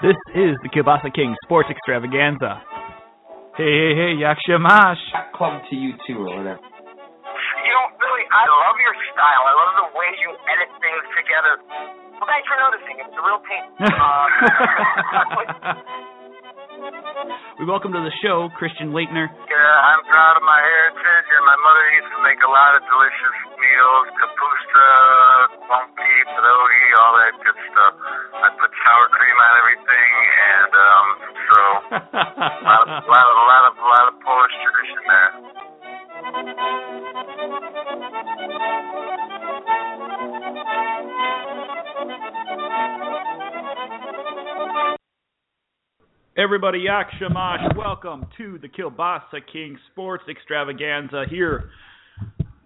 This 0.00 0.16
is 0.32 0.56
the 0.64 0.72
Kielbasa 0.72 1.12
King 1.12 1.36
Sports 1.44 1.68
Extravaganza. 1.68 2.64
Hey, 3.52 3.68
hey, 3.68 3.92
hey, 3.92 4.12
Yakshamash. 4.16 4.96
Club 5.36 5.60
to 5.68 5.76
you 5.76 5.92
too, 6.08 6.24
or 6.24 6.40
whatever. 6.40 6.56
You 6.56 7.72
know, 7.76 7.84
really, 8.00 8.24
I 8.32 8.48
love 8.48 8.80
your 8.80 8.96
style. 9.12 9.44
I 9.44 9.52
love 9.60 9.72
the 9.76 9.88
way 10.00 10.08
you 10.24 10.32
edit 10.48 10.72
things 10.80 11.04
together. 11.12 11.60
Well, 12.16 12.24
thanks 12.32 12.48
for 12.48 12.56
noticing. 12.56 12.96
It's 12.96 13.12
a 13.12 13.20
real 13.28 13.44
pain. 13.44 13.68
Uh, 15.60 16.19
We 16.90 17.68
welcome 17.70 17.94
to 17.94 18.02
the 18.02 18.10
show 18.18 18.50
Christian 18.58 18.90
Laettner. 18.90 19.30
yeah, 19.30 19.74
I'm 19.94 20.02
proud 20.10 20.34
of 20.34 20.42
my 20.42 20.58
heritage, 20.58 21.28
and 21.38 21.44
my 21.46 21.54
mother 21.62 21.84
used 21.94 22.10
to 22.10 22.20
make 22.26 22.40
a 22.42 22.50
lot 22.50 22.74
of 22.74 22.82
delicious 22.82 23.36
meals. 23.62 24.06
Kapusta, 24.18 24.88
bumpy, 25.70 26.14
pierogi, 26.34 26.84
all 26.98 27.14
that 27.14 27.34
good 27.46 27.58
stuff. 27.70 27.94
I 28.42 28.48
put 28.58 28.74
sour 28.82 29.06
cream 29.14 29.36
on 29.38 29.52
everything, 29.62 30.10
and 30.50 30.72
um, 30.74 31.06
so 31.46 31.58
a 31.94 32.64
lot 32.74 32.82
of, 32.82 32.90
a 32.90 33.06
lot 33.06 33.26
of, 33.30 33.34
a 33.38 33.46
lot 33.46 33.62
of, 33.70 33.72
a 33.78 33.86
lot 33.86 34.04
of 34.10 34.14
Polish 34.26 34.54
tradition 34.66 35.00
there. 35.06 35.30
Everybody, 46.36 46.84
Yakshamash, 46.88 47.76
welcome 47.76 48.24
to 48.38 48.56
the 48.58 48.68
Kielbasa 48.68 49.40
King 49.52 49.76
Sports 49.90 50.22
Extravaganza 50.30 51.24
here 51.28 51.70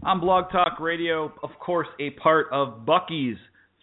on 0.03 0.21
Blog 0.21 0.53
Talk 0.53 0.79
Radio. 0.81 1.33
Of 1.43 1.49
course, 1.59 1.89
a 1.99 2.11
part 2.11 2.49
of 2.53 2.85
Bucky's 2.85 3.39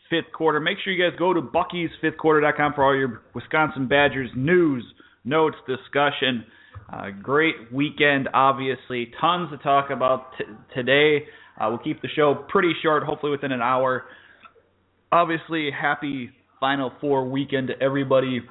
Fifth 0.07 0.31
Quarter. 0.33 0.59
Make 0.59 0.77
sure 0.83 0.93
you 0.93 1.09
guys 1.09 1.17
go 1.17 1.33
to 1.33 1.41
buckysfifthquarter.com 1.41 2.73
for 2.75 2.83
all 2.85 2.95
your 2.95 3.23
Wisconsin 3.33 3.87
Badgers 3.87 4.29
news, 4.35 4.83
notes, 5.25 5.57
discussion. 5.67 6.45
Uh, 6.93 7.07
great 7.21 7.55
weekend, 7.73 8.29
obviously. 8.35 9.11
Tons 9.19 9.49
to 9.49 9.57
talk 9.57 9.89
about 9.89 10.27
t- 10.37 10.43
today. 10.75 11.25
Uh, 11.59 11.69
we'll 11.69 11.79
keep 11.79 12.03
the 12.03 12.09
show 12.15 12.35
pretty 12.49 12.73
short, 12.83 13.01
hopefully 13.01 13.31
within 13.31 13.51
an 13.51 13.63
hour. 13.63 14.03
Obviously, 15.11 15.71
happy 15.71 16.29
Final 16.59 16.91
Four 17.01 17.27
weekend 17.27 17.69
to 17.69 17.83
everybody. 17.83 18.41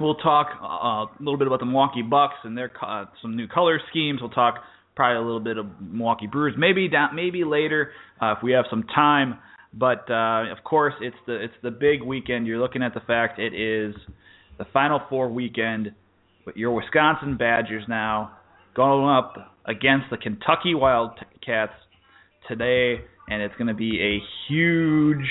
We'll 0.00 0.16
talk 0.16 0.48
uh, 0.60 0.64
a 0.64 1.06
little 1.20 1.38
bit 1.38 1.46
about 1.46 1.60
the 1.60 1.66
Milwaukee 1.66 2.02
Bucks 2.02 2.34
and 2.42 2.56
their 2.56 2.72
uh, 2.84 3.04
some 3.22 3.36
new 3.36 3.46
color 3.46 3.80
schemes. 3.90 4.20
We'll 4.20 4.30
talk 4.30 4.56
probably 4.96 5.16
a 5.16 5.22
little 5.22 5.40
bit 5.40 5.58
of 5.58 5.66
Milwaukee 5.80 6.26
Brewers, 6.26 6.54
maybe 6.56 6.88
down, 6.88 7.14
maybe 7.14 7.44
later 7.44 7.92
uh, 8.20 8.34
if 8.36 8.42
we 8.42 8.52
have 8.52 8.64
some 8.70 8.84
time. 8.94 9.38
But 9.72 10.08
uh, 10.10 10.50
of 10.52 10.62
course, 10.64 10.94
it's 11.00 11.16
the 11.26 11.44
it's 11.44 11.54
the 11.62 11.70
big 11.70 12.02
weekend. 12.02 12.46
You're 12.46 12.60
looking 12.60 12.82
at 12.82 12.94
the 12.94 13.00
fact 13.00 13.38
it 13.38 13.54
is 13.54 13.94
the 14.58 14.64
Final 14.72 15.00
Four 15.08 15.28
weekend. 15.30 15.92
But 16.44 16.56
your 16.56 16.72
Wisconsin 16.72 17.36
Badgers 17.36 17.84
now 17.88 18.36
going 18.76 19.08
up 19.08 19.54
against 19.64 20.06
the 20.10 20.16
Kentucky 20.16 20.74
Wildcats 20.74 21.72
today, 22.48 23.00
and 23.28 23.42
it's 23.42 23.54
going 23.56 23.68
to 23.68 23.74
be 23.74 24.00
a 24.00 24.20
huge, 24.48 25.24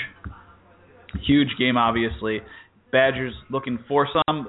huge 1.26 1.48
game. 1.58 1.76
Obviously, 1.76 2.40
Badgers 2.94 3.34
looking 3.50 3.78
for 3.88 4.06
some 4.06 4.46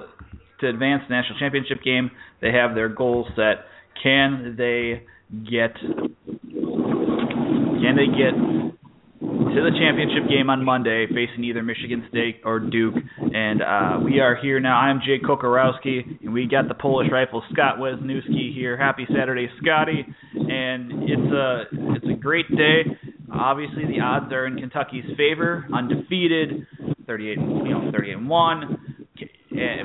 to 0.60 0.68
advance 0.68 1.02
the 1.08 1.14
national 1.16 1.36
championship 1.40 1.82
game. 1.84 2.12
They 2.40 2.52
have 2.52 2.76
their 2.76 2.88
goals 2.88 3.26
set. 3.34 3.64
Can 4.00 4.54
they 4.56 5.02
get? 5.50 5.74
Can 5.82 6.14
they 7.96 8.06
get 8.06 8.38
to 8.38 9.62
the 9.62 9.72
championship 9.76 10.28
game 10.30 10.48
on 10.48 10.64
Monday, 10.64 11.08
facing 11.08 11.42
either 11.42 11.64
Michigan 11.64 12.06
State 12.08 12.42
or 12.44 12.60
Duke? 12.60 12.94
And 13.18 13.62
uh, 13.62 13.98
we 14.04 14.20
are 14.20 14.36
here 14.36 14.60
now. 14.60 14.76
I'm 14.76 15.00
Jake 15.04 15.24
Kocorowski, 15.24 16.22
and 16.22 16.32
we 16.32 16.46
got 16.46 16.68
the 16.68 16.74
Polish 16.74 17.08
rifle 17.10 17.42
Scott 17.52 17.78
Wesniewski 17.78 18.54
here. 18.54 18.76
Happy 18.76 19.08
Saturday, 19.08 19.48
Scotty! 19.60 20.06
And 20.34 21.02
it's 21.02 21.32
a 21.32 21.64
it's 21.96 22.06
a 22.06 22.14
great 22.14 22.48
day. 22.50 22.96
Obviously, 23.32 23.86
the 23.86 23.98
odds 24.00 24.32
are 24.32 24.46
in 24.46 24.56
Kentucky's 24.56 25.04
favor, 25.16 25.66
undefeated, 25.74 26.64
38, 27.06 27.38
you 27.38 27.44
know, 27.70 27.90
38 27.92 28.12
and 28.12 28.28
one. 28.28 28.96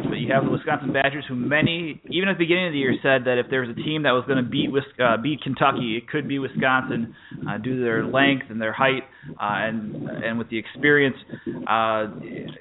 But 0.10 0.18
you 0.18 0.34
have 0.34 0.44
the 0.44 0.52
Wisconsin 0.52 0.92
Badgers, 0.92 1.24
who 1.30 1.36
many, 1.36 2.02
even 2.10 2.28
at 2.28 2.34
the 2.38 2.44
beginning 2.44 2.68
of 2.68 2.74
the 2.74 2.80
year, 2.80 2.94
said 3.02 3.26
that 3.26 3.38
if 3.38 3.50
there 3.50 3.62
was 3.62 3.70
a 3.70 3.82
team 3.82 4.04
that 4.04 4.12
was 4.12 4.26
going 4.28 4.44
to 4.44 4.50
beat 4.50 4.70
uh, 5.00 5.16
beat 5.22 5.42
Kentucky, 5.42 5.96
it 5.96 6.10
could 6.10 6.28
be 6.28 6.40
Wisconsin 6.40 7.16
uh, 7.48 7.58
due 7.58 7.78
to 7.78 7.82
their 7.82 8.06
length 8.06 8.48
and 8.50 8.62
their 8.62 8.74
height, 8.74 9.04
uh, 9.30 9.36
and 9.40 10.10
and 10.10 10.38
with 10.38 10.50
the 10.50 10.58
experience. 10.58 11.16
Uh, 11.68 12.08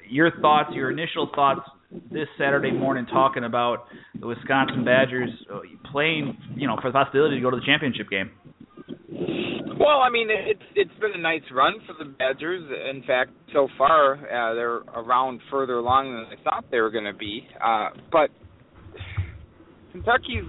your 0.09 0.31
thoughts, 0.39 0.69
your 0.73 0.91
initial 0.91 1.29
thoughts 1.35 1.61
this 2.09 2.27
Saturday 2.37 2.71
morning, 2.71 3.05
talking 3.07 3.43
about 3.43 3.87
the 4.17 4.27
Wisconsin 4.27 4.85
Badgers 4.85 5.29
playing, 5.91 6.37
you 6.55 6.67
know, 6.67 6.77
for 6.81 6.89
the 6.89 6.93
possibility 6.93 7.35
to 7.35 7.41
go 7.41 7.51
to 7.51 7.57
the 7.57 7.65
championship 7.65 8.09
game. 8.09 8.31
Well, 9.11 9.99
I 9.99 10.09
mean, 10.09 10.27
it's 10.29 10.61
it's 10.75 10.99
been 11.01 11.11
a 11.15 11.21
nice 11.21 11.43
run 11.51 11.73
for 11.85 11.95
the 11.97 12.09
Badgers. 12.09 12.63
In 12.89 13.03
fact, 13.03 13.31
so 13.51 13.67
far 13.77 14.15
uh, 14.15 14.53
they're 14.53 14.81
around 14.95 15.41
further 15.51 15.77
along 15.77 16.13
than 16.13 16.37
I 16.37 16.41
thought 16.43 16.65
they 16.71 16.79
were 16.79 16.91
going 16.91 17.05
to 17.05 17.13
be. 17.13 17.47
Uh, 17.59 17.89
but 18.11 18.29
Kentucky's, 19.91 20.47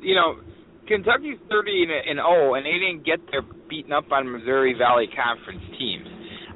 you 0.00 0.14
know, 0.14 0.40
Kentucky's 0.86 1.36
30 1.50 1.84
and 2.08 2.16
0, 2.16 2.54
and 2.54 2.64
they 2.64 2.80
didn't 2.80 3.04
get 3.04 3.20
their 3.30 3.42
beaten 3.68 3.92
up 3.92 4.10
on 4.10 4.32
Missouri 4.32 4.74
Valley 4.78 5.08
Conference 5.12 5.62
teams. 5.78 6.08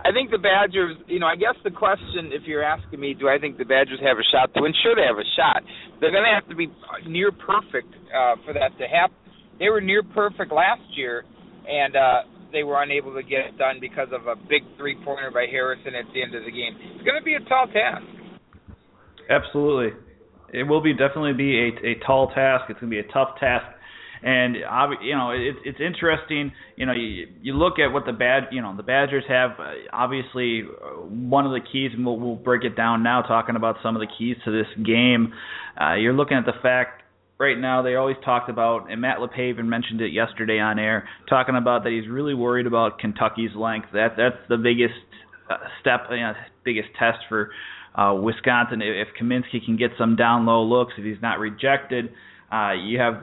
I 0.02 0.10
think 0.10 0.30
the 0.32 0.38
Badgers, 0.38 0.96
you 1.06 1.20
know, 1.20 1.26
I 1.28 1.36
guess 1.36 1.54
the 1.62 1.70
question, 1.70 2.32
if 2.32 2.42
you're 2.42 2.64
asking 2.64 2.98
me, 2.98 3.14
do 3.14 3.28
I 3.28 3.38
think 3.38 3.58
the 3.58 3.68
Badgers 3.68 4.00
have 4.02 4.16
a 4.18 4.26
shot 4.32 4.52
to 4.54 4.62
win? 4.62 4.72
Sure, 4.82 4.96
they 4.96 5.06
have 5.06 5.20
a 5.20 5.28
shot. 5.36 5.62
They're 6.00 6.10
going 6.10 6.26
to 6.26 6.34
have 6.34 6.48
to 6.48 6.56
be 6.56 6.66
near 7.06 7.30
perfect 7.30 7.92
uh, 8.10 8.34
for 8.42 8.52
that 8.54 8.74
to 8.80 8.86
happen. 8.88 9.14
They 9.60 9.68
were 9.68 9.80
near 9.80 10.02
perfect 10.02 10.50
last 10.50 10.82
year, 10.96 11.22
and 11.68 11.96
uh, 11.96 12.22
they 12.52 12.62
were 12.62 12.82
unable 12.82 13.14
to 13.14 13.22
get 13.22 13.40
it 13.40 13.58
done 13.58 13.78
because 13.80 14.08
of 14.12 14.26
a 14.26 14.36
big 14.36 14.62
three 14.76 14.96
pointer 15.04 15.30
by 15.32 15.46
Harrison 15.50 15.94
at 15.94 16.04
the 16.12 16.22
end 16.22 16.34
of 16.34 16.44
the 16.44 16.50
game. 16.50 16.76
It's 16.94 17.04
going 17.04 17.18
to 17.18 17.24
be 17.24 17.34
a 17.34 17.40
tall 17.48 17.66
task. 17.66 18.04
Absolutely, 19.30 19.98
it 20.52 20.64
will 20.64 20.82
be 20.82 20.92
definitely 20.92 21.32
be 21.32 21.58
a, 21.58 21.86
a 21.90 21.94
tall 22.06 22.28
task. 22.28 22.64
It's 22.68 22.80
going 22.80 22.90
to 22.90 23.02
be 23.02 23.08
a 23.08 23.12
tough 23.12 23.38
task, 23.40 23.64
and 24.22 24.56
you 25.02 25.16
know 25.16 25.30
it's 25.30 25.58
it's 25.64 25.80
interesting. 25.80 26.52
You 26.76 26.86
know, 26.86 26.92
you, 26.92 27.28
you 27.40 27.54
look 27.54 27.78
at 27.78 27.92
what 27.92 28.04
the 28.04 28.12
bad 28.12 28.44
you 28.52 28.60
know 28.60 28.76
the 28.76 28.82
Badgers 28.82 29.24
have. 29.28 29.52
Uh, 29.58 29.72
obviously, 29.92 30.62
uh, 30.62 31.00
one 31.06 31.46
of 31.46 31.52
the 31.52 31.60
keys, 31.60 31.92
and 31.94 32.04
we'll, 32.04 32.18
we'll 32.18 32.36
break 32.36 32.64
it 32.64 32.76
down 32.76 33.02
now, 33.02 33.22
talking 33.22 33.56
about 33.56 33.76
some 33.82 33.96
of 33.96 34.00
the 34.00 34.08
keys 34.18 34.36
to 34.44 34.50
this 34.50 34.66
game. 34.84 35.32
Uh, 35.80 35.94
you're 35.94 36.12
looking 36.12 36.36
at 36.36 36.44
the 36.44 36.60
fact 36.62 37.01
right 37.42 37.58
now 37.58 37.82
they 37.82 37.96
always 37.96 38.16
talked 38.24 38.48
about, 38.48 38.90
and 38.90 39.00
Matt 39.00 39.18
LePaven 39.18 39.64
mentioned 39.64 40.00
it 40.00 40.12
yesterday 40.12 40.60
on 40.60 40.78
air, 40.78 41.08
talking 41.28 41.56
about 41.56 41.82
that 41.82 41.90
he's 41.90 42.08
really 42.08 42.34
worried 42.34 42.66
about 42.66 43.00
Kentucky's 43.00 43.54
length. 43.56 43.88
That 43.92 44.14
that's 44.16 44.36
the 44.48 44.56
biggest 44.56 44.94
uh, 45.50 45.56
step, 45.80 46.06
you 46.10 46.18
know, 46.18 46.32
biggest 46.64 46.88
test 46.98 47.18
for 47.28 47.50
uh, 47.96 48.14
Wisconsin. 48.14 48.80
If 48.80 49.08
Kaminsky 49.20 49.62
can 49.64 49.76
get 49.76 49.90
some 49.98 50.14
down 50.14 50.46
low 50.46 50.62
looks, 50.62 50.92
if 50.96 51.04
he's 51.04 51.20
not 51.20 51.40
rejected. 51.40 52.12
Uh, 52.50 52.74
you 52.74 52.98
have 52.98 53.14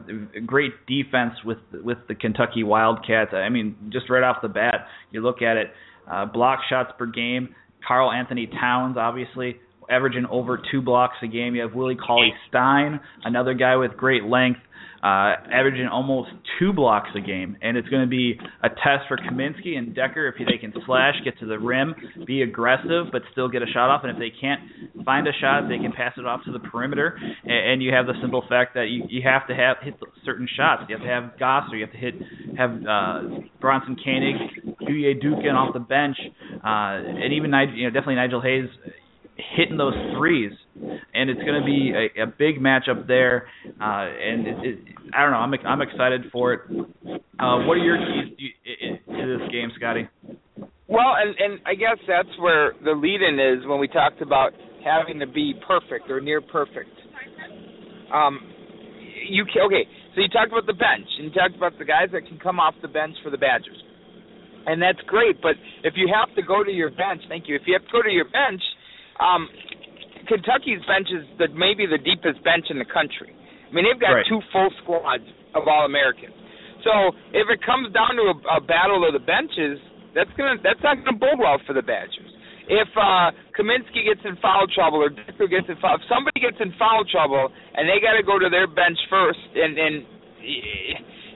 great 0.45 0.71
defense 0.87 1.33
with 1.45 1.59
with 1.71 1.99
the 2.07 2.15
Kentucky 2.15 2.63
Wildcats. 2.63 3.31
I 3.31 3.49
mean, 3.49 3.75
just 3.89 4.09
right 4.09 4.23
off 4.23 4.37
the 4.41 4.49
bat, 4.49 4.87
you 5.11 5.21
look 5.21 5.41
at 5.43 5.55
it, 5.55 5.67
uh, 6.11 6.25
block 6.25 6.59
shots 6.67 6.91
per 6.97 7.05
game. 7.05 7.55
Karl 7.87 8.11
Anthony 8.11 8.47
Towns, 8.47 8.97
obviously, 8.97 9.57
averaging 9.89 10.25
over 10.29 10.61
two 10.71 10.81
blocks 10.81 11.17
a 11.23 11.27
game. 11.27 11.55
You 11.55 11.63
have 11.63 11.73
Willie 11.73 11.95
Cauley 11.95 12.33
Stein, 12.47 12.99
another 13.23 13.53
guy 13.53 13.75
with 13.75 13.97
great 13.97 14.23
length, 14.23 14.59
uh, 15.01 15.39
averaging 15.51 15.87
almost 15.87 16.29
two 16.59 16.73
blocks 16.73 17.09
a 17.15 17.21
game. 17.21 17.57
And 17.61 17.77
it's 17.77 17.87
going 17.87 18.03
to 18.03 18.09
be 18.09 18.37
a 18.63 18.69
test 18.69 19.07
for 19.07 19.17
Kaminsky 19.17 19.77
and 19.77 19.95
Dekker 19.95 20.29
if 20.29 20.35
they 20.37 20.57
can 20.57 20.73
slash, 20.85 21.15
get 21.23 21.39
to 21.39 21.45
the 21.45 21.57
rim, 21.57 21.95
be 22.25 22.41
aggressive, 22.41 23.07
but 23.11 23.21
still 23.31 23.47
get 23.47 23.61
a 23.61 23.67
shot 23.67 23.89
off. 23.89 24.01
And 24.03 24.11
if 24.11 24.19
they 24.19 24.31
can't 24.39 24.59
find 25.05 25.27
a 25.27 25.31
shot, 25.39 25.69
they 25.69 25.77
can 25.77 25.93
pass 25.93 26.13
it 26.17 26.25
off 26.25 26.41
to 26.45 26.51
the 26.51 26.59
perimeter. 26.59 27.17
And, 27.43 27.71
and 27.71 27.83
you 27.83 27.93
have 27.93 28.07
the 28.07 28.13
simple 28.21 28.43
fact 28.49 28.73
that 28.75 28.87
you, 28.89 29.05
you 29.07 29.21
have 29.23 29.47
to 29.47 29.55
have 29.55 29.77
hit 29.81 29.95
certain 30.25 30.47
shots. 30.57 30.83
You 30.89 30.97
have 30.97 31.05
to 31.05 31.11
have 31.11 31.39
Gasser. 31.39 31.75
You 31.75 31.85
have 31.85 31.93
to 31.93 31.97
hit 31.97 32.15
have 32.57 32.71
uh, 32.71 33.39
Bronson 33.61 33.95
Koenig, 34.03 34.35
Duje 34.81 35.23
Dukan 35.23 35.53
off 35.55 35.73
the 35.73 35.79
bench, 35.79 36.17
uh, 36.55 37.23
and 37.23 37.33
even 37.33 37.51
you 37.73 37.85
know 37.85 37.89
definitely 37.89 38.15
Nigel 38.15 38.41
Hayes 38.41 38.67
hitting 39.55 39.77
those 39.77 39.93
threes, 40.17 40.51
and 41.13 41.29
it's 41.29 41.41
going 41.41 41.59
to 41.59 41.65
be 41.65 41.93
a, 41.95 42.23
a 42.23 42.27
big 42.27 42.59
matchup 42.59 43.07
there. 43.07 43.47
Uh, 43.65 44.07
and 44.07 44.47
it, 44.47 44.55
it, 44.61 44.79
I 45.13 45.21
don't 45.23 45.31
know, 45.31 45.37
I'm 45.37 45.53
I'm 45.65 45.81
excited 45.81 46.25
for 46.31 46.53
it. 46.53 46.61
Uh, 47.39 47.65
what 47.65 47.75
are 47.75 47.83
your 47.83 47.97
keys 47.97 48.37
to, 48.37 49.13
to 49.13 49.37
this 49.37 49.51
game, 49.51 49.71
Scotty? 49.77 50.07
Well, 50.87 51.13
and 51.21 51.35
and 51.37 51.59
I 51.65 51.75
guess 51.75 51.97
that's 52.07 52.33
where 52.39 52.73
the 52.83 52.91
lead-in 52.91 53.39
is 53.39 53.65
when 53.67 53.79
we 53.79 53.87
talked 53.87 54.21
about 54.21 54.51
having 54.83 55.19
to 55.19 55.27
be 55.27 55.53
perfect 55.67 56.09
or 56.09 56.19
near 56.19 56.41
perfect. 56.41 56.89
Um, 58.13 58.39
you 59.29 59.45
okay, 59.45 59.85
so 60.15 60.21
you 60.21 60.29
talked 60.29 60.51
about 60.51 60.65
the 60.65 60.73
bench, 60.73 61.07
and 61.17 61.29
you 61.29 61.31
talked 61.31 61.55
about 61.55 61.77
the 61.77 61.85
guys 61.85 62.09
that 62.11 62.25
can 62.27 62.39
come 62.39 62.59
off 62.59 62.73
the 62.81 62.87
bench 62.87 63.15
for 63.23 63.29
the 63.29 63.37
Badgers, 63.37 63.77
and 64.65 64.81
that's 64.81 64.99
great. 65.05 65.41
But 65.41 65.55
if 65.83 65.93
you 65.95 66.09
have 66.09 66.33
to 66.35 66.41
go 66.41 66.63
to 66.63 66.71
your 66.71 66.89
bench, 66.89 67.21
thank 67.29 67.47
you. 67.47 67.55
If 67.55 67.63
you 67.67 67.77
have 67.77 67.85
to 67.85 67.93
go 67.93 68.01
to 68.01 68.09
your 68.09 68.25
bench, 68.25 68.61
um, 69.19 69.47
Kentucky's 70.27 70.83
bench 70.87 71.07
is 71.11 71.25
the 71.37 71.47
maybe 71.55 71.85
the 71.85 71.99
deepest 71.99 72.43
bench 72.43 72.67
in 72.69 72.79
the 72.79 72.87
country. 72.87 73.31
I 73.31 73.71
mean, 73.73 73.85
they've 73.85 73.99
got 73.99 74.19
right. 74.19 74.25
two 74.27 74.41
full 74.51 74.69
squads 74.81 75.25
of 75.53 75.67
All 75.67 75.85
Americans. 75.85 76.33
So 76.83 77.11
if 77.35 77.47
it 77.51 77.59
comes 77.65 77.91
down 77.91 78.15
to 78.15 78.33
a, 78.33 78.35
a 78.57 78.61
battle 78.61 79.03
of 79.03 79.13
the 79.13 79.23
benches, 79.23 79.77
that's 80.15 80.31
gonna 80.37 80.57
that's 80.63 80.81
not 80.81 80.97
gonna 81.03 81.17
bode 81.17 81.37
well 81.37 81.59
for 81.67 81.73
the 81.73 81.83
Badgers. 81.83 82.31
If 82.69 82.89
uh 82.95 83.33
Kaminsky 83.57 84.05
gets 84.05 84.21
in 84.23 84.37
foul 84.41 84.69
trouble 84.69 85.01
or 85.01 85.09
Dekker 85.09 85.49
gets 85.49 85.67
in 85.67 85.77
foul, 85.81 85.97
if 85.97 86.05
somebody 86.07 86.39
gets 86.39 86.57
in 86.61 86.73
foul 86.77 87.03
trouble 87.05 87.49
and 87.49 87.89
they 87.89 87.99
got 87.99 88.15
to 88.15 88.23
go 88.23 88.39
to 88.39 88.49
their 88.49 88.67
bench 88.67 88.97
first, 89.09 89.41
and 89.57 89.77
and 89.77 89.95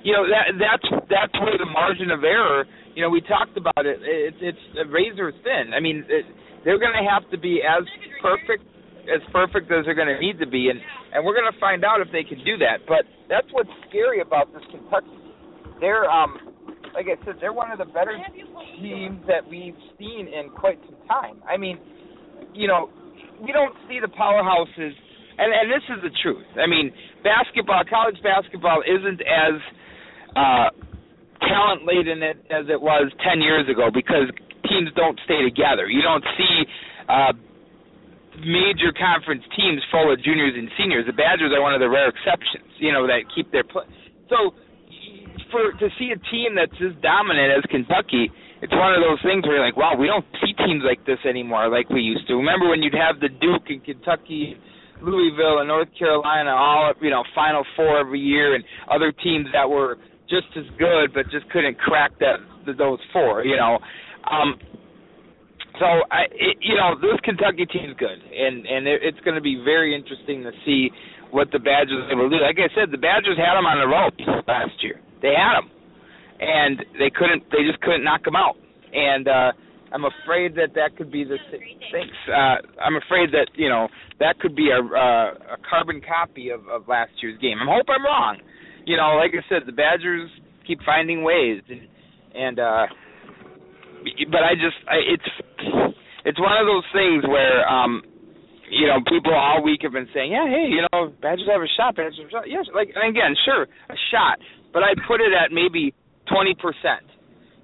you 0.05 0.13
know 0.13 0.25
that 0.29 0.55
that's 0.57 0.87
that's 1.09 1.35
where 1.41 1.57
the 1.57 1.69
margin 1.69 2.11
of 2.11 2.23
error. 2.23 2.65
You 2.95 3.01
know, 3.01 3.09
we 3.09 3.21
talked 3.21 3.57
about 3.57 3.85
it. 3.85 3.99
It's 4.01 4.37
it's 4.41 4.63
razor 4.89 5.33
thin. 5.43 5.73
I 5.73 5.79
mean, 5.81 6.05
it, 6.07 6.25
they're 6.63 6.79
going 6.79 6.95
to 6.95 7.07
have 7.09 7.29
to 7.31 7.37
be 7.37 7.61
as 7.61 7.83
perfect 8.21 8.63
as 9.03 9.19
perfect 9.35 9.67
as 9.67 9.83
they're 9.83 9.99
going 9.99 10.07
to 10.07 10.19
need 10.19 10.39
to 10.39 10.47
be, 10.47 10.69
and 10.69 10.79
and 11.13 11.25
we're 11.25 11.35
going 11.35 11.51
to 11.51 11.59
find 11.59 11.83
out 11.83 11.99
if 11.99 12.07
they 12.11 12.23
can 12.23 12.39
do 12.43 12.57
that. 12.57 12.87
But 12.87 13.03
that's 13.29 13.47
what's 13.51 13.69
scary 13.89 14.21
about 14.21 14.51
this 14.53 14.63
Kentucky. 14.71 15.11
They're 15.79 16.09
um 16.09 16.53
like 16.93 17.07
I 17.09 17.17
said, 17.25 17.35
they're 17.41 17.53
one 17.53 17.71
of 17.71 17.79
the 17.79 17.89
better 17.89 18.15
teams 18.77 19.19
that 19.27 19.41
we've 19.49 19.77
seen 19.97 20.29
in 20.29 20.49
quite 20.55 20.79
some 20.85 20.97
time. 21.07 21.41
I 21.49 21.57
mean, 21.57 21.79
you 22.53 22.67
know, 22.67 22.89
we 23.41 23.51
don't 23.51 23.73
see 23.89 23.99
the 23.99 24.07
powerhouses, 24.07 24.93
and 25.37 25.49
and 25.51 25.67
this 25.69 25.83
is 25.89 25.99
the 26.03 26.13
truth. 26.21 26.45
I 26.55 26.67
mean, 26.67 26.93
basketball, 27.23 27.83
college 27.89 28.17
basketball, 28.23 28.83
isn't 28.85 29.21
as 29.21 29.55
uh, 30.35 30.69
talent 31.41 31.81
laden 31.85 32.23
as 32.23 32.65
it 32.69 32.79
was 32.79 33.11
ten 33.25 33.41
years 33.41 33.67
ago 33.67 33.89
because 33.93 34.29
teams 34.73 34.89
don't 34.97 35.19
stay 35.29 35.45
together. 35.45 35.85
You 35.85 36.01
don't 36.01 36.25
see. 36.33 36.65
Uh, 37.05 37.33
major 38.41 38.89
conference 38.97 39.45
teams 39.53 39.77
full 39.93 40.09
of 40.09 40.17
juniors 40.25 40.57
and 40.57 40.65
seniors. 40.73 41.05
The 41.05 41.13
Badgers 41.13 41.53
are 41.53 41.61
one 41.61 41.77
of 41.77 41.81
the 41.81 41.89
rare 41.89 42.09
exceptions, 42.09 42.65
you 42.81 42.89
know, 42.89 43.05
that 43.05 43.29
keep 43.29 43.51
their 43.53 43.63
play. 43.63 43.85
So 44.25 44.57
for 45.53 45.69
to 45.77 45.87
see 46.01 46.09
a 46.09 46.19
team 46.33 46.57
that's 46.57 46.73
as 46.81 46.97
dominant 47.05 47.53
as 47.53 47.63
Kentucky, 47.69 48.33
it's 48.65 48.73
one 48.73 48.95
of 48.95 49.05
those 49.05 49.21
things 49.21 49.45
where 49.45 49.61
you're 49.61 49.65
like, 49.65 49.77
wow, 49.77 49.93
we 49.93 50.07
don't 50.07 50.25
see 50.41 50.57
teams 50.65 50.81
like 50.81 51.05
this 51.05 51.21
anymore 51.29 51.69
like 51.69 51.89
we 51.89 52.01
used 52.01 52.25
to. 52.27 52.33
Remember 52.41 52.69
when 52.69 52.81
you'd 52.81 52.97
have 52.97 53.21
the 53.21 53.29
Duke 53.29 53.69
and 53.69 53.83
Kentucky, 53.85 54.57
Louisville 55.01 55.59
and 55.59 55.67
North 55.67 55.91
Carolina 55.99 56.57
all 56.57 56.93
you 57.01 57.11
know 57.11 57.23
Final 57.35 57.61
Four 57.75 57.99
every 57.99 58.21
year, 58.21 58.55
and 58.55 58.63
other 58.89 59.11
teams 59.11 59.45
that 59.53 59.69
were 59.69 60.01
just 60.29 60.49
as 60.57 60.65
good 60.79 61.13
but 61.13 61.29
just 61.29 61.45
couldn't 61.51 61.77
crack 61.77 62.17
that 62.19 62.41
those 62.77 62.99
four, 63.11 63.43
you 63.43 63.57
know. 63.57 63.77
Um, 64.29 64.55
so 65.79 65.85
I, 66.11 66.29
it, 66.29 66.57
you 66.61 66.75
know, 66.75 66.95
this 66.99 67.17
Kentucky 67.23 67.65
team's 67.65 67.97
good, 67.97 68.19
and 68.21 68.65
and 68.65 68.87
it, 68.87 69.01
it's 69.01 69.19
going 69.25 69.35
to 69.35 69.41
be 69.41 69.61
very 69.63 69.95
interesting 69.95 70.43
to 70.43 70.51
see 70.65 70.91
what 71.31 71.49
the 71.51 71.59
Badgers 71.59 72.05
are 72.05 72.11
able 72.13 72.29
to 72.29 72.37
do. 72.37 72.43
Like 72.43 72.61
I 72.61 72.69
said, 72.77 72.93
the 72.93 73.01
Badgers 73.01 73.37
had 73.37 73.57
them 73.57 73.65
on 73.65 73.81
the 73.81 73.89
ropes 73.89 74.21
last 74.47 74.77
year. 74.85 75.01
They 75.21 75.33
had 75.33 75.57
them, 75.57 75.69
and 76.39 76.77
they 77.01 77.09
couldn't. 77.09 77.49
They 77.49 77.65
just 77.65 77.81
couldn't 77.81 78.03
knock 78.03 78.23
them 78.23 78.37
out. 78.37 78.55
And 78.93 79.27
uh, 79.27 79.51
I'm 79.89 80.05
afraid 80.05 80.53
that 80.61 80.77
that 80.77 80.95
could 80.95 81.11
be 81.11 81.23
the 81.23 81.37
thanks. 81.89 82.17
Uh, 82.29 82.61
I'm 82.77 82.95
afraid 82.95 83.33
that 83.33 83.49
you 83.55 83.69
know 83.69 83.89
that 84.19 84.39
could 84.39 84.55
be 84.55 84.69
a 84.69 84.77
uh, 84.77 85.57
a 85.57 85.59
carbon 85.67 86.01
copy 86.05 86.49
of, 86.49 86.67
of 86.69 86.87
last 86.87 87.11
year's 87.21 87.41
game. 87.41 87.57
I 87.57 87.65
hope 87.65 87.89
I'm 87.89 88.05
wrong. 88.05 88.37
You 88.85 88.97
know, 88.97 89.17
like 89.17 89.31
I 89.33 89.41
said, 89.49 89.65
the 89.65 89.73
Badgers 89.73 90.29
keep 90.67 90.79
finding 90.85 91.23
ways, 91.23 91.61
and 91.69 91.81
and 92.35 92.59
uh, 92.59 92.85
but 94.31 94.43
I 94.43 94.53
just 94.55 94.79
I, 94.87 94.97
it's 95.03 95.29
it's 96.25 96.39
one 96.39 96.55
of 96.59 96.65
those 96.67 96.87
things 96.93 97.23
where 97.27 97.67
um 97.67 98.03
you 98.73 98.87
know, 98.89 98.99
people 99.05 99.33
all 99.33 99.61
week 99.61 99.85
have 99.85 99.93
been 99.93 100.09
saying, 100.13 100.33
yeah, 100.33 100.49
hey, 100.49 100.65
you 100.65 100.81
know, 100.89 101.13
Badgers 101.21 101.45
have 101.45 101.61
a 101.61 101.69
shot, 101.77 101.95
Badgers 101.95 102.17
have 102.17 102.27
a 102.27 102.31
shot. 102.31 102.45
Yes, 102.49 102.65
like, 102.73 102.89
and 102.95 103.05
again, 103.05 103.37
sure, 103.45 103.69
a 103.69 103.97
shot, 104.09 104.41
but 104.73 104.81
I 104.81 104.97
put 105.05 105.21
it 105.21 105.29
at 105.29 105.53
maybe 105.53 105.93
20%. 106.33 106.57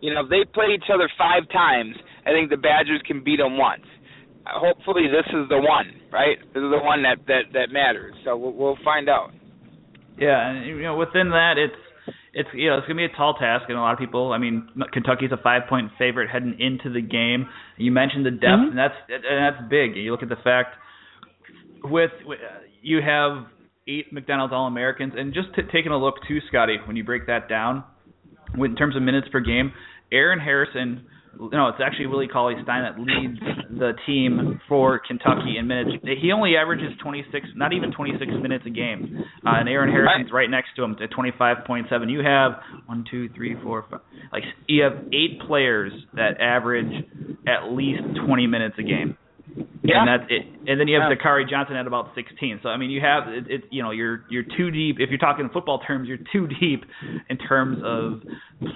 You 0.02 0.14
know, 0.14 0.24
if 0.24 0.30
they 0.30 0.46
play 0.54 0.78
each 0.78 0.88
other 0.94 1.10
five 1.18 1.50
times, 1.52 1.98
I 2.26 2.32
think 2.32 2.50
the 2.50 2.62
Badgers 2.62 3.02
can 3.06 3.24
beat 3.24 3.42
them 3.42 3.58
once. 3.58 3.84
Hopefully, 4.46 5.10
this 5.10 5.28
is 5.34 5.50
the 5.50 5.58
one, 5.58 5.92
right? 6.14 6.38
This 6.54 6.62
is 6.64 6.72
the 6.72 6.82
one 6.82 7.04
that 7.04 7.22
that 7.28 7.54
that 7.54 7.70
matters. 7.70 8.16
So 8.24 8.38
we'll, 8.38 8.54
we'll 8.54 8.80
find 8.84 9.10
out. 9.10 9.32
Yeah, 10.18 10.50
and 10.50 10.66
you 10.66 10.82
know, 10.82 10.96
within 10.96 11.30
that, 11.30 11.58
it's 11.58 11.76
it's 12.40 12.50
you 12.54 12.70
know 12.70 12.78
it's 12.78 12.88
gonna 12.88 12.98
be 12.98 13.06
a 13.06 13.16
tall 13.16 13.34
task, 13.34 13.66
and 13.68 13.78
a 13.78 13.82
lot 13.82 13.92
of 13.92 14.00
people. 14.00 14.32
I 14.32 14.38
mean, 14.38 14.70
Kentucky's 14.94 15.32
a 15.32 15.38
five 15.38 15.64
point 15.68 15.92
favorite 16.00 16.30
heading 16.30 16.56
into 16.58 16.92
the 16.92 17.02
game. 17.02 17.48
You 17.78 17.92
mentioned 17.92 18.26
the 18.26 18.32
depth, 18.32 18.44
mm-hmm. 18.46 18.70
and 18.70 18.78
that's 18.78 18.96
and 19.10 19.58
that's 19.58 19.70
big. 19.70 19.98
You 19.98 20.12
look 20.12 20.24
at 20.24 20.30
the 20.30 20.40
fact 20.42 20.76
with, 21.84 22.12
with 22.26 22.40
you 22.82 23.02
have 23.06 23.46
eight 23.88 24.14
McDonald's 24.14 24.54
All 24.54 24.68
Americans, 24.68 25.14
and 25.18 25.34
just 25.34 25.50
t- 25.54 25.64
taking 25.72 25.92
a 25.92 25.98
look 25.98 26.16
too, 26.28 26.40
Scotty, 26.48 26.78
when 26.86 26.96
you 26.96 27.04
break 27.04 27.28
that 27.28 27.50
down, 27.50 27.84
in 28.58 28.76
terms 28.76 28.96
of 28.96 29.02
minutes 29.02 29.28
per 29.32 29.42
game, 29.42 29.74
Aaron 30.12 30.40
Harrison. 30.40 31.06
No, 31.38 31.68
it's 31.70 31.80
actually 31.84 32.08
Willie 32.08 32.28
Cauley 32.28 32.56
Stein 32.64 32.84
that 32.84 33.00
leads 33.00 33.40
the 33.70 33.94
team 34.06 34.60
for 34.68 35.00
Kentucky 35.00 35.58
in 35.58 35.68
minutes. 35.68 35.92
He 36.22 36.32
only 36.32 36.56
averages 36.56 36.92
26, 37.02 37.48
not 37.56 37.74
even 37.74 37.92
26 37.92 38.32
minutes 38.42 38.66
a 38.68 38.70
game, 38.70 39.24
uh, 39.46 39.60
and 39.60 39.70
Aaron 39.70 39.92
Harrison's 39.92 40.32
right 40.34 40.50
next 40.50 40.70
to 40.76 40.84
him 40.84 40.96
at 41.02 41.12
25.7. 41.12 42.12
You 42.12 42.24
have 42.24 42.54
one, 42.88 43.06
two, 43.10 43.30
three, 43.36 43.56
four, 43.64 43.86
five. 43.90 44.02
Like 44.32 44.44
you 44.68 44.84
have 44.84 44.94
eight 45.14 45.40
players 45.48 45.94
that 46.14 46.40
average 46.42 46.92
at 47.48 47.72
least 47.72 48.02
20 48.26 48.48
minutes 48.48 48.76
a 48.80 48.84
game. 48.84 49.18
Yeah. 49.84 50.04
And 50.04 50.08
that's 50.08 50.30
it. 50.30 50.46
And 50.70 50.80
then 50.80 50.88
you 50.88 51.00
have 51.00 51.10
yeah. 51.10 51.18
Dakari 51.18 51.50
Johnson 51.50 51.76
at 51.76 51.88
about 51.88 52.14
16. 52.14 52.62
So 52.62 52.70
I 52.70 52.78
mean, 52.78 52.92
you 52.92 53.02
have 53.02 53.28
it, 53.28 53.50
it. 53.50 53.62
You 53.72 53.82
know, 53.82 53.92
you're 53.92 54.26
you're 54.30 54.46
too 54.46 54.70
deep. 54.72 54.98
If 55.00 55.10
you're 55.10 55.22
talking 55.22 55.50
football 55.52 55.80
terms, 55.80 56.08
you're 56.08 56.22
too 56.32 56.48
deep 56.60 56.86
in 57.30 57.38
terms 57.38 57.80
of 57.84 58.22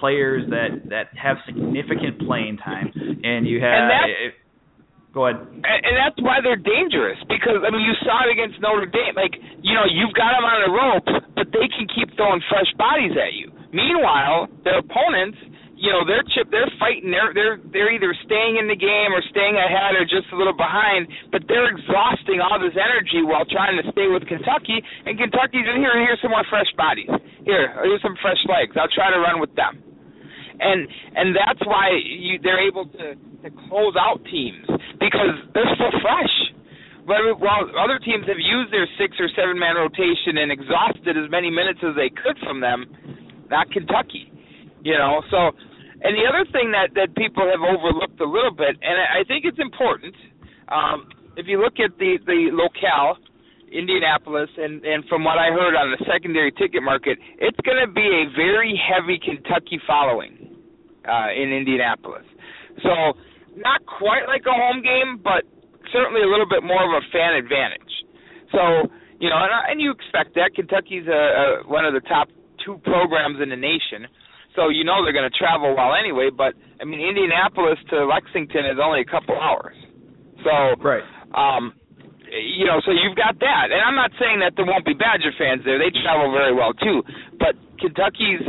players 0.00 0.48
that 0.50 0.90
that 0.90 1.14
have 1.14 1.36
significant 1.46 2.18
playing 2.26 2.58
time. 2.58 2.90
And 3.22 3.46
you 3.46 3.60
have. 3.60 3.90
And 3.90 4.10
it, 4.10 4.34
go 5.14 5.28
ahead. 5.28 5.40
And, 5.46 5.62
and 5.62 5.94
that's 5.94 6.18
why 6.18 6.42
they're 6.42 6.58
dangerous 6.58 7.20
because 7.30 7.62
I 7.62 7.70
mean, 7.70 7.86
you 7.86 7.94
saw 8.02 8.26
it 8.26 8.32
against 8.32 8.58
Notre 8.58 8.90
Dame. 8.90 9.14
Like 9.14 9.38
you 9.62 9.74
know, 9.76 9.86
you've 9.86 10.14
got 10.18 10.34
them 10.34 10.42
on 10.42 10.58
the 10.66 10.72
rope, 10.72 11.08
but 11.36 11.46
they 11.54 11.70
can 11.70 11.86
keep 11.94 12.16
throwing 12.16 12.42
fresh 12.50 12.70
bodies 12.74 13.14
at 13.14 13.38
you. 13.38 13.54
Meanwhile, 13.70 14.48
their 14.64 14.78
opponents 14.82 15.38
you 15.84 15.92
know 15.92 16.00
they're 16.08 16.24
chip 16.32 16.48
they're 16.48 16.72
fighting 16.80 17.12
they're 17.12 17.36
they're 17.36 17.60
they're 17.68 17.92
either 17.92 18.16
staying 18.24 18.56
in 18.56 18.64
the 18.64 18.74
game 18.74 19.12
or 19.12 19.20
staying 19.28 19.60
ahead 19.60 19.92
or 19.92 20.08
just 20.08 20.24
a 20.32 20.36
little 20.36 20.56
behind 20.56 21.04
but 21.28 21.44
they're 21.44 21.68
exhausting 21.68 22.40
all 22.40 22.56
this 22.56 22.72
energy 22.72 23.20
while 23.20 23.44
trying 23.44 23.76
to 23.76 23.84
stay 23.92 24.08
with 24.08 24.24
Kentucky 24.24 24.80
and 25.04 25.20
Kentucky's 25.20 25.68
in 25.68 25.76
here 25.76 25.92
and 25.92 26.00
here's 26.08 26.18
some 26.24 26.32
more 26.32 26.46
fresh 26.48 26.72
bodies. 26.80 27.12
Here 27.44 27.76
here's 27.84 28.00
some 28.00 28.16
fresh 28.24 28.40
legs. 28.48 28.72
I'll 28.80 28.88
try 28.96 29.12
to 29.12 29.20
run 29.20 29.44
with 29.44 29.52
them. 29.52 29.76
And 30.56 30.88
and 31.12 31.36
that's 31.36 31.60
why 31.68 31.92
you 32.00 32.40
they're 32.40 32.64
able 32.64 32.88
to 32.88 33.20
to 33.44 33.48
close 33.68 33.92
out 34.00 34.24
teams 34.32 34.64
because 34.96 35.36
they're 35.52 35.76
so 35.76 35.92
fresh. 36.00 36.34
But 37.04 37.20
while 37.36 37.68
other 37.76 38.00
teams 38.00 38.24
have 38.24 38.40
used 38.40 38.72
their 38.72 38.88
six 38.96 39.12
or 39.20 39.28
seven 39.36 39.60
man 39.60 39.76
rotation 39.76 40.40
and 40.40 40.48
exhausted 40.48 41.20
as 41.20 41.28
many 41.28 41.52
minutes 41.52 41.84
as 41.84 41.92
they 41.92 42.08
could 42.08 42.40
from 42.40 42.64
them 42.64 42.88
not 43.52 43.68
Kentucky 43.68 44.32
you 44.84 44.96
know? 44.96 45.24
So 45.32 45.50
and 46.04 46.12
the 46.12 46.28
other 46.28 46.44
thing 46.52 46.70
that 46.76 46.92
that 46.94 47.16
people 47.16 47.48
have 47.48 47.64
overlooked 47.64 48.20
a 48.20 48.28
little 48.28 48.52
bit, 48.52 48.76
and 48.84 48.96
I 49.00 49.24
think 49.24 49.48
it's 49.48 49.58
important, 49.58 50.14
um, 50.68 51.08
if 51.36 51.48
you 51.48 51.56
look 51.56 51.80
at 51.80 51.96
the 51.96 52.20
the 52.28 52.52
locale, 52.52 53.16
Indianapolis, 53.72 54.52
and 54.60 54.84
and 54.84 55.08
from 55.08 55.24
what 55.24 55.40
I 55.40 55.48
heard 55.48 55.72
on 55.72 55.90
the 55.96 56.04
secondary 56.04 56.52
ticket 56.52 56.84
market, 56.84 57.16
it's 57.40 57.58
going 57.64 57.80
to 57.80 57.90
be 57.90 58.04
a 58.04 58.28
very 58.36 58.76
heavy 58.76 59.16
Kentucky 59.16 59.80
following 59.88 60.60
uh, 61.08 61.32
in 61.32 61.48
Indianapolis. 61.56 62.28
So 62.84 63.16
not 63.56 63.80
quite 63.88 64.28
like 64.28 64.44
a 64.44 64.52
home 64.52 64.84
game, 64.84 65.24
but 65.24 65.48
certainly 65.88 66.20
a 66.20 66.28
little 66.28 66.48
bit 66.48 66.62
more 66.62 66.84
of 66.84 66.92
a 67.00 67.02
fan 67.08 67.32
advantage. 67.40 67.92
So 68.52 68.92
you 69.24 69.32
know, 69.32 69.40
and, 69.40 69.52
and 69.72 69.76
you 69.80 69.88
expect 69.88 70.36
that 70.36 70.52
Kentucky's 70.54 71.08
a, 71.08 71.64
a, 71.64 71.64
one 71.64 71.88
of 71.88 71.94
the 71.96 72.04
top 72.04 72.28
two 72.60 72.76
programs 72.84 73.40
in 73.40 73.48
the 73.48 73.56
nation 73.56 74.04
so 74.54 74.68
you 74.68 74.84
know 74.84 75.02
they're 75.02 75.16
going 75.16 75.28
to 75.28 75.38
travel 75.38 75.74
well 75.74 75.94
anyway. 75.94 76.30
But 76.30 76.54
I 76.80 76.84
mean, 76.84 77.02
Indianapolis 77.02 77.78
to 77.90 78.06
Lexington 78.06 78.66
is 78.66 78.78
only 78.82 79.02
a 79.02 79.08
couple 79.08 79.34
hours. 79.34 79.76
So 80.42 80.78
right. 80.82 81.04
Um, 81.34 81.74
you 82.30 82.66
know, 82.66 82.82
so 82.82 82.90
you've 82.90 83.14
got 83.14 83.38
that, 83.38 83.70
and 83.70 83.78
I'm 83.78 83.94
not 83.94 84.10
saying 84.18 84.42
that 84.42 84.58
there 84.58 84.66
won't 84.66 84.82
be 84.82 84.94
Badger 84.94 85.30
fans 85.38 85.62
there. 85.62 85.78
They 85.78 85.94
travel 86.02 86.34
very 86.34 86.50
well 86.50 86.74
too, 86.74 87.02
but 87.38 87.54
Kentucky's 87.78 88.42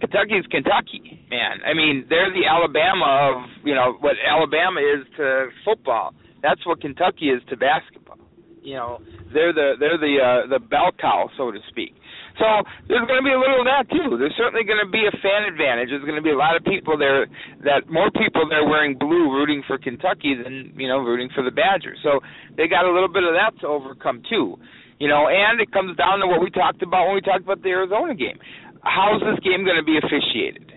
Kentucky's 0.00 0.46
Kentucky, 0.48 1.26
man. 1.28 1.60
I 1.66 1.74
mean, 1.74 2.06
they're 2.08 2.32
the 2.32 2.46
Alabama 2.48 3.04
of 3.04 3.36
you 3.64 3.74
know 3.74 3.96
what 4.00 4.16
Alabama 4.24 4.80
is 4.80 5.04
to 5.16 5.48
football. 5.64 6.14
That's 6.42 6.64
what 6.64 6.80
Kentucky 6.80 7.28
is 7.28 7.42
to 7.50 7.56
basketball. 7.56 8.18
You 8.62 8.74
know, 8.74 8.98
they're 9.32 9.52
the 9.52 9.74
they're 9.78 9.98
the 9.98 10.16
uh, 10.20 10.48
the 10.48 10.60
bell 10.60 10.92
cow, 10.98 11.28
so 11.36 11.50
to 11.50 11.58
speak. 11.68 11.94
So 12.38 12.46
there's 12.86 13.02
going 13.06 13.18
to 13.18 13.26
be 13.26 13.34
a 13.34 13.40
little 13.40 13.66
of 13.66 13.68
that 13.68 13.90
too. 13.90 14.14
There's 14.14 14.34
certainly 14.38 14.62
going 14.62 14.78
to 14.78 14.90
be 14.90 15.02
a 15.10 15.14
fan 15.18 15.50
advantage. 15.50 15.90
There's 15.90 16.06
going 16.06 16.18
to 16.18 16.24
be 16.24 16.30
a 16.30 16.38
lot 16.38 16.54
of 16.54 16.62
people 16.62 16.94
there 16.94 17.26
that 17.66 17.90
more 17.90 18.10
people 18.14 18.46
there 18.46 18.62
wearing 18.62 18.94
blue 18.94 19.34
rooting 19.34 19.66
for 19.66 19.76
Kentucky 19.76 20.38
than 20.38 20.72
you 20.78 20.86
know 20.86 21.02
rooting 21.02 21.28
for 21.34 21.42
the 21.42 21.50
Badgers. 21.50 21.98
So 22.02 22.22
they 22.54 22.70
got 22.70 22.86
a 22.86 22.92
little 22.94 23.10
bit 23.10 23.26
of 23.26 23.34
that 23.34 23.58
to 23.60 23.66
overcome 23.66 24.22
too. 24.30 24.56
You 24.98 25.06
know, 25.06 25.26
and 25.30 25.60
it 25.60 25.70
comes 25.70 25.94
down 25.96 26.18
to 26.20 26.26
what 26.26 26.42
we 26.42 26.50
talked 26.50 26.82
about 26.82 27.06
when 27.06 27.14
we 27.14 27.22
talked 27.22 27.42
about 27.42 27.62
the 27.62 27.70
Arizona 27.70 28.14
game. 28.14 28.38
How's 28.82 29.22
this 29.22 29.38
game 29.42 29.62
going 29.62 29.78
to 29.78 29.86
be 29.86 29.98
officiated? 29.98 30.74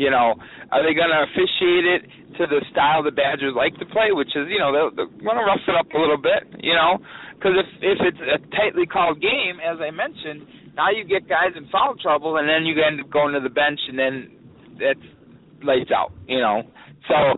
You 0.00 0.08
know, 0.08 0.32
are 0.72 0.80
they 0.80 0.96
going 0.96 1.12
to 1.12 1.28
officiate 1.28 1.84
it 1.84 2.02
to 2.40 2.48
the 2.48 2.64
style 2.72 3.04
the 3.04 3.12
Badgers 3.12 3.52
like 3.52 3.76
to 3.76 3.84
play, 3.84 4.16
which 4.16 4.32
is, 4.32 4.48
you 4.48 4.56
know, 4.56 4.72
they'll, 4.72 4.92
they'll 4.96 5.12
want 5.20 5.36
to 5.36 5.44
rough 5.44 5.60
it 5.68 5.76
up 5.76 5.92
a 5.92 5.98
little 6.00 6.16
bit, 6.16 6.64
you 6.64 6.72
know, 6.72 6.96
because 7.36 7.52
if 7.60 7.68
if 7.84 7.98
it's 8.00 8.22
a 8.24 8.40
tightly 8.56 8.86
called 8.86 9.20
game, 9.20 9.60
as 9.60 9.76
I 9.80 9.90
mentioned, 9.92 10.48
now 10.80 10.88
you 10.88 11.04
get 11.04 11.28
guys 11.28 11.52
in 11.56 11.68
foul 11.68 11.94
trouble, 12.00 12.38
and 12.38 12.48
then 12.48 12.64
you 12.64 12.72
end 12.80 13.00
up 13.04 13.10
going 13.12 13.34
to 13.34 13.40
the 13.40 13.52
bench, 13.52 13.80
and 13.88 13.98
then 13.98 14.32
it's 14.80 15.08
lights 15.62 15.92
out. 15.92 16.12
You 16.26 16.40
know, 16.40 16.62
so 17.04 17.36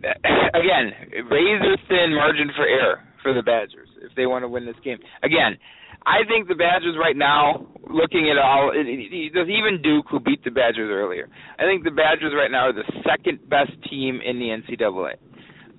again, 0.56 0.96
razor 1.28 1.76
thin 1.88 2.16
margin 2.16 2.48
for 2.56 2.64
error 2.64 3.04
for 3.22 3.34
the 3.34 3.42
Badgers 3.42 3.88
if 4.00 4.16
they 4.16 4.24
want 4.24 4.44
to 4.44 4.48
win 4.48 4.64
this 4.64 4.80
game. 4.82 4.96
Again, 5.22 5.60
I 6.06 6.24
think 6.28 6.48
the 6.48 6.54
Badgers 6.54 6.96
right 6.98 7.16
now, 7.16 7.66
looking 7.90 8.30
at 8.32 8.38
all, 8.40 8.72
it, 8.72 8.86
even 8.88 9.82
Duke, 9.82 10.06
who 10.08 10.20
beat 10.20 10.42
the 10.44 10.50
Badgers 10.50 10.88
earlier, 10.88 11.28
I 11.58 11.64
think 11.64 11.84
the 11.84 11.90
Badgers 11.90 12.32
right 12.32 12.50
now 12.50 12.70
are 12.70 12.72
the 12.72 12.88
second 13.04 13.48
best 13.50 13.72
team 13.90 14.20
in 14.24 14.38
the 14.38 14.48
NCAA. 14.48 15.20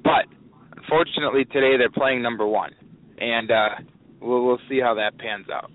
But 0.04 0.30
unfortunately, 0.78 1.46
today 1.46 1.78
they're 1.78 1.90
playing 1.90 2.22
number 2.22 2.46
one, 2.46 2.74
and 3.18 3.50
uh, 3.50 3.70
we'll 4.22 4.46
we'll 4.46 4.62
see 4.70 4.80
how 4.80 4.94
that 4.96 5.18
pans 5.18 5.48
out. 5.50 5.72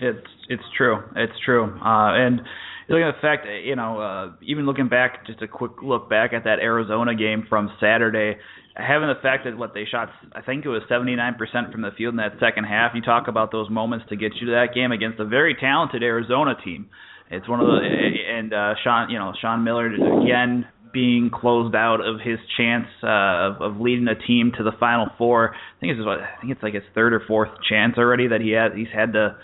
It's 0.00 0.26
it's 0.48 0.62
true. 0.76 1.02
It's 1.16 1.32
true. 1.44 1.64
Uh, 1.64 2.14
and 2.14 2.40
looking 2.88 3.04
at 3.04 3.14
the 3.16 3.20
fact, 3.20 3.46
you 3.64 3.76
know, 3.76 4.00
uh, 4.00 4.32
even 4.42 4.66
looking 4.66 4.88
back, 4.88 5.26
just 5.26 5.42
a 5.42 5.48
quick 5.48 5.82
look 5.82 6.08
back 6.08 6.32
at 6.32 6.44
that 6.44 6.58
Arizona 6.60 7.14
game 7.14 7.44
from 7.48 7.70
Saturday, 7.80 8.38
having 8.74 9.08
the 9.08 9.20
fact 9.22 9.44
that 9.44 9.56
what 9.56 9.74
they 9.74 9.84
shot, 9.84 10.08
I 10.32 10.40
think 10.40 10.64
it 10.64 10.68
was 10.68 10.82
79% 10.90 11.72
from 11.72 11.82
the 11.82 11.90
field 11.96 12.14
in 12.14 12.16
that 12.16 12.32
second 12.40 12.64
half. 12.64 12.92
You 12.94 13.02
talk 13.02 13.28
about 13.28 13.52
those 13.52 13.68
moments 13.68 14.06
to 14.08 14.16
get 14.16 14.32
you 14.40 14.46
to 14.46 14.52
that 14.52 14.74
game 14.74 14.92
against 14.92 15.20
a 15.20 15.24
very 15.24 15.54
talented 15.54 16.02
Arizona 16.02 16.54
team. 16.64 16.88
It's 17.30 17.48
one 17.48 17.60
of 17.60 17.66
the 17.66 17.78
and 17.78 18.54
uh, 18.54 18.74
Sean, 18.82 19.10
you 19.10 19.18
know, 19.18 19.34
Sean 19.40 19.62
Miller 19.62 19.86
again 20.22 20.66
being 20.92 21.30
closed 21.30 21.74
out 21.74 22.00
of 22.00 22.20
his 22.20 22.38
chance 22.56 22.86
uh, 23.02 23.52
of, 23.52 23.60
of 23.60 23.80
leading 23.80 24.08
a 24.08 24.14
team 24.14 24.52
to 24.56 24.64
the 24.64 24.72
Final 24.80 25.08
Four. 25.18 25.54
I 25.54 25.80
think 25.80 25.92
it's 25.92 26.00
I 26.06 26.40
think 26.40 26.52
it's 26.52 26.62
like 26.62 26.72
his 26.72 26.84
third 26.94 27.12
or 27.12 27.22
fourth 27.28 27.50
chance 27.68 27.98
already 27.98 28.28
that 28.28 28.40
he 28.40 28.52
has. 28.52 28.72
He's 28.74 28.88
had 28.94 29.12
to 29.12 29.36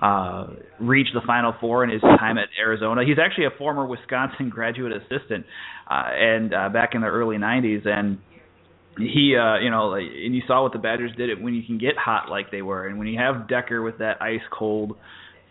uh, 0.00 0.46
the 0.78 1.20
Final 1.26 1.54
Four 1.60 1.84
in 1.84 1.90
his 1.90 2.00
time 2.00 2.38
at 2.38 2.48
Arizona. 2.58 3.02
He's 3.04 3.18
actually 3.18 3.46
a 3.46 3.58
former 3.58 3.86
Wisconsin 3.86 4.48
graduate 4.50 4.92
assistant, 4.92 5.46
uh, 5.90 6.04
and 6.12 6.54
uh, 6.54 6.68
back 6.70 6.94
in 6.94 7.00
the 7.00 7.06
early 7.06 7.36
'90s, 7.36 7.86
and 7.86 8.18
he, 8.98 9.36
uh, 9.36 9.58
you 9.58 9.70
know, 9.70 9.94
and 9.94 10.34
you 10.34 10.42
saw 10.46 10.62
what 10.62 10.72
the 10.72 10.78
Badgers 10.78 11.12
did 11.16 11.30
it 11.30 11.40
when 11.40 11.54
you 11.54 11.62
can 11.64 11.78
get 11.78 11.96
hot 11.96 12.28
like 12.28 12.50
they 12.50 12.62
were, 12.62 12.86
and 12.86 12.98
when 12.98 13.08
you 13.08 13.18
have 13.18 13.46
Dekker 13.46 13.84
with 13.84 13.98
that 13.98 14.20
ice 14.20 14.40
cold 14.52 14.96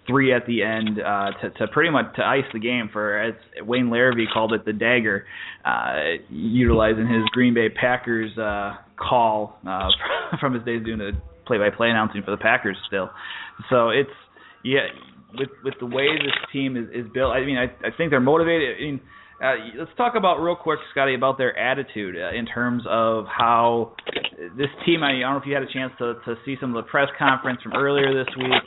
three 0.08 0.34
at 0.34 0.46
the 0.48 0.63
end 0.63 1.00
uh, 1.00 1.32
to, 1.39 1.50
to 1.51 1.68
pretty 1.68 1.91
much 1.91 2.15
to 2.15 2.24
ice 2.24 2.46
the 2.51 2.60
game 2.60 2.89
for 2.91 3.18
as 3.18 3.36
Wayne 3.62 3.89
Larrivee 3.89 4.25
called 4.34 4.53
it 4.53 4.65
the 4.65 4.74
dagger, 4.74 5.25
uh, 5.63 6.24
utilizing 6.29 7.08
his 7.08 7.24
Green 7.32 7.53
Bay 7.53 7.70
Packers 7.70 8.36
uh, 8.38 8.75
call 8.98 9.60
uh, 9.68 9.89
from 10.39 10.56
his 10.56 10.63
days 10.63 10.84
doing 10.84 10.98
the 10.98 11.12
play-by-play 11.46 11.89
announcing 11.89 12.24
for 12.24 12.32
the 12.32 12.38
Packers 12.38 12.77
still. 12.88 13.10
So 13.70 13.89
it's 13.89 14.10
yeah, 14.63 14.88
with 15.38 15.50
with 15.63 15.75
the 15.80 15.86
way 15.86 16.08
this 16.18 16.36
team 16.51 16.75
is, 16.78 16.88
is 16.94 17.12
built, 17.13 17.32
I 17.32 17.46
mean, 17.46 17.58
I 17.58 17.66
I 17.86 17.92
think 17.96 18.12
they're 18.12 18.20
motivated. 18.20 18.78
I 18.78 18.82
mean, 18.82 19.01
uh, 19.42 19.54
let's 19.80 19.92
talk 19.96 20.16
about 20.16 20.42
real 20.42 20.56
quick, 20.56 20.80
Scotty, 20.92 21.16
about 21.16 21.38
their 21.38 21.58
attitude 21.58 22.16
uh, 22.16 22.38
in 22.38 22.46
terms 22.46 22.84
of 22.89 23.25
how 23.25 23.96
this 24.58 24.68
team. 24.86 25.04
I, 25.04 25.13
mean, 25.13 25.24
I 25.24 25.32
don't 25.32 25.34
know 25.36 25.42
if 25.42 25.48
you 25.48 25.54
had 25.54 25.63
a 25.63 25.72
chance 25.72 25.94
to 26.00 26.16
to 26.25 26.36
see 26.46 26.58
some 26.60 26.75
of 26.75 26.84
the 26.84 26.89
press 26.89 27.08
conference 27.18 27.62
from 27.62 27.74
earlier 27.74 28.12
this 28.13 28.34
week. 28.38 28.63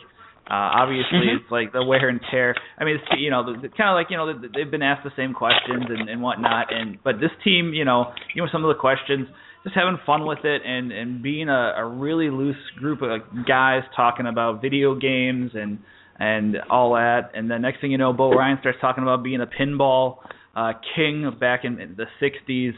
Uh, 0.50 0.82
obviously, 0.82 1.28
mm-hmm. 1.28 1.44
it's 1.44 1.50
like 1.50 1.72
the 1.72 1.84
wear 1.84 2.08
and 2.08 2.20
tear. 2.30 2.54
I 2.78 2.84
mean, 2.84 2.96
it's 2.96 3.20
you 3.20 3.30
know, 3.30 3.44
kind 3.76 3.92
of 3.92 3.94
like 3.94 4.08
you 4.10 4.16
know 4.16 4.32
they've 4.32 4.70
been 4.70 4.82
asked 4.82 5.04
the 5.04 5.14
same 5.16 5.34
questions 5.34 5.84
and, 5.88 6.08
and 6.08 6.22
whatnot. 6.22 6.72
And 6.72 6.98
but 7.04 7.20
this 7.20 7.30
team, 7.44 7.72
you 7.74 7.84
know, 7.84 8.12
you 8.34 8.42
know 8.42 8.48
some 8.50 8.64
of 8.64 8.74
the 8.74 8.80
questions, 8.80 9.28
just 9.64 9.76
having 9.76 9.98
fun 10.04 10.26
with 10.26 10.44
it 10.44 10.62
and 10.64 10.92
and 10.92 11.22
being 11.22 11.48
a, 11.48 11.74
a 11.76 11.86
really 11.86 12.30
loose 12.30 12.56
group 12.78 13.00
of 13.02 13.20
guys 13.46 13.82
talking 13.94 14.26
about 14.26 14.60
video 14.60 14.94
games 14.94 15.52
and 15.54 15.78
and 16.18 16.56
all 16.70 16.94
that. 16.94 17.30
And 17.34 17.50
then 17.50 17.62
next 17.62 17.80
thing 17.80 17.90
you 17.90 17.98
know, 17.98 18.12
Bo 18.12 18.30
Ryan 18.30 18.58
starts 18.60 18.78
talking 18.80 19.02
about 19.02 19.22
being 19.22 19.40
a 19.40 19.46
pinball 19.46 20.18
uh, 20.54 20.72
king 20.94 21.30
back 21.38 21.64
in, 21.64 21.80
in 21.80 21.96
the 21.96 22.06
'60s. 22.20 22.72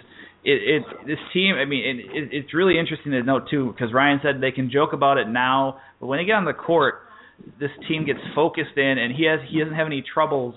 It, 0.44 0.82
it 0.82 0.82
this 1.06 1.18
team. 1.32 1.54
I 1.54 1.64
mean, 1.64 1.84
it, 1.84 2.16
it, 2.16 2.28
it's 2.32 2.54
really 2.54 2.78
interesting 2.78 3.12
to 3.12 3.22
note 3.22 3.48
too 3.50 3.72
because 3.72 3.92
Ryan 3.92 4.20
said 4.22 4.40
they 4.40 4.52
can 4.52 4.70
joke 4.70 4.92
about 4.92 5.18
it 5.18 5.28
now, 5.28 5.78
but 6.00 6.06
when 6.06 6.18
they 6.18 6.24
get 6.24 6.34
on 6.34 6.44
the 6.44 6.52
court, 6.52 6.96
this 7.58 7.70
team 7.88 8.04
gets 8.04 8.20
focused 8.34 8.76
in, 8.76 8.98
and 8.98 9.14
he 9.14 9.24
has 9.24 9.40
he 9.50 9.58
doesn't 9.58 9.74
have 9.74 9.86
any 9.86 10.02
troubles 10.02 10.54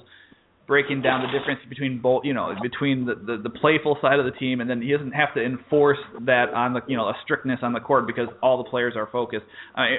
breaking 0.68 1.02
down 1.02 1.22
the 1.22 1.40
difference 1.40 1.62
between 1.70 2.00
both, 2.00 2.24
you 2.26 2.34
know, 2.34 2.54
between 2.62 3.06
the, 3.06 3.16
the 3.16 3.42
the 3.42 3.50
playful 3.50 3.98
side 4.02 4.20
of 4.20 4.26
the 4.26 4.38
team, 4.38 4.60
and 4.60 4.70
then 4.70 4.82
he 4.82 4.92
doesn't 4.92 5.14
have 5.14 5.34
to 5.34 5.44
enforce 5.44 5.98
that 6.26 6.54
on 6.54 6.74
the, 6.74 6.82
you 6.88 6.98
know, 6.98 7.06
a 7.06 7.14
strictness 7.24 7.60
on 7.64 7.74
the 7.74 7.80
court 7.80 8.06
because 8.06 8.28
all 8.44 8.62
the 8.62 8.70
players 8.70 8.94
are 8.96 9.08
focused. 9.12 9.46
I 9.76 9.96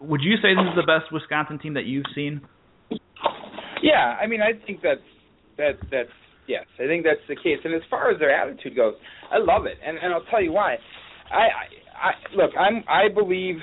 would 0.00 0.22
you 0.22 0.36
say 0.36 0.54
this 0.54 0.64
is 0.70 0.76
the 0.76 0.86
best 0.86 1.12
Wisconsin 1.12 1.58
team 1.58 1.74
that 1.74 1.84
you've 1.84 2.06
seen? 2.14 2.40
Yeah, 3.82 4.16
I 4.20 4.26
mean, 4.26 4.40
I 4.40 4.52
think 4.66 4.80
that's 4.82 5.00
that 5.58 5.78
that's 5.90 6.08
yes, 6.46 6.64
I 6.80 6.86
think 6.86 7.04
that's 7.04 7.20
the 7.28 7.36
case. 7.36 7.60
And 7.64 7.74
as 7.74 7.82
far 7.90 8.10
as 8.10 8.18
their 8.18 8.34
attitude 8.34 8.74
goes, 8.74 8.94
I 9.30 9.38
love 9.38 9.66
it, 9.66 9.76
and 9.84 9.98
and 9.98 10.12
I'll 10.14 10.24
tell 10.30 10.42
you 10.42 10.52
why. 10.52 10.76
I 11.30 11.36
I, 11.36 12.08
I 12.08 12.12
look, 12.34 12.52
I'm 12.58 12.82
I 12.88 13.12
believe 13.12 13.56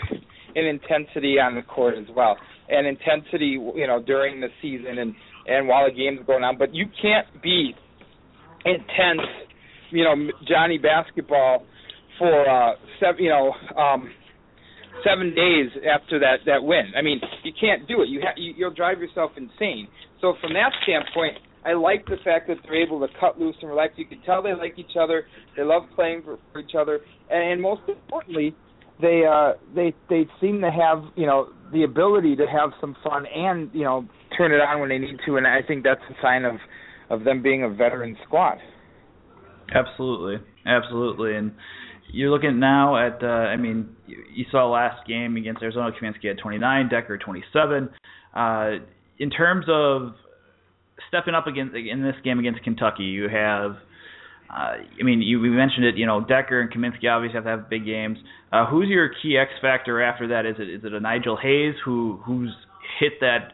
in 0.56 0.66
intensity 0.66 1.40
on 1.40 1.56
the 1.56 1.64
court 1.64 1.96
as 1.98 2.06
well, 2.16 2.38
and 2.70 2.86
intensity, 2.86 3.58
you 3.76 3.88
know, 3.88 4.02
during 4.02 4.40
the 4.40 4.48
season 4.62 5.00
and 5.00 5.16
and 5.48 5.68
while 5.68 5.86
the 5.86 5.96
game's 5.96 6.26
going 6.26 6.44
on. 6.44 6.58
But 6.58 6.74
you 6.74 6.86
can't 7.02 7.28
be 7.42 7.74
intense, 8.66 9.28
you 9.92 10.04
know, 10.04 10.16
Johnny 10.48 10.78
basketball 10.78 11.66
for 12.18 12.50
uh 12.50 12.76
seven, 13.00 13.24
you 13.24 13.30
know, 13.30 13.54
um 13.78 14.10
seven 15.04 15.36
days 15.36 15.70
after 15.88 16.20
that 16.20 16.38
that 16.46 16.64
win. 16.64 16.92
I 16.98 17.02
mean, 17.02 17.22
you 17.44 17.52
can't 17.60 17.88
do 17.88 18.02
it. 18.02 18.10
You, 18.10 18.22
ha- 18.24 18.34
you 18.38 18.54
you'll 18.58 18.74
drive 18.74 19.00
yourself 19.00 19.32
insane. 19.38 19.88
So 20.22 20.36
from 20.42 20.54
that 20.54 20.72
standpoint, 20.84 21.38
I 21.66 21.74
like 21.74 22.06
the 22.06 22.18
fact 22.24 22.48
that 22.48 22.58
they're 22.64 22.82
able 22.82 23.00
to 23.00 23.08
cut 23.20 23.40
loose 23.40 23.56
and 23.62 23.70
relax. 23.70 23.94
You 23.98 24.06
can 24.06 24.22
tell 24.22 24.42
they 24.42 24.54
like 24.54 24.78
each 24.78 24.96
other. 25.00 25.26
They 25.58 25.64
love 25.64 25.84
playing 25.96 26.22
for, 26.24 26.38
for 26.54 26.60
each 26.60 26.76
other, 26.78 27.00
and, 27.30 27.54
and 27.54 27.62
most 27.62 27.82
importantly, 27.88 28.56
they 29.02 29.24
uh 29.30 29.54
they 29.76 29.94
they 30.10 30.26
seem 30.40 30.62
to 30.62 30.72
have 30.72 31.04
you 31.16 31.26
know 31.26 31.50
the 31.74 31.84
ability 31.84 32.36
to 32.38 32.46
have 32.46 32.72
some 32.80 32.96
fun 33.04 33.26
and 33.26 33.70
you 33.74 33.84
know 33.84 34.08
turn 34.38 34.52
it 34.52 34.62
on 34.62 34.80
when 34.80 34.90
they 34.90 34.98
need 34.98 35.18
to 35.26 35.38
and 35.38 35.48
I 35.48 35.62
think 35.62 35.84
that's 35.84 36.02
a 36.10 36.22
sign 36.22 36.46
of 36.46 36.56
of 37.10 37.24
them 37.24 37.42
being 37.42 37.64
a 37.64 37.70
veteran 37.70 38.18
squad. 38.26 38.58
Absolutely, 39.74 40.46
absolutely, 40.66 41.36
and 41.36 41.52
you're 42.12 42.30
looking 42.30 42.60
now 42.60 42.98
at 42.98 43.24
uh, 43.24 43.28
I 43.28 43.58
mean 43.58 43.96
you, 44.08 44.46
saw 44.52 44.70
last 44.70 45.08
game 45.08 45.38
against 45.38 45.62
Arizona 45.62 45.92
Kaminsky 45.92 46.28
had 46.28 46.38
29, 46.38 46.90
Dekker 46.90 47.20
27. 47.20 47.90
Uh, 48.36 48.72
in 49.18 49.30
terms 49.30 49.66
of 49.70 50.14
stepping 51.08 51.34
up 51.34 51.48
against 51.48 51.76
in 51.76 52.04
this 52.04 52.16
game 52.24 52.40
against 52.40 52.64
Kentucky, 52.64 53.04
you 53.04 53.28
have 53.30 53.78
uh, 54.50 54.78
I 55.00 55.04
mean, 55.04 55.22
you 55.22 55.40
we 55.40 55.50
mentioned 55.50 55.86
it. 55.86 55.96
You 55.98 56.06
know, 56.06 56.22
Dekker 56.22 56.62
and 56.62 56.72
Kaminsky 56.72 57.10
obviously 57.10 57.36
have 57.36 57.44
to 57.46 57.50
have 57.50 57.70
big 57.70 57.86
games. 57.86 58.18
Uh, 58.54 58.66
who's 58.66 58.88
your 58.88 59.10
key 59.22 59.38
X 59.38 59.52
factor 59.62 60.02
after 60.02 60.28
that? 60.30 60.46
Is 60.46 60.56
it 60.60 60.70
is 60.70 60.82
it 60.84 60.94
a 60.94 61.00
Nigel 61.00 61.38
Hayes 61.42 61.76
who 61.84 62.20
who's 62.26 62.52
hit 63.00 63.14
that 63.22 63.54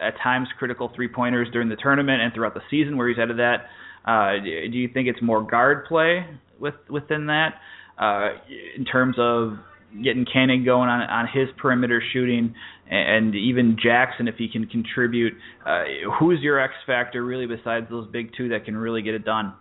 at 0.00 0.14
times 0.22 0.48
critical 0.58 0.90
three 0.94 1.08
pointers 1.08 1.48
during 1.52 1.68
the 1.68 1.76
tournament 1.76 2.22
and 2.22 2.32
throughout 2.34 2.54
the 2.54 2.62
season 2.70 2.96
where 2.96 3.08
he's 3.08 3.16
headed 3.16 3.38
that? 3.38 3.66
Uh, 4.04 4.42
do 4.42 4.76
you 4.78 4.88
think 4.92 5.08
it's 5.08 5.22
more 5.22 5.42
guard 5.42 5.84
play 5.86 6.26
with 6.58 6.74
within 6.90 7.26
that 7.26 7.54
uh, 7.98 8.30
in 8.76 8.84
terms 8.84 9.16
of 9.18 9.58
getting 10.02 10.24
Koenig 10.24 10.64
going 10.64 10.88
on 10.88 11.02
on 11.02 11.28
his 11.32 11.48
perimeter 11.58 12.02
shooting, 12.12 12.54
and 12.90 13.34
even 13.34 13.76
Jackson 13.82 14.28
if 14.28 14.36
he 14.36 14.48
can 14.48 14.66
contribute? 14.66 15.34
Uh, 15.64 15.84
who's 16.18 16.40
your 16.40 16.60
X 16.60 16.72
factor 16.86 17.24
really 17.24 17.46
besides 17.46 17.86
those 17.90 18.08
big 18.10 18.30
two 18.36 18.48
that 18.48 18.64
can 18.64 18.76
really 18.76 19.02
get 19.02 19.14
it 19.14 19.24
done? 19.24 19.54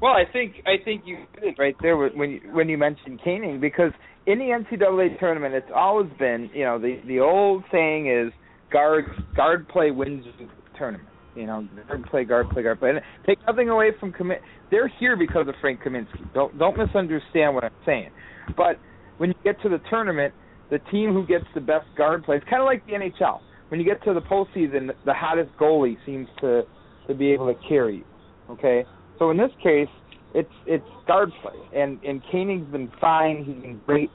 Well, 0.00 0.12
I 0.12 0.24
think 0.32 0.62
I 0.66 0.82
think 0.82 1.02
you 1.04 1.18
did 1.34 1.44
it 1.44 1.54
right 1.58 1.76
there 1.82 1.96
when 1.96 2.30
you 2.30 2.40
when 2.52 2.68
you 2.68 2.78
mentioned 2.78 3.20
Koenig 3.22 3.60
because 3.60 3.92
in 4.26 4.38
the 4.38 4.44
NCAA 4.46 5.18
tournament, 5.18 5.54
it's 5.54 5.70
always 5.74 6.10
been 6.18 6.50
you 6.54 6.64
know 6.64 6.78
the 6.78 7.00
the 7.06 7.20
old 7.20 7.64
saying 7.72 8.08
is 8.08 8.32
guard 8.72 9.04
guard 9.36 9.68
play 9.68 9.90
wins 9.90 10.24
the 10.38 10.48
tournament. 10.78 11.08
You 11.36 11.46
know, 11.46 11.68
guard 11.86 12.04
play, 12.10 12.24
guard 12.24 12.50
play, 12.50 12.62
guard 12.62 12.80
play. 12.80 12.90
And 12.90 13.00
take 13.24 13.38
nothing 13.46 13.68
away 13.68 13.90
from 13.98 14.12
commit. 14.12 14.40
They're 14.70 14.88
here 14.98 15.16
because 15.16 15.46
of 15.48 15.54
Frank 15.60 15.80
Kaminsky. 15.80 16.32
Don't 16.34 16.56
don't 16.58 16.76
misunderstand 16.76 17.54
what 17.54 17.64
I'm 17.64 17.70
saying. 17.86 18.10
But 18.56 18.78
when 19.18 19.30
you 19.30 19.36
get 19.44 19.60
to 19.62 19.68
the 19.68 19.78
tournament, 19.88 20.34
the 20.70 20.78
team 20.90 21.12
who 21.12 21.26
gets 21.26 21.44
the 21.54 21.60
best 21.60 21.86
guard 21.96 22.24
play, 22.24 22.36
it's 22.36 22.48
kind 22.48 22.60
of 22.60 22.66
like 22.66 22.84
the 22.86 22.92
NHL. 22.92 23.40
When 23.68 23.78
you 23.78 23.86
get 23.86 24.02
to 24.04 24.14
the 24.14 24.20
postseason, 24.20 24.90
the 25.04 25.14
hottest 25.14 25.50
goalie 25.58 25.96
seems 26.04 26.28
to 26.40 26.62
to 27.06 27.14
be 27.14 27.32
able 27.32 27.52
to 27.52 27.58
carry 27.68 27.98
you. 27.98 28.04
Okay, 28.50 28.84
so 29.18 29.30
in 29.30 29.36
this 29.36 29.50
case, 29.62 29.88
it's 30.34 30.52
it's 30.66 30.84
guard 31.06 31.30
play, 31.42 31.80
and 31.80 32.02
and 32.04 32.22
Koenig's 32.24 32.70
been 32.70 32.90
fine. 33.00 33.44
He's 33.44 33.62
been 33.62 33.80
great. 33.86 34.10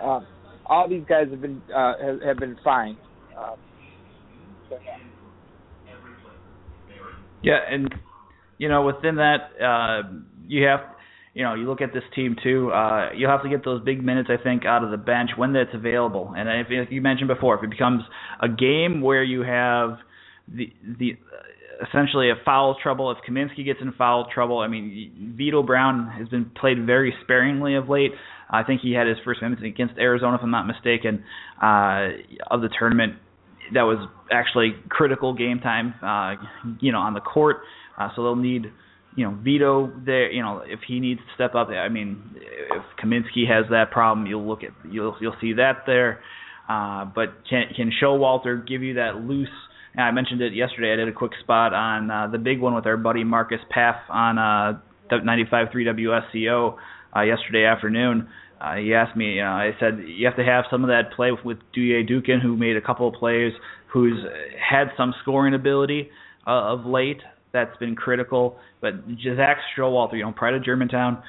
Uh, 0.00 0.20
all 0.66 0.88
these 0.88 1.04
guys 1.08 1.28
have 1.30 1.40
been 1.40 1.62
uh, 1.74 1.94
have, 2.00 2.22
have 2.22 2.36
been 2.38 2.56
fine. 2.62 2.96
Uh, 3.38 3.56
Yeah, 7.42 7.58
and 7.70 7.94
you 8.58 8.68
know 8.68 8.82
within 8.82 9.16
that, 9.16 9.50
uh, 9.62 10.08
you 10.48 10.64
have 10.64 10.80
you 11.34 11.44
know 11.44 11.54
you 11.54 11.68
look 11.68 11.80
at 11.80 11.92
this 11.92 12.02
team 12.14 12.34
too. 12.42 12.72
Uh, 12.72 13.10
you'll 13.14 13.30
have 13.30 13.42
to 13.44 13.48
get 13.48 13.64
those 13.64 13.82
big 13.84 14.02
minutes, 14.02 14.28
I 14.32 14.42
think, 14.42 14.64
out 14.64 14.82
of 14.82 14.90
the 14.90 14.96
bench 14.96 15.30
when 15.36 15.52
that's 15.52 15.70
available. 15.72 16.34
And 16.36 16.48
if, 16.48 16.66
if 16.70 16.90
you 16.90 17.00
mentioned 17.00 17.28
before, 17.28 17.56
if 17.56 17.62
it 17.62 17.70
becomes 17.70 18.02
a 18.42 18.48
game 18.48 19.00
where 19.00 19.22
you 19.22 19.42
have 19.42 19.98
the 20.48 20.72
the 20.98 21.16
essentially 21.82 22.30
a 22.30 22.34
foul 22.44 22.76
trouble. 22.82 23.10
If 23.10 23.18
Kaminsky 23.28 23.64
gets 23.64 23.80
in 23.80 23.92
foul 23.92 24.28
trouble, 24.32 24.58
I 24.58 24.68
mean, 24.68 25.34
Vitto 25.38 25.62
Brown 25.62 26.10
has 26.18 26.28
been 26.28 26.50
played 26.58 26.84
very 26.86 27.14
sparingly 27.22 27.74
of 27.74 27.88
late. 27.88 28.12
I 28.48 28.62
think 28.62 28.80
he 28.80 28.92
had 28.92 29.06
his 29.06 29.16
first 29.24 29.42
minutes 29.42 29.62
against 29.64 29.98
Arizona, 29.98 30.36
if 30.36 30.42
I'm 30.42 30.50
not 30.50 30.66
mistaken, 30.66 31.24
uh, 31.62 32.08
of 32.50 32.60
the 32.60 32.68
tournament. 32.78 33.14
That 33.74 33.82
was 33.82 34.08
actually 34.30 34.76
critical 34.88 35.34
game 35.34 35.58
time, 35.58 35.94
uh, 36.02 36.36
you 36.80 36.92
know, 36.92 37.00
on 37.00 37.14
the 37.14 37.20
court. 37.20 37.58
Uh, 37.98 38.08
so 38.14 38.22
they'll 38.22 38.36
need, 38.36 38.66
you 39.16 39.24
know, 39.24 39.36
Vitto 39.44 40.04
there. 40.04 40.30
You 40.30 40.42
know, 40.42 40.62
if 40.64 40.80
he 40.86 41.00
needs 41.00 41.20
to 41.20 41.34
step 41.34 41.56
up. 41.56 41.68
I 41.68 41.88
mean, 41.88 42.22
if 42.36 42.82
Kaminsky 43.02 43.48
has 43.48 43.64
that 43.70 43.90
problem, 43.90 44.26
you'll 44.26 44.46
look 44.46 44.62
at 44.62 44.70
you'll 44.88 45.16
you'll 45.20 45.36
see 45.40 45.54
that 45.54 45.82
there. 45.86 46.20
Uh, 46.68 47.06
but 47.06 47.30
can 47.50 47.64
can 47.74 47.90
Showalter 48.00 48.64
give 48.66 48.82
you 48.82 48.94
that 48.94 49.16
loose? 49.16 49.48
And 49.96 50.04
I 50.04 50.10
mentioned 50.10 50.42
it 50.42 50.52
yesterday. 50.52 50.92
I 50.92 50.96
did 50.96 51.08
a 51.08 51.12
quick 51.12 51.32
spot 51.42 51.72
on 51.72 52.10
uh, 52.10 52.28
the 52.30 52.38
big 52.38 52.60
one 52.60 52.74
with 52.74 52.86
our 52.86 52.98
buddy 52.98 53.24
Marcus 53.24 53.60
Paff 53.70 53.96
on 54.10 54.38
uh, 54.38 54.78
95.3 55.10 55.72
WSCO 55.72 56.76
uh, 57.16 57.20
yesterday 57.22 57.64
afternoon. 57.64 58.28
Uh, 58.60 58.76
he 58.76 58.94
asked 58.94 59.16
me, 59.16 59.34
you 59.34 59.42
know, 59.42 59.50
I 59.50 59.72
said 59.80 59.98
you 60.06 60.26
have 60.26 60.36
to 60.36 60.44
have 60.44 60.64
some 60.70 60.82
of 60.84 60.88
that 60.88 61.12
play 61.14 61.30
with, 61.30 61.44
with 61.44 61.58
Duje 61.76 62.08
Dukan, 62.08 62.42
who 62.42 62.56
made 62.56 62.76
a 62.76 62.80
couple 62.80 63.08
of 63.08 63.14
plays, 63.14 63.52
who's 63.92 64.18
had 64.58 64.88
some 64.96 65.14
scoring 65.22 65.54
ability 65.54 66.10
uh, 66.46 66.72
of 66.72 66.84
late. 66.84 67.20
That's 67.52 67.76
been 67.78 67.96
critical. 67.96 68.58
But 68.82 68.94
Zak 69.36 69.58
Showalter, 69.76 70.14
you 70.14 70.24
know, 70.24 70.32
Pride 70.32 70.54
of 70.54 70.64
Germantown, 70.64 71.22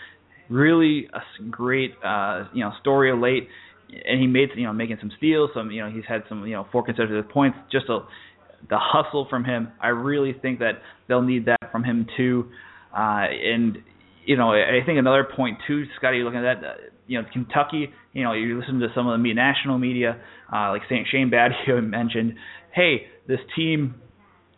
really 0.49 1.07
a 1.13 1.49
great, 1.49 1.93
uh, 2.03 2.45
you 2.53 2.63
know, 2.63 2.71
story 2.81 3.11
of 3.11 3.19
late. 3.19 3.47
And 3.89 4.19
he 4.19 4.27
made, 4.27 4.49
you 4.55 4.63
know, 4.63 4.73
making 4.73 4.97
some 4.99 5.11
steals. 5.17 5.51
Some, 5.53 5.71
you 5.71 5.81
know, 5.81 5.89
he's 5.89 6.03
had 6.07 6.23
some, 6.27 6.45
you 6.45 6.53
know, 6.53 6.67
four 6.71 6.83
consecutive 6.83 7.29
points. 7.29 7.57
Just 7.71 7.87
a 7.87 7.99
the 8.69 8.77
hustle 8.79 9.27
from 9.29 9.43
him. 9.43 9.69
I 9.81 9.89
really 9.89 10.33
think 10.41 10.59
that 10.59 10.81
they'll 11.07 11.21
need 11.21 11.45
that 11.45 11.71
from 11.71 11.83
him 11.83 12.07
too. 12.17 12.49
Uh, 12.95 13.25
and 13.29 13.77
you 14.25 14.35
know, 14.35 14.51
I 14.51 14.85
think 14.85 14.99
another 14.99 15.23
point 15.23 15.57
too, 15.65 15.85
Scotty, 15.97 16.19
looking 16.19 16.39
at 16.39 16.61
that, 16.61 16.67
uh, 16.67 16.73
you 17.07 17.21
know, 17.21 17.27
Kentucky. 17.31 17.89
You 18.13 18.23
know, 18.23 18.33
you 18.33 18.59
listen 18.59 18.79
to 18.79 18.87
some 18.93 19.07
of 19.07 19.21
the 19.21 19.33
national 19.33 19.77
media, 19.77 20.19
uh, 20.53 20.71
like 20.71 20.81
Saint 20.89 21.07
Shane 21.09 21.31
Battier 21.31 21.81
mentioned. 21.89 22.33
Hey, 22.73 23.07
this 23.27 23.39
team 23.55 23.95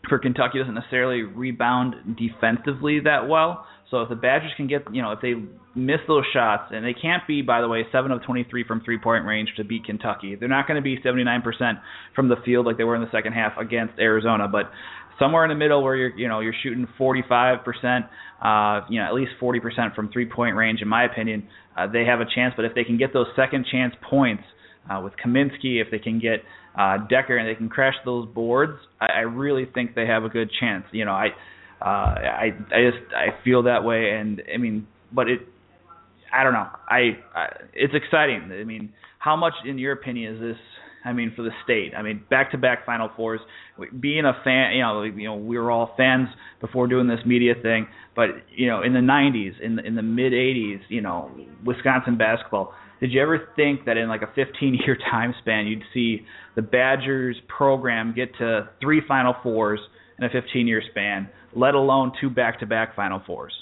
for 0.08 0.18
Kentucky 0.18 0.60
doesn't 0.60 0.74
necessarily 0.74 1.22
rebound 1.22 2.18
defensively 2.18 3.02
that 3.02 3.28
well. 3.28 3.66
So 3.92 4.02
if 4.02 4.10
the 4.10 4.16
Badgers 4.16 4.52
can 4.56 4.68
get, 4.68 4.84
you 4.94 5.02
know, 5.02 5.12
if 5.12 5.20
they 5.22 5.34
miss 5.76 6.00
those 6.08 6.24
shots, 6.32 6.72
and 6.72 6.86
they 6.86 6.94
can't 6.94 7.24
be, 7.28 7.42
by 7.42 7.62
the 7.62 7.68
way, 7.68 7.86
7 7.92 8.12
of 8.12 8.24
23 8.24 8.64
from 8.66 8.82
three-point 8.82 9.26
range 9.26 9.50
to 9.58 9.64
beat 9.64 9.86
Kentucky. 9.86 10.36
They're 10.36 10.48
not 10.48 10.68
going 10.68 10.76
to 10.76 10.84
be 10.84 10.98
79% 11.00 11.42
from 12.16 12.30
the 12.30 12.36
field 12.46 12.66
like 12.66 12.78
they 12.78 12.84
were 12.84 12.96
in 12.96 13.02
the 13.02 13.12
second 13.12 13.34
half 13.34 13.58
against 13.58 13.98
Arizona, 14.00 14.48
but 14.48 14.72
somewhere 15.18 15.44
in 15.44 15.50
the 15.50 15.56
middle 15.56 15.84
where 15.84 15.96
you're, 15.96 16.18
you 16.18 16.28
know, 16.28 16.40
you're 16.40 16.54
shooting 16.64 16.88
45%, 17.00 17.60
uh, 18.42 18.86
you 18.90 19.00
know, 19.00 19.08
at 19.08 19.14
least 19.14 19.32
40% 19.42 19.96
from 19.96 20.12
three-point 20.12 20.56
range, 20.56 20.82
in 20.82 20.88
my 20.88 21.06
opinion, 21.06 21.48
uh, 21.78 21.88
they 21.88 22.06
have 22.06 22.20
a 22.20 22.26
chance. 22.36 22.54
But 22.56 22.66
if 22.66 22.76
they 22.76 22.84
can 22.84 22.98
get 22.98 23.12
those 23.12 23.28
second 23.36 23.66
chance 23.72 23.94
points 24.10 24.44
uh, 24.90 25.02
with 25.04 25.14
Kaminsky, 25.24 25.82
if 25.82 25.90
they 25.92 26.00
can 26.00 26.20
get 26.20 26.44
uh, 26.76 26.98
Dekker 27.12 27.40
and 27.40 27.48
they 27.48 27.56
can 27.56 27.70
crash 27.70 27.96
those 28.06 28.28
boards, 28.28 28.80
I, 29.02 29.08
I 29.08 29.20
really 29.22 29.66
think 29.74 29.96
they 29.96 30.06
have 30.06 30.24
a 30.24 30.30
good 30.30 30.50
chance. 30.60 30.86
You 30.92 31.06
know, 31.06 31.12
I 31.12 31.30
uh, 31.82 31.86
I 31.86 32.52
I 32.74 32.92
just 32.92 33.14
I 33.14 33.44
feel 33.44 33.64
that 33.64 33.84
way, 33.84 34.12
and 34.12 34.42
I 34.54 34.58
mean, 34.58 34.88
but 35.12 35.30
it 35.30 35.42
I 36.34 36.44
don't 36.44 36.54
know. 36.54 36.68
I, 36.88 37.18
I 37.36 37.48
it's 37.74 37.94
exciting. 37.94 38.52
I 38.52 38.64
mean, 38.64 38.94
how 39.20 39.36
much, 39.36 39.54
in 39.66 39.78
your 39.78 39.94
opinion, 39.94 40.36
is 40.36 40.42
this? 40.42 40.58
I 41.06 41.14
mean, 41.14 41.32
for 41.34 41.44
the 41.44 41.52
state. 41.64 41.94
I 41.96 42.02
mean, 42.02 42.24
back-to-back 42.30 42.86
Final 42.86 43.10
Fours. 43.16 43.40
Being 44.02 44.26
a 44.26 44.34
fan, 44.44 44.74
you 44.74 44.82
know, 44.82 45.04
you 45.04 45.28
know, 45.30 45.36
we 45.36 45.58
were 45.58 45.72
all 45.72 45.94
fans 45.96 46.28
before 46.60 46.88
doing 46.88 47.08
this 47.08 47.20
media 47.26 47.54
thing. 47.62 47.88
But 48.16 48.30
you 48.54 48.68
know, 48.68 48.82
in 48.82 48.94
the 48.94 49.00
'90s, 49.00 49.60
in 49.62 49.78
the, 49.78 49.86
in 49.86 49.96
the 49.96 50.02
mid 50.02 50.34
'80s, 50.34 50.82
you 50.90 51.02
know, 51.02 51.32
Wisconsin 51.66 52.18
basketball. 52.18 52.74
Did 53.00 53.14
you 53.14 53.22
ever 53.22 53.48
think 53.56 53.86
that 53.86 53.96
in 53.96 54.10
like 54.10 54.24
a 54.24 54.38
15-year 54.38 54.98
time 55.10 55.34
span, 55.40 55.68
you'd 55.68 55.84
see 55.94 56.26
the 56.58 56.62
Badgers 56.62 57.38
program 57.48 58.14
get 58.14 58.36
to 58.40 58.68
three 58.82 59.02
Final 59.08 59.36
Fours 59.42 59.80
in 60.20 60.26
a 60.26 60.30
15-year 60.30 60.82
span, 60.92 61.30
let 61.56 61.76
alone 61.76 62.12
two 62.20 62.30
back-to-back 62.30 62.96
Final 62.96 63.22
Fours? 63.26 63.54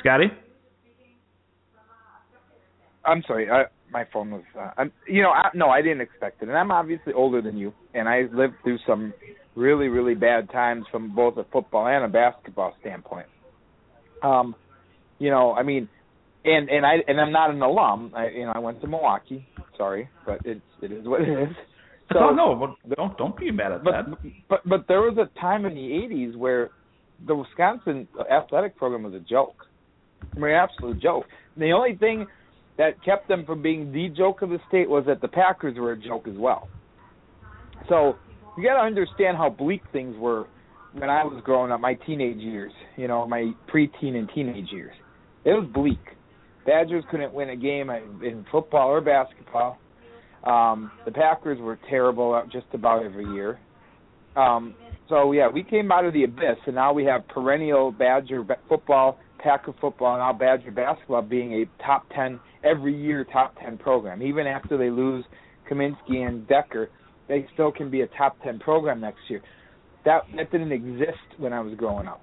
Scotty? 0.00 0.26
I'm 3.04 3.22
sorry. 3.26 3.50
I, 3.50 3.64
my 3.90 4.04
phone 4.12 4.30
was. 4.30 4.42
Uh, 4.58 4.70
I'm, 4.76 4.92
you 5.06 5.22
know, 5.22 5.30
I, 5.30 5.48
no, 5.54 5.70
I 5.70 5.82
didn't 5.82 6.02
expect 6.02 6.42
it, 6.42 6.48
and 6.48 6.56
I'm 6.56 6.70
obviously 6.70 7.12
older 7.12 7.40
than 7.40 7.56
you, 7.56 7.72
and 7.94 8.08
I 8.08 8.24
lived 8.32 8.54
through 8.62 8.78
some 8.86 9.12
really, 9.54 9.88
really 9.88 10.14
bad 10.14 10.50
times 10.50 10.84
from 10.90 11.14
both 11.14 11.36
a 11.36 11.44
football 11.52 11.86
and 11.88 12.04
a 12.04 12.08
basketball 12.08 12.74
standpoint. 12.80 13.26
Um, 14.22 14.54
you 15.18 15.30
know, 15.30 15.52
I 15.52 15.62
mean, 15.62 15.88
and 16.48 16.68
and 16.68 16.86
I 16.86 16.96
and 17.06 17.20
I'm 17.20 17.32
not 17.32 17.50
an 17.50 17.62
alum. 17.62 18.12
I 18.14 18.28
you 18.28 18.44
know 18.44 18.52
I 18.54 18.58
went 18.58 18.80
to 18.80 18.86
Milwaukee. 18.86 19.46
Sorry, 19.76 20.08
but 20.26 20.40
it's 20.44 20.60
it 20.82 20.92
is 20.92 21.06
what 21.06 21.20
it 21.22 21.28
is. 21.28 21.56
So 22.12 22.18
oh, 22.22 22.34
no, 22.34 22.76
don't 22.96 23.16
don't 23.18 23.36
be 23.36 23.50
mad 23.50 23.72
at 23.72 23.84
but, 23.84 23.92
that. 23.92 24.32
But 24.48 24.60
but 24.68 24.84
there 24.88 25.02
was 25.02 25.16
a 25.18 25.40
time 25.40 25.66
in 25.66 25.74
the 25.74 25.80
'80s 25.80 26.36
where 26.36 26.70
the 27.26 27.34
Wisconsin 27.34 28.08
athletic 28.30 28.76
program 28.76 29.02
was 29.02 29.14
a 29.14 29.20
joke. 29.20 29.66
I 30.34 30.38
mean, 30.38 30.52
absolute 30.52 31.00
joke. 31.00 31.24
The 31.56 31.72
only 31.72 31.96
thing 31.96 32.26
that 32.76 33.02
kept 33.04 33.28
them 33.28 33.44
from 33.44 33.62
being 33.62 33.92
the 33.92 34.08
joke 34.08 34.42
of 34.42 34.50
the 34.50 34.58
state 34.68 34.88
was 34.88 35.04
that 35.06 35.20
the 35.20 35.28
Packers 35.28 35.76
were 35.76 35.92
a 35.92 35.98
joke 35.98 36.28
as 36.28 36.36
well. 36.36 36.68
So 37.88 38.16
you 38.56 38.64
got 38.64 38.74
to 38.74 38.86
understand 38.86 39.36
how 39.36 39.50
bleak 39.50 39.82
things 39.92 40.16
were 40.16 40.46
when 40.92 41.10
I 41.10 41.24
was 41.24 41.42
growing 41.44 41.72
up, 41.72 41.80
my 41.80 41.94
teenage 41.94 42.38
years. 42.38 42.72
You 42.96 43.08
know, 43.08 43.26
my 43.26 43.52
preteen 43.72 44.14
and 44.14 44.30
teenage 44.34 44.70
years. 44.70 44.94
It 45.44 45.50
was 45.50 45.68
bleak. 45.72 45.98
Badgers 46.68 47.02
couldn't 47.10 47.32
win 47.32 47.48
a 47.48 47.56
game 47.56 47.88
in 47.88 48.44
football 48.52 48.88
or 48.88 49.00
basketball. 49.00 49.78
Um, 50.44 50.90
the 51.06 51.10
Packers 51.10 51.58
were 51.58 51.78
terrible 51.88 52.42
just 52.52 52.66
about 52.74 53.02
every 53.02 53.24
year. 53.32 53.58
Um, 54.36 54.74
so 55.08 55.32
yeah, 55.32 55.48
we 55.48 55.62
came 55.64 55.90
out 55.90 56.04
of 56.04 56.12
the 56.12 56.24
abyss, 56.24 56.58
and 56.66 56.74
now 56.74 56.92
we 56.92 57.04
have 57.06 57.26
perennial 57.28 57.90
Badger 57.90 58.44
football 58.68 59.18
Packer 59.38 59.72
football 59.80 60.14
and 60.14 60.20
now 60.20 60.32
Badger 60.32 60.70
basketball 60.70 61.22
being 61.22 61.54
a 61.54 61.82
top 61.82 62.06
10 62.14 62.38
every 62.64 62.94
year 62.94 63.24
top 63.24 63.54
10 63.64 63.78
program. 63.78 64.22
Even 64.22 64.46
after 64.46 64.76
they 64.76 64.90
lose 64.90 65.24
Kaminsky 65.70 66.26
and 66.26 66.46
Dekker, 66.48 66.88
they 67.28 67.46
still 67.54 67.72
can 67.72 67.90
be 67.90 68.02
a 68.02 68.06
top 68.08 68.36
10 68.42 68.58
program 68.58 69.00
next 69.00 69.20
year. 69.28 69.40
That 70.04 70.22
that 70.36 70.50
didn't 70.52 70.72
exist 70.72 71.38
when 71.38 71.54
I 71.54 71.60
was 71.60 71.74
growing 71.76 72.08
up. 72.08 72.20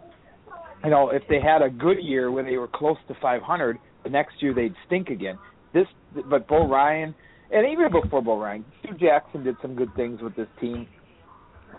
You 0.83 0.91
know, 0.91 1.09
if 1.09 1.23
they 1.29 1.39
had 1.39 1.63
a 1.63 1.69
good 1.69 1.97
year 1.99 2.31
where 2.31 2.43
they 2.43 2.57
were 2.57 2.67
close 2.67 2.97
to 3.07 3.15
500, 3.21 3.79
the 4.05 4.09
next 4.09 4.41
year 4.41 4.53
they'd 4.53 4.73
stink 4.85 5.09
again. 5.09 5.37
This, 5.73 5.87
but 6.29 6.47
Bo 6.47 6.69
Ryan, 6.69 7.13
and 7.51 7.67
even 7.69 7.91
before 7.91 8.21
Bo 8.21 8.39
Ryan, 8.39 8.63
Stu 8.79 8.93
Jackson 8.93 9.43
did 9.43 9.55
some 9.61 9.75
good 9.75 9.93
things 9.95 10.21
with 10.21 10.35
this 10.35 10.47
team. 10.61 10.87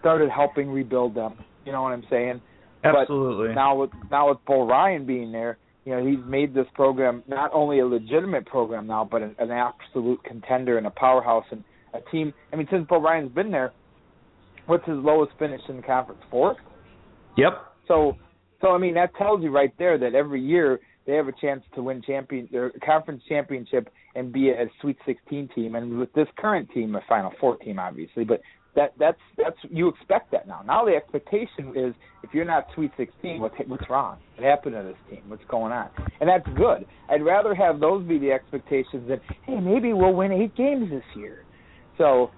Started 0.01 0.29
helping 0.29 0.69
rebuild 0.69 1.15
them. 1.15 1.39
You 1.65 1.73
know 1.73 1.83
what 1.83 1.93
I'm 1.93 2.05
saying? 2.11 2.43
Absolutely. 2.85 3.49
But 3.49 3.55
now 3.55 3.77
with 3.77 3.91
now 4.11 4.29
with 4.29 4.39
Bo 4.47 4.67
Ryan 4.67 5.07
being 5.07 5.33
there, 5.33 5.57
you 5.85 5.93
know 5.93 6.05
he's 6.05 6.25
made 6.27 6.53
this 6.53 6.67
program 6.75 7.23
not 7.27 7.51
only 7.55 7.79
a 7.81 7.87
legitimate 7.87 8.45
program 8.47 8.87
now, 8.87 9.09
but 9.11 9.23
an, 9.23 9.35
an 9.39 9.51
absolute 9.51 10.23
contender 10.25 10.79
and 10.79 10.87
a 10.87 10.91
powerhouse 10.91 11.47
and 11.51 11.65
a 11.95 12.11
team. 12.11 12.35
I 12.53 12.57
mean, 12.57 12.69
since 12.71 12.87
Bo 12.89 13.01
Ryan's 13.01 13.33
been 13.33 13.51
there, 13.51 13.73
what's 14.67 14.87
his 14.87 14.99
lowest 14.99 15.33
finish 15.39 15.61
in 15.69 15.77
the 15.77 15.83
conference? 15.83 16.21
Fourth. 16.31 16.59
Yep. 17.37 17.53
So, 17.89 18.17
so 18.61 18.69
I 18.69 18.79
mean 18.79 18.95
that 18.95 19.17
tells 19.17 19.43
you 19.43 19.51
right 19.51 19.73
there 19.79 19.99
that 19.99 20.15
every 20.15 20.43
year 20.43 20.81
they 21.07 21.15
have 21.15 21.29
a 21.29 21.33
chance 21.33 21.63
to 21.75 21.83
win 21.83 22.03
champion 22.03 22.49
their 22.51 22.73
conference 22.85 23.23
championship 23.29 23.89
and 24.15 24.33
be 24.33 24.51
a 24.51 24.67
Sweet 24.81 24.97
16 25.07 25.49
team. 25.55 25.75
And 25.75 25.99
with 25.99 26.13
this 26.15 26.27
current 26.37 26.69
team, 26.73 26.95
a 26.97 27.01
Final 27.09 27.33
Four 27.41 27.57
team, 27.59 27.79
obviously, 27.79 28.25
but 28.25 28.41
that 28.75 28.93
that's 28.99 29.19
that's 29.37 29.57
you 29.71 29.89
expect 29.89 30.31
that 30.33 30.47
now. 30.47 30.63
Now 30.65 30.85
the 30.85 30.93
expectation 30.93 31.73
is 31.75 31.95
if 32.23 32.33
you're 32.33 32.45
not 32.45 32.67
Sweet 32.75 32.93
16, 32.97 33.41
what's 33.41 33.55
what's 33.67 33.89
wrong? 33.89 34.19
What 34.37 34.47
happened 34.47 34.75
to 34.75 34.83
this 34.83 34.97
team? 35.11 35.29
What's 35.29 35.45
going 35.49 35.73
on? 35.73 35.89
And 36.21 36.29
that's 36.29 36.47
good. 36.57 36.87
I'd 37.09 37.25
rather 37.25 37.55
have 37.55 37.81
those 37.81 38.07
be 38.07 38.19
the 38.19 38.33
expectations 38.33 39.09
than 39.09 39.21
hey 39.47 39.59
maybe 39.59 39.93
we'll 39.93 40.13
win 40.13 40.31
eight 40.31 40.55
games 40.57 40.91
this 40.91 41.05
year. 41.17 41.45
So 41.99 42.31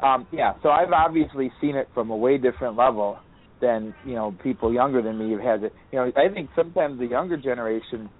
um, 0.00 0.26
yeah, 0.32 0.54
so 0.62 0.70
I've 0.70 0.92
obviously 0.92 1.52
seen 1.60 1.76
it 1.76 1.88
from 1.94 2.10
a 2.10 2.16
way 2.16 2.38
different 2.38 2.76
level 2.76 3.18
than 3.60 3.94
you 4.04 4.14
know 4.14 4.36
people 4.42 4.72
younger 4.72 5.02
than 5.02 5.18
me 5.18 5.32
have 5.32 5.40
had 5.40 5.64
it. 5.64 5.74
You 5.92 5.98
know, 6.00 6.12
I 6.16 6.32
think 6.32 6.50
sometimes 6.56 6.98
the 6.98 7.06
younger 7.06 7.36
generation, 7.36 8.10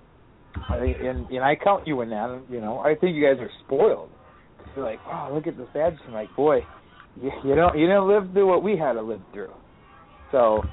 and 0.71 1.29
and 1.31 1.45
I 1.45 1.57
count 1.63 1.87
you 1.87 2.01
in 2.03 2.11
that. 2.11 2.45
You 2.49 2.61
know, 2.61 2.79
I 2.79 2.95
think 2.95 3.17
you 3.17 3.23
guys 3.25 3.41
are 3.41 3.51
spoiled. 3.65 4.13
You're 4.77 4.85
like, 4.85 5.01
oh, 5.07 5.31
look 5.35 5.47
at 5.47 5.57
this 5.57 5.69
badge. 5.75 5.95
I'm 6.07 6.15
like, 6.15 6.35
boy, 6.35 6.67
you, 7.17 7.31
you 7.45 7.55
don't 7.55 7.79
you 7.79 7.87
didn't 7.87 8.09
live 8.09 8.33
through 8.33 8.49
what 8.49 8.63
we 8.63 8.77
had 8.77 8.95
to 8.95 9.03
live 9.03 9.23
through. 9.33 9.55
So, 10.33 10.69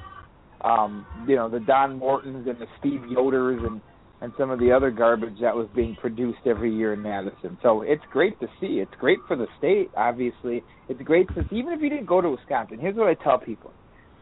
um, 0.64 1.06
you 1.26 1.36
know, 1.36 1.48
the 1.50 1.60
Don 1.60 1.98
Mortons 1.98 2.46
and 2.48 2.60
the 2.60 2.66
Steve 2.78 3.02
Yoders 3.02 3.66
and 3.66 3.82
and 4.20 4.32
some 4.38 4.50
of 4.50 4.60
the 4.60 4.70
other 4.72 4.90
garbage 4.92 5.38
that 5.40 5.56
was 5.56 5.68
being 5.74 5.96
produced 5.96 6.38
every 6.46 6.72
year 6.74 6.92
in 6.92 7.02
Madison. 7.02 7.58
So 7.62 7.82
it's 7.82 8.04
great 8.10 8.38
to 8.40 8.46
see. 8.60 8.78
It's 8.80 8.94
great 9.00 9.18
for 9.26 9.36
the 9.36 9.48
state, 9.58 9.90
obviously. 9.96 10.64
It's 10.88 11.02
great 11.02 11.34
to 11.34 11.44
see, 11.50 11.56
even 11.56 11.72
if 11.72 11.80
you 11.82 11.90
didn't 11.90 12.06
go 12.06 12.20
to 12.20 12.30
Wisconsin. 12.30 12.78
Here's 12.80 12.94
what 12.96 13.08
I 13.08 13.14
tell 13.22 13.40
people. 13.40 13.74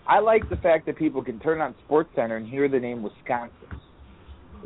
I 0.07 0.21
like 0.21 0.49
the 0.49 0.57
fact 0.57 0.87
that 0.87 0.97
people 0.97 1.23
can 1.23 1.39
turn 1.41 1.61
on 1.61 1.75
Sports 1.85 2.11
Center 2.17 2.37
and 2.37 2.47
hear 2.47 2.69
the 2.69 2.79
name 2.79 3.03
Wisconsin. 3.03 3.55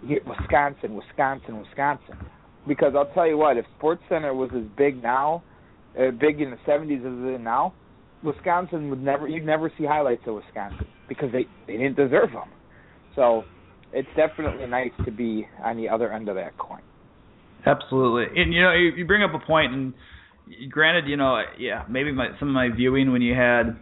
Wisconsin, 0.03 0.95
Wisconsin, 0.95 1.61
Wisconsin. 1.61 2.17
Because 2.67 2.95
I'll 2.97 3.13
tell 3.13 3.27
you 3.27 3.37
what, 3.37 3.57
if 3.57 3.67
Sports 3.77 4.03
Center 4.09 4.33
was 4.35 4.51
as 4.57 4.65
big 4.77 5.03
now, 5.03 5.43
uh, 5.99 6.11
big 6.11 6.41
in 6.41 6.51
the 6.51 6.57
70s 6.67 7.01
as 7.01 7.29
it 7.29 7.35
is 7.37 7.41
now, 7.41 7.75
Wisconsin 8.23 8.89
would 8.89 9.03
never 9.03 9.29
you'd 9.29 9.45
never 9.45 9.71
see 9.77 9.85
highlights 9.85 10.23
of 10.27 10.37
Wisconsin 10.37 10.87
because 11.09 11.31
they 11.31 11.47
they 11.67 11.75
didn't 11.75 11.97
deserve 11.97 12.33
them. 12.33 12.49
So 13.15 13.45
it's 13.93 14.09
definitely 14.17 14.67
nice 14.67 14.93
to 15.05 15.13
be 15.13 15.47
on 15.63 15.77
the 15.77 15.89
other 15.89 16.13
end 16.13 16.29
of 16.29 16.37
that 16.37 16.57
coin. 16.57 16.81
Absolutely, 17.67 18.41
and 18.41 18.53
you 18.53 18.63
know 18.63 18.73
you, 18.73 18.93
you 18.97 19.07
bring 19.07 19.23
up 19.23 19.35
a 19.35 19.47
point, 19.47 19.73
and 19.73 19.95
granted, 20.71 21.09
you 21.09 21.17
know, 21.17 21.43
yeah, 21.59 21.85
maybe 21.89 22.13
my 22.13 22.29
some 22.39 22.49
of 22.49 22.55
my 22.55 22.69
viewing 22.75 23.13
when 23.13 23.23
you 23.23 23.35
had, 23.35 23.77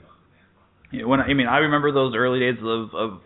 you 0.92 1.02
know, 1.02 1.08
when 1.08 1.20
I 1.20 1.34
mean 1.34 1.46
I 1.46 1.58
remember 1.58 1.92
those 1.92 2.14
early 2.14 2.40
days 2.40 2.58
of 2.62 2.94
of 2.94 3.20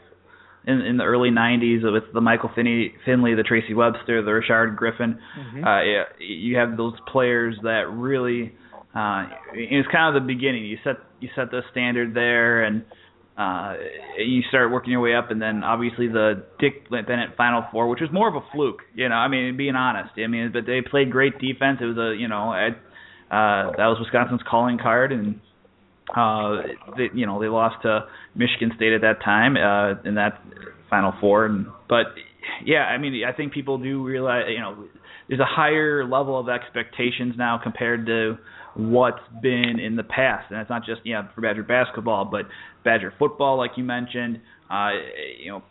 in, 0.67 0.81
in 0.81 0.97
the 0.97 1.05
early 1.05 1.31
'90s 1.31 1.83
with 1.83 2.05
the 2.13 2.21
Michael 2.21 2.51
Finney, 2.55 2.95
Finley, 3.05 3.35
the 3.35 3.43
Tracy 3.43 3.75
Webster, 3.75 4.23
the 4.23 4.31
Rashard 4.31 4.77
Griffith. 4.77 5.01
Mm-hmm. 5.01 5.65
Uh, 5.65 5.83
yeah, 5.83 6.03
you 6.19 6.57
have 6.57 6.77
those 6.77 6.95
players 7.11 7.57
that 7.63 7.85
really. 7.91 8.55
Uh, 8.95 9.27
it's 9.53 9.87
kind 9.93 10.17
of 10.17 10.23
the 10.23 10.27
beginning. 10.27 10.65
You 10.65 10.79
set 10.83 10.97
you 11.21 11.29
set 11.37 11.51
the 11.51 11.61
standard 11.71 12.15
there, 12.15 12.65
and 12.65 12.85
uh, 13.37 13.75
you 14.19 14.43
start 14.49 14.73
working 14.73 14.93
your 14.93 15.01
way 15.01 15.15
up, 15.15 15.31
and 15.31 15.41
then 15.41 15.63
obviously 15.63 16.09
the 16.09 16.47
Dick 16.59 16.89
Bennett 16.89 17.37
Final 17.37 17.65
Four, 17.71 17.89
which 17.89 18.01
was 18.01 18.09
more 18.11 18.29
of 18.29 18.35
a 18.35 18.47
fluke. 18.53 18.81
You 18.95 19.09
know, 19.11 19.15
I 19.15 19.29
mean, 19.29 19.57
being 19.57 19.77
honest. 19.77 20.13
I 20.17 20.27
mean, 20.27 20.51
but 20.53 20.65
they 20.67 20.81
played 20.81 21.11
great 21.13 21.39
defense. 21.39 21.79
It 21.83 21.85
was 21.85 21.99
a, 21.99 22.19
you 22.19 22.29
know, 22.29 22.53
uh, 22.53 23.77
that 23.77 23.87
was 23.87 23.99
Wisconsin's 24.01 24.41
calling 24.49 24.79
card, 24.79 25.13
and 25.13 25.41
uh, 26.15 26.63
they, 26.97 27.09
you 27.15 27.27
know, 27.27 27.41
they 27.41 27.49
lost 27.49 27.83
to 27.83 28.07
Michigan 28.35 28.73
State 28.77 28.93
at 28.93 29.01
that 29.01 29.23
time 29.25 29.57
uh, 29.57 30.01
in 30.09 30.15
that 30.15 30.41
Final 30.91 31.13
Four. 31.21 31.47
And 31.47 31.67
but 31.89 32.07
yeah, 32.65 32.85
I 32.85 32.99
mean, 32.99 33.23
I 33.27 33.33
think 33.33 33.53
people 33.53 33.79
do 33.79 34.05
realize, 34.05 34.45
you 34.49 34.61
know, 34.61 34.87
there's 35.29 35.41
a 35.41 35.47
higher 35.47 36.07
level 36.07 36.39
of 36.39 36.49
expectations 36.49 37.35
now 37.37 37.59
compared 37.63 38.07
to 38.07 38.39
what's 38.77 39.23
been 39.43 39.81
in 39.81 39.97
the 39.97 40.05
past, 40.05 40.51
and 40.51 40.61
it's 40.61 40.71
not 40.71 40.85
just 40.85 41.01
yeah 41.05 41.29
for 41.35 41.41
Badger 41.41 41.63
basketball, 41.63 42.27
but 42.27 42.43
Badger 42.85 43.13
football, 43.19 43.57
like 43.57 43.73
you 43.77 43.85
mentioned. 43.85 44.41
Uh, 44.71 44.91
you 45.39 45.51
know, 45.51 45.63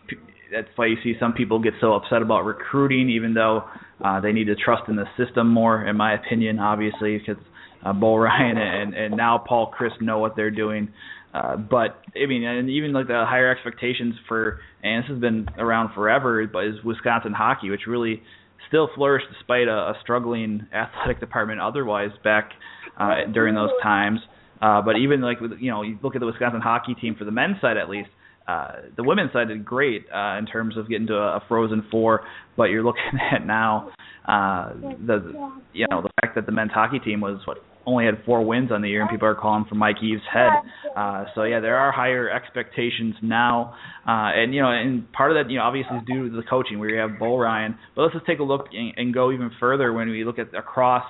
that's 0.52 0.68
why 0.76 0.88
you 0.88 0.96
see 1.04 1.14
some 1.20 1.34
people 1.34 1.60
get 1.60 1.74
so 1.80 1.94
upset 1.94 2.22
about 2.22 2.46
recruiting, 2.46 3.10
even 3.10 3.34
though 3.34 3.64
uh, 4.04 4.20
they 4.20 4.32
need 4.32 4.46
to 4.46 4.56
trust 4.56 4.84
in 4.88 4.96
the 4.96 5.06
system 5.18 5.50
more, 5.50 5.86
in 5.86 5.96
my 5.96 6.14
opinion, 6.14 6.60
obviously, 6.60 7.18
because 7.18 7.42
uh, 7.86 7.94
Bo 7.94 8.16
Ryan 8.18 8.58
and 8.58 8.94
and 8.94 9.16
now 9.16 9.38
Paul 9.38 9.72
Chryst 9.78 10.02
know 10.02 10.20
what 10.20 10.36
they're 10.36 10.52
doing. 10.52 10.90
Uh, 11.34 11.58
but 11.58 12.02
I 12.16 12.28
mean, 12.28 12.44
and 12.44 12.70
even 12.70 12.94
like 12.94 13.08
the 13.08 13.26
higher 13.28 13.52
expectations 13.52 14.16
for, 14.28 14.60
and 14.84 15.04
this 15.04 15.10
has 15.10 15.20
been 15.20 15.48
around 15.58 15.94
forever, 15.94 16.48
but 16.48 16.64
is 16.66 16.76
Wisconsin 16.84 17.34
hockey, 17.34 17.70
which 17.70 17.82
really 17.88 18.22
still 18.70 18.90
flourished 18.96 19.26
despite 19.34 19.68
a, 19.68 19.72
a 19.72 19.94
struggling 20.02 20.66
athletic 20.74 21.20
department 21.20 21.60
otherwise 21.60 22.12
back 22.24 22.52
uh, 22.98 23.26
during 23.34 23.54
those 23.54 23.72
times. 23.84 24.20
Uh, 24.62 24.82
but 24.82 24.96
even 24.96 25.22
like 25.22 25.38
you 25.60 25.70
know, 25.70 25.82
you 25.82 26.00
look 26.02 26.16
at 26.16 26.22
the 26.22 26.26
Wisconsin 26.26 26.62
hockey 26.62 26.96
team 26.96 27.16
for 27.18 27.26
the 27.26 27.32
men's 27.32 27.60
side 27.62 27.78
at 27.78 27.90
least. 27.90 28.10
Uh, 28.48 28.74
the 28.96 29.04
women's 29.04 29.34
side 29.34 29.48
did 29.48 29.66
great 29.66 30.06
uh, 30.14 30.38
in 30.38 30.46
terms 30.46 30.78
of 30.78 30.88
getting 30.88 31.08
to 31.08 31.16
a, 31.16 31.38
a 31.38 31.44
Frozen 31.50 31.84
Four, 31.92 32.22
but 32.56 32.66
you're 32.66 32.84
looking 32.84 33.02
at 33.34 33.46
now 33.46 33.92
uh, 34.28 34.72
the 35.06 35.34
you 35.74 35.86
know 35.90 36.02
the 36.02 36.10
fact 36.22 36.36
that 36.36 36.46
the 36.46 36.52
men's 36.52 36.72
hockey 36.72 37.00
team 37.00 37.20
was 37.20 37.42
what 37.46 37.58
only 37.86 38.06
had 38.06 38.16
four 38.26 38.44
wins 38.44 38.72
on 38.72 38.82
the 38.82 38.90
year, 38.90 39.02
and 39.02 39.10
people 39.10 39.28
are 39.28 39.36
calling 39.36 39.66
for 39.70 39.76
Mike 39.76 39.98
Eaves' 40.04 40.22
head. 40.32 40.52
Uh, 40.96 41.26
so 41.36 41.44
yeah, 41.44 41.60
there 41.60 41.78
are 41.78 41.92
higher 41.92 42.30
expectations 42.30 43.16
now, 43.22 43.76
uh, 44.08 44.32
and 44.34 44.54
you 44.54 44.62
know, 44.62 44.70
and 44.70 45.12
part 45.14 45.32
of 45.32 45.36
that, 45.36 45.52
you 45.52 45.58
know, 45.58 45.64
obviously 45.64 45.98
is 45.98 46.04
due 46.06 46.30
to 46.30 46.36
the 46.36 46.44
coaching, 46.44 46.80
where 46.80 46.90
you 46.90 47.00
have 47.00 47.20
Bo 47.20 47.38
Ryan. 47.38 47.76
But 47.96 48.04
let's 48.04 48.14
just 48.14 48.26
take 48.26 48.40
a 48.40 48.44
look 48.44 48.68
and, 48.74 48.94
and 48.98 49.14
go 49.14 49.32
even 49.32 49.52
further 49.60 49.94
when 49.94 50.10
we 50.10 50.24
look 50.24 50.40
at 50.40 50.54
across 50.56 51.04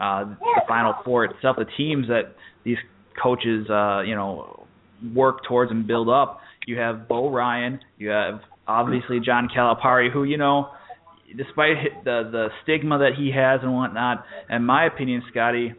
uh, 0.00 0.24
the 0.24 0.62
Final 0.68 0.94
Four 1.04 1.24
itself, 1.24 1.56
the 1.58 1.66
teams 1.76 2.08
that 2.08 2.34
these 2.64 2.78
coaches, 3.22 3.66
uh, 3.70 4.00
you 4.02 4.14
know, 4.14 4.66
work 5.14 5.44
towards 5.48 5.70
and 5.70 5.86
build 5.86 6.08
up. 6.08 6.40
You 6.66 6.78
have 6.78 7.08
Bo 7.08 7.30
Ryan, 7.30 7.80
you 7.98 8.08
have 8.10 8.40
obviously 8.66 9.20
John 9.20 9.48
Calipari, 9.54 10.10
who 10.12 10.24
you 10.24 10.36
know, 10.36 10.68
despite 11.36 12.04
the 12.04 12.28
the 12.30 12.48
stigma 12.62 12.98
that 12.98 13.12
he 13.16 13.30
has 13.34 13.60
and 13.62 13.74
whatnot, 13.74 14.24
in 14.50 14.64
my 14.64 14.86
opinion, 14.86 15.22
Scotty, 15.30 15.74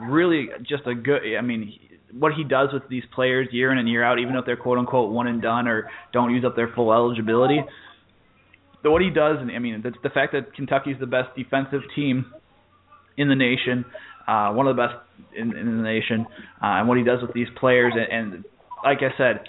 really 0.00 0.48
just 0.62 0.86
a 0.86 0.94
good. 0.94 1.22
I 1.38 1.40
mean, 1.40 1.72
what 2.12 2.32
he 2.34 2.44
does 2.44 2.68
with 2.72 2.82
these 2.88 3.04
players 3.14 3.48
year 3.52 3.72
in 3.72 3.78
and 3.78 3.88
year 3.88 4.04
out, 4.04 4.18
even 4.18 4.36
if 4.36 4.44
they're 4.44 4.56
quote 4.56 4.78
unquote 4.78 5.12
one 5.12 5.26
and 5.26 5.40
done 5.40 5.66
or 5.68 5.88
don't 6.12 6.32
use 6.34 6.44
up 6.44 6.56
their 6.56 6.72
full 6.74 6.92
eligibility. 6.92 7.60
What 8.84 9.00
he 9.00 9.10
does, 9.10 9.36
and 9.40 9.50
I 9.50 9.60
mean, 9.60 9.80
the, 9.82 9.92
the 10.02 10.10
fact 10.10 10.32
that 10.32 10.54
Kentucky's 10.54 10.96
the 10.98 11.06
best 11.06 11.36
defensive 11.36 11.82
team 11.94 12.32
in 13.16 13.28
the 13.28 13.36
nation, 13.36 13.84
uh, 14.26 14.50
one 14.52 14.66
of 14.66 14.74
the 14.74 14.82
best 14.82 14.94
in, 15.36 15.56
in 15.56 15.76
the 15.76 15.82
nation, 15.82 16.26
uh, 16.60 16.80
and 16.80 16.88
what 16.88 16.98
he 16.98 17.04
does 17.04 17.22
with 17.22 17.32
these 17.32 17.46
players, 17.60 17.92
and, 17.94 18.34
and 18.34 18.44
like 18.84 18.98
I 18.98 19.16
said, 19.16 19.44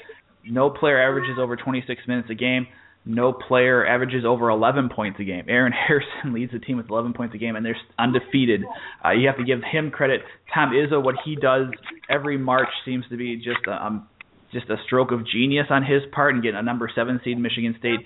no 0.46 0.70
player 0.70 1.02
averages 1.02 1.38
over 1.40 1.56
26 1.56 2.02
minutes 2.08 2.30
a 2.30 2.36
game. 2.36 2.68
No 3.06 3.34
player 3.34 3.86
averages 3.86 4.24
over 4.26 4.50
11 4.50 4.90
points 4.96 5.20
a 5.20 5.24
game. 5.24 5.46
Aaron 5.50 5.74
Harrison 5.88 6.34
leads 6.34 6.52
the 6.52 6.60
team 6.60 6.78
with 6.78 6.90
11 6.90 7.14
points 7.14 7.36
a 7.36 7.38
game, 7.38 7.56
and 7.56 7.66
they're 7.66 7.78
undefeated. 8.00 8.62
Uh, 9.04 9.12
you 9.12 9.28
have 9.28 9.38
to 9.38 9.44
give 9.44 9.60
him 9.70 9.92
credit. 9.92 10.22
Tom 10.54 10.72
Izzo, 10.72 11.04
what 11.04 11.16
he 11.26 11.36
does 11.36 11.68
every 12.10 12.38
March 12.38 12.70
seems 12.86 13.06
to 13.10 13.18
be 13.18 13.36
just 13.38 13.68
a, 13.68 13.86
um, 13.86 14.08
just 14.54 14.70
a 14.70 14.76
stroke 14.86 15.12
of 15.12 15.28
genius 15.28 15.66
on 15.70 15.84
his 15.84 16.02
part, 16.14 16.34
and 16.34 16.44
getting 16.44 16.60
a 16.60 16.64
number 16.64 16.90
seven 16.94 17.20
seed 17.24 17.38
Michigan 17.38 17.76
State 17.80 18.00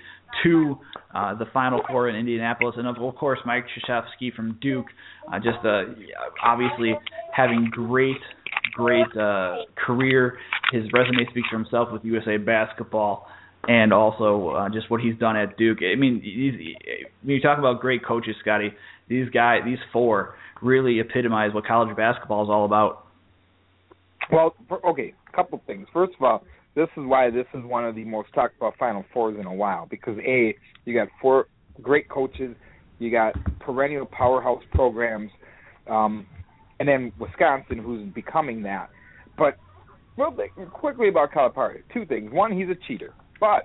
to 0.44 0.78
uh, 1.14 1.36
the 1.36 1.46
Final 1.54 1.82
Four 1.88 2.10
in 2.10 2.16
Indianapolis, 2.16 2.76
and 2.78 2.88
of 2.88 2.96
course 3.16 3.40
Mike 3.46 3.66
Krzyzewski 3.66 4.34
from 4.34 4.58
Duke, 4.62 4.88
uh, 5.32 5.38
just 5.38 5.64
uh, 5.64 5.84
obviously 6.44 6.94
having 7.34 7.70
great 7.72 8.18
great 8.74 9.16
uh, 9.18 9.58
career. 9.86 10.38
His 10.72 10.84
resume 10.94 11.26
speaks 11.30 11.48
for 11.50 11.58
himself 11.58 11.90
with 11.92 12.04
USA 12.06 12.38
Basketball 12.38 13.28
and 13.68 13.94
also 13.94 14.50
uh, 14.50 14.70
just 14.70 14.90
what 14.90 15.02
he's 15.02 15.18
done 15.18 15.36
at 15.36 15.58
Duke. 15.58 15.80
I 15.82 15.96
mean, 15.96 16.22
he's, 16.22 16.76
when 17.22 17.36
you 17.36 17.42
talk 17.42 17.60
about 17.60 17.82
great 17.82 18.06
coaches, 18.06 18.36
Scotty, 18.42 18.74
these 19.08 19.30
guys, 19.30 19.62
these 19.66 19.80
four, 19.92 20.36
really 20.62 21.00
epitomize 21.00 21.54
what 21.54 21.66
college 21.66 21.96
basketball 21.96 22.44
is 22.44 22.50
all 22.50 22.66
about. 22.66 23.08
Well, 24.32 24.56
okay, 24.86 25.14
a 25.32 25.36
couple 25.36 25.62
things. 25.66 25.88
First 25.94 26.14
of 26.20 26.24
all, 26.24 26.44
this 26.76 26.90
is 26.98 27.04
why 27.06 27.30
this 27.30 27.46
is 27.54 27.64
one 27.64 27.86
of 27.86 27.96
the 27.96 28.04
most 28.04 28.34
talked 28.34 28.56
about 28.58 28.78
Final 28.78 29.04
Fours 29.14 29.38
in 29.40 29.46
a 29.46 29.54
while 29.54 29.88
because 29.90 30.18
a 30.20 30.56
you 30.86 30.94
got 30.94 31.08
four 31.22 31.48
great 31.82 32.10
coaches, 32.10 32.56
you 33.00 33.10
got 33.12 33.34
perennial 33.60 34.06
powerhouse 34.06 34.64
programs, 34.74 35.32
um, 35.90 36.26
and 36.80 36.88
then 36.88 37.12
Wisconsin, 37.20 37.80
who's 37.80 38.08
becoming 38.14 38.64
that. 38.64 38.90
But 39.38 39.58
real 40.18 40.36
quickly 40.72 41.10
about 41.10 41.32
Calipari, 41.32 41.82
two 41.94 42.06
things. 42.06 42.32
One, 42.32 42.56
he's 42.56 42.70
a 42.70 42.76
cheater. 42.88 43.14
But 43.40 43.64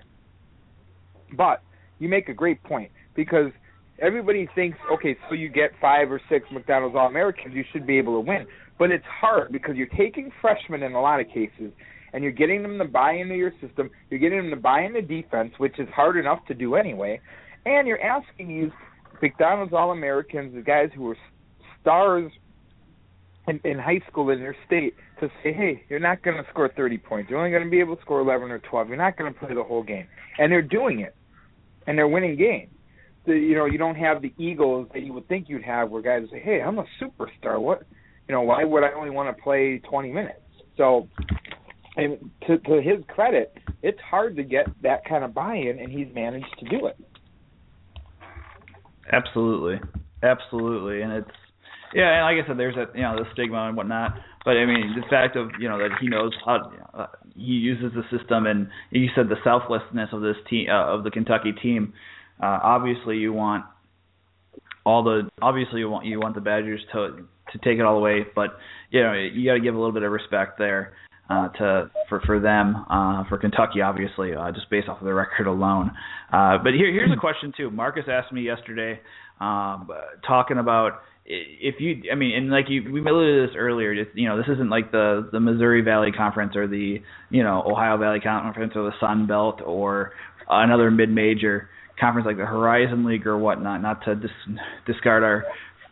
but 1.37 1.63
you 1.99 2.09
make 2.09 2.29
a 2.29 2.35
great 2.35 2.63
point 2.63 2.91
because 3.15 3.53
everybody 4.01 4.49
thinks, 4.55 4.79
okay, 4.93 5.17
so 5.29 5.35
you 5.35 5.49
get 5.49 5.71
five 5.81 6.11
or 6.11 6.21
six 6.29 6.47
McDonald's 6.53 6.97
All 6.97 7.07
Americans, 7.07 7.55
you 7.55 7.65
should 7.73 7.87
be 7.87 7.99
able 7.99 8.15
to 8.15 8.21
win. 8.21 8.47
but 8.79 8.91
it's 8.91 9.05
hard 9.05 9.53
because 9.53 9.77
you're 9.77 9.87
taking 9.87 10.31
freshmen 10.41 10.83
in 10.83 10.93
a 10.95 11.01
lot 11.01 11.21
of 11.21 11.29
cases 11.29 11.73
and 12.13 12.23
you're 12.23 12.33
getting 12.33 12.63
them 12.63 12.79
to 12.79 12.85
buy 12.85 13.13
into 13.13 13.35
your 13.35 13.53
system. 13.61 13.91
You're 14.11 14.21
getting 14.21 14.39
them 14.39 14.51
to 14.51 14.57
buy 14.57 14.83
into 14.83 15.03
defense, 15.03 15.53
which 15.59 15.79
is 15.79 15.89
hard 15.95 16.17
enough 16.17 16.45
to 16.49 16.55
do 16.55 16.75
anyway. 16.75 17.21
And 17.65 17.87
you're 17.87 18.03
asking 18.03 18.49
these 18.49 18.71
McDonald's 19.23 19.73
All 19.73 19.93
Americans, 19.93 20.55
the 20.55 20.63
guys 20.63 20.91
who 20.95 21.05
were 21.05 21.17
stars 21.81 22.31
in, 23.49 23.61
in 23.65 23.79
high 23.79 24.01
school 24.09 24.31
in 24.31 24.41
their 24.41 24.57
state, 24.67 24.95
to 25.21 25.29
say, 25.43 25.53
hey, 25.53 25.85
you're 25.89 26.01
not 26.01 26.23
going 26.23 26.37
to 26.37 26.49
score 26.51 26.71
30 26.75 26.99
points. 26.99 27.31
You're 27.31 27.39
only 27.39 27.51
going 27.51 27.65
to 27.65 27.71
be 27.71 27.81
able 27.81 27.97
to 27.97 28.03
score 28.03 28.21
11 28.21 28.51
or 28.51 28.59
12. 28.59 28.89
You're 28.89 28.97
not 28.97 29.17
going 29.17 29.33
to 29.33 29.39
play 29.39 29.55
the 29.55 29.63
whole 29.63 29.83
game. 29.83 30.07
And 30.39 30.51
they're 30.51 30.63
doing 30.63 31.01
it, 31.01 31.15
and 31.87 31.97
they're 31.99 32.09
winning 32.09 32.37
games. 32.37 32.73
The, 33.27 33.33
you 33.33 33.55
know, 33.55 33.67
you 33.67 33.79
don't 33.79 33.97
have 33.97 34.23
the 34.23 34.33
egos 34.37 34.89
that 34.95 35.03
you 35.03 35.13
would 35.13 35.29
think 35.29 35.49
you'd 35.49 35.63
have, 35.63 35.91
where 35.91 36.03
guys 36.03 36.29
say, 36.31 36.41
hey, 36.41 36.61
I'm 36.61 36.79
a 36.79 36.85
superstar. 37.01 37.61
What, 37.61 37.85
you 38.29 38.35
know, 38.35 38.43
why 38.43 38.65
would 38.65 38.83
I 38.83 38.93
only 38.93 39.11
want 39.11 39.35
to 39.35 39.43
play 39.43 39.81
20 39.89 40.11
minutes? 40.11 40.39
So 40.77 41.09
and 41.97 42.31
to 42.47 42.59
to 42.59 42.81
his 42.81 43.05
credit, 43.09 43.57
it's 43.83 44.01
hard 44.01 44.37
to 44.37 44.43
get 44.43 44.67
that 44.83 45.05
kind 45.05 45.25
of 45.25 45.35
buy-in, 45.35 45.79
and 45.79 45.91
he's 45.91 46.09
managed 46.15 46.55
to 46.61 46.69
do 46.69 46.87
it. 46.87 46.97
Absolutely, 49.13 49.81
absolutely, 50.23 51.03
and 51.03 51.13
it's 51.13 51.31
yeah, 51.95 52.17
and 52.17 52.25
like 52.25 52.45
I 52.45 52.49
said, 52.49 52.59
there's 52.59 52.77
a 52.77 52.87
you 52.97 53.03
know 53.03 53.17
the 53.17 53.25
stigma 53.33 53.69
and 53.69 53.77
whatnot, 53.77 54.15
but 54.45 54.53
I 54.53 54.67
mean 54.67 54.95
the 54.97 55.07
fact 55.09 55.37
of 55.37 55.51
you 55.59 55.69
know 55.69 55.79
that 55.79 55.99
he 56.01 56.09
knows 56.09 56.33
how 56.45 56.73
uh, 56.95 57.07
he 57.35 57.53
uses 57.53 57.93
the 57.95 58.03
system, 58.17 58.47
and 58.47 58.69
you 58.91 59.09
said 59.15 59.29
the 59.29 59.37
selflessness 59.45 60.11
of 60.13 60.23
this 60.23 60.37
team 60.49 60.69
uh, 60.71 60.95
of 60.95 61.05
the 61.05 61.11
Kentucky 61.11 61.53
team. 61.53 61.93
Uh, 62.43 62.59
obviously, 62.63 63.19
you 63.19 63.33
want 63.33 63.65
all 64.85 65.05
the 65.05 65.29
obviously 65.41 65.81
you 65.81 65.91
want 65.91 66.07
you 66.07 66.19
want 66.21 66.35
the 66.35 66.41
Badgers 66.41 66.81
to 66.93 67.27
to 67.53 67.59
take 67.59 67.79
it 67.79 67.83
all 67.83 67.97
the 67.97 68.03
way, 68.03 68.27
but 68.35 68.57
you 68.91 69.03
know 69.03 69.13
you 69.13 69.49
got 69.49 69.55
to 69.55 69.61
give 69.61 69.75
a 69.75 69.79
little 69.79 69.93
bit 69.93 70.03
of 70.03 70.13
respect 70.13 70.59
there 70.59 70.95
uh, 71.31 71.49
to 71.49 71.91
for 72.09 72.21
for 72.27 72.41
them 72.41 72.85
uh, 72.91 73.25
for 73.29 73.39
Kentucky, 73.39 73.81
obviously, 73.81 74.35
uh, 74.35 74.51
just 74.53 74.69
based 74.71 74.89
off 74.89 74.99
of 74.99 75.05
the 75.05 75.15
record 75.15 75.47
alone. 75.47 75.91
Uh, 76.33 76.59
but 76.63 76.73
here 76.75 76.93
here's 76.93 77.13
a 77.13 77.21
question 77.21 77.53
too. 77.57 77.71
Marcus 77.71 78.05
asked 78.09 78.33
me 78.33 78.43
yesterday, 78.43 79.01
um, 79.41 79.89
talking 80.27 80.59
about 80.59 81.01
if 81.25 81.77
you, 81.79 82.11
I 82.11 82.15
mean, 82.15 82.35
and 82.37 82.51
like 82.51 82.67
you, 82.69 82.83
we 82.93 83.01
alluded 83.01 83.43
to 83.43 83.47
this 83.47 83.57
earlier. 83.59 83.95
Just, 83.95 84.17
you 84.17 84.29
know, 84.29 84.37
this 84.37 84.47
isn't 84.53 84.71
like 84.71 84.91
the 84.91 85.29
the 85.31 85.41
Missouri 85.41 85.83
Valley 85.83 86.11
Conference 86.11 86.57
or 86.57 86.67
the 86.67 86.99
you 87.31 87.43
know 87.43 87.63
Ohio 87.65 87.97
Valley 87.97 88.21
Conference 88.21 88.73
or 88.75 88.85
the 88.85 88.97
Sun 89.01 89.27
Belt 89.27 89.61
or 89.65 90.13
another 90.49 90.91
mid 90.91 91.11
major 91.11 91.69
conference 92.01 92.27
like 92.27 92.37
the 92.37 92.47
Horizon 92.47 93.05
League 93.05 93.27
or 93.27 93.39
whatnot. 93.39 93.83
Not 93.83 94.05
to 94.05 94.17
dis- 94.17 94.31
discard 94.87 95.23
our 95.23 95.45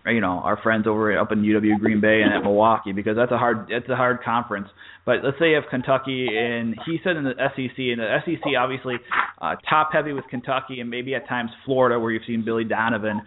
you 0.06 0.20
know 0.20 0.40
our 0.42 0.60
friends 0.62 0.86
over 0.86 1.16
up 1.18 1.30
in 1.30 1.42
UW 1.42 1.78
Green 1.78 2.00
Bay 2.00 2.22
and 2.22 2.32
at 2.32 2.42
Milwaukee 2.42 2.92
because 2.92 3.16
that's 3.16 3.32
a 3.32 3.38
hard 3.38 3.68
that's 3.70 3.88
a 3.88 3.96
hard 3.96 4.22
conference. 4.24 4.68
But 5.06 5.16
let's 5.22 5.38
say 5.38 5.50
you 5.50 5.54
have 5.56 5.64
Kentucky 5.70 6.28
and 6.36 6.74
he 6.86 6.98
said 7.04 7.16
in 7.16 7.24
the 7.24 7.34
SEC 7.36 7.76
and 7.78 8.00
the 8.00 8.18
SEC 8.24 8.42
obviously 8.58 8.96
uh, 9.40 9.56
top 9.68 9.90
heavy 9.92 10.12
with 10.12 10.24
Kentucky 10.28 10.80
and 10.80 10.90
maybe 10.90 11.14
at 11.14 11.28
times 11.28 11.50
Florida 11.64 12.00
where 12.00 12.10
you've 12.10 12.22
seen 12.26 12.44
Billy 12.44 12.64
Donovan 12.64 13.22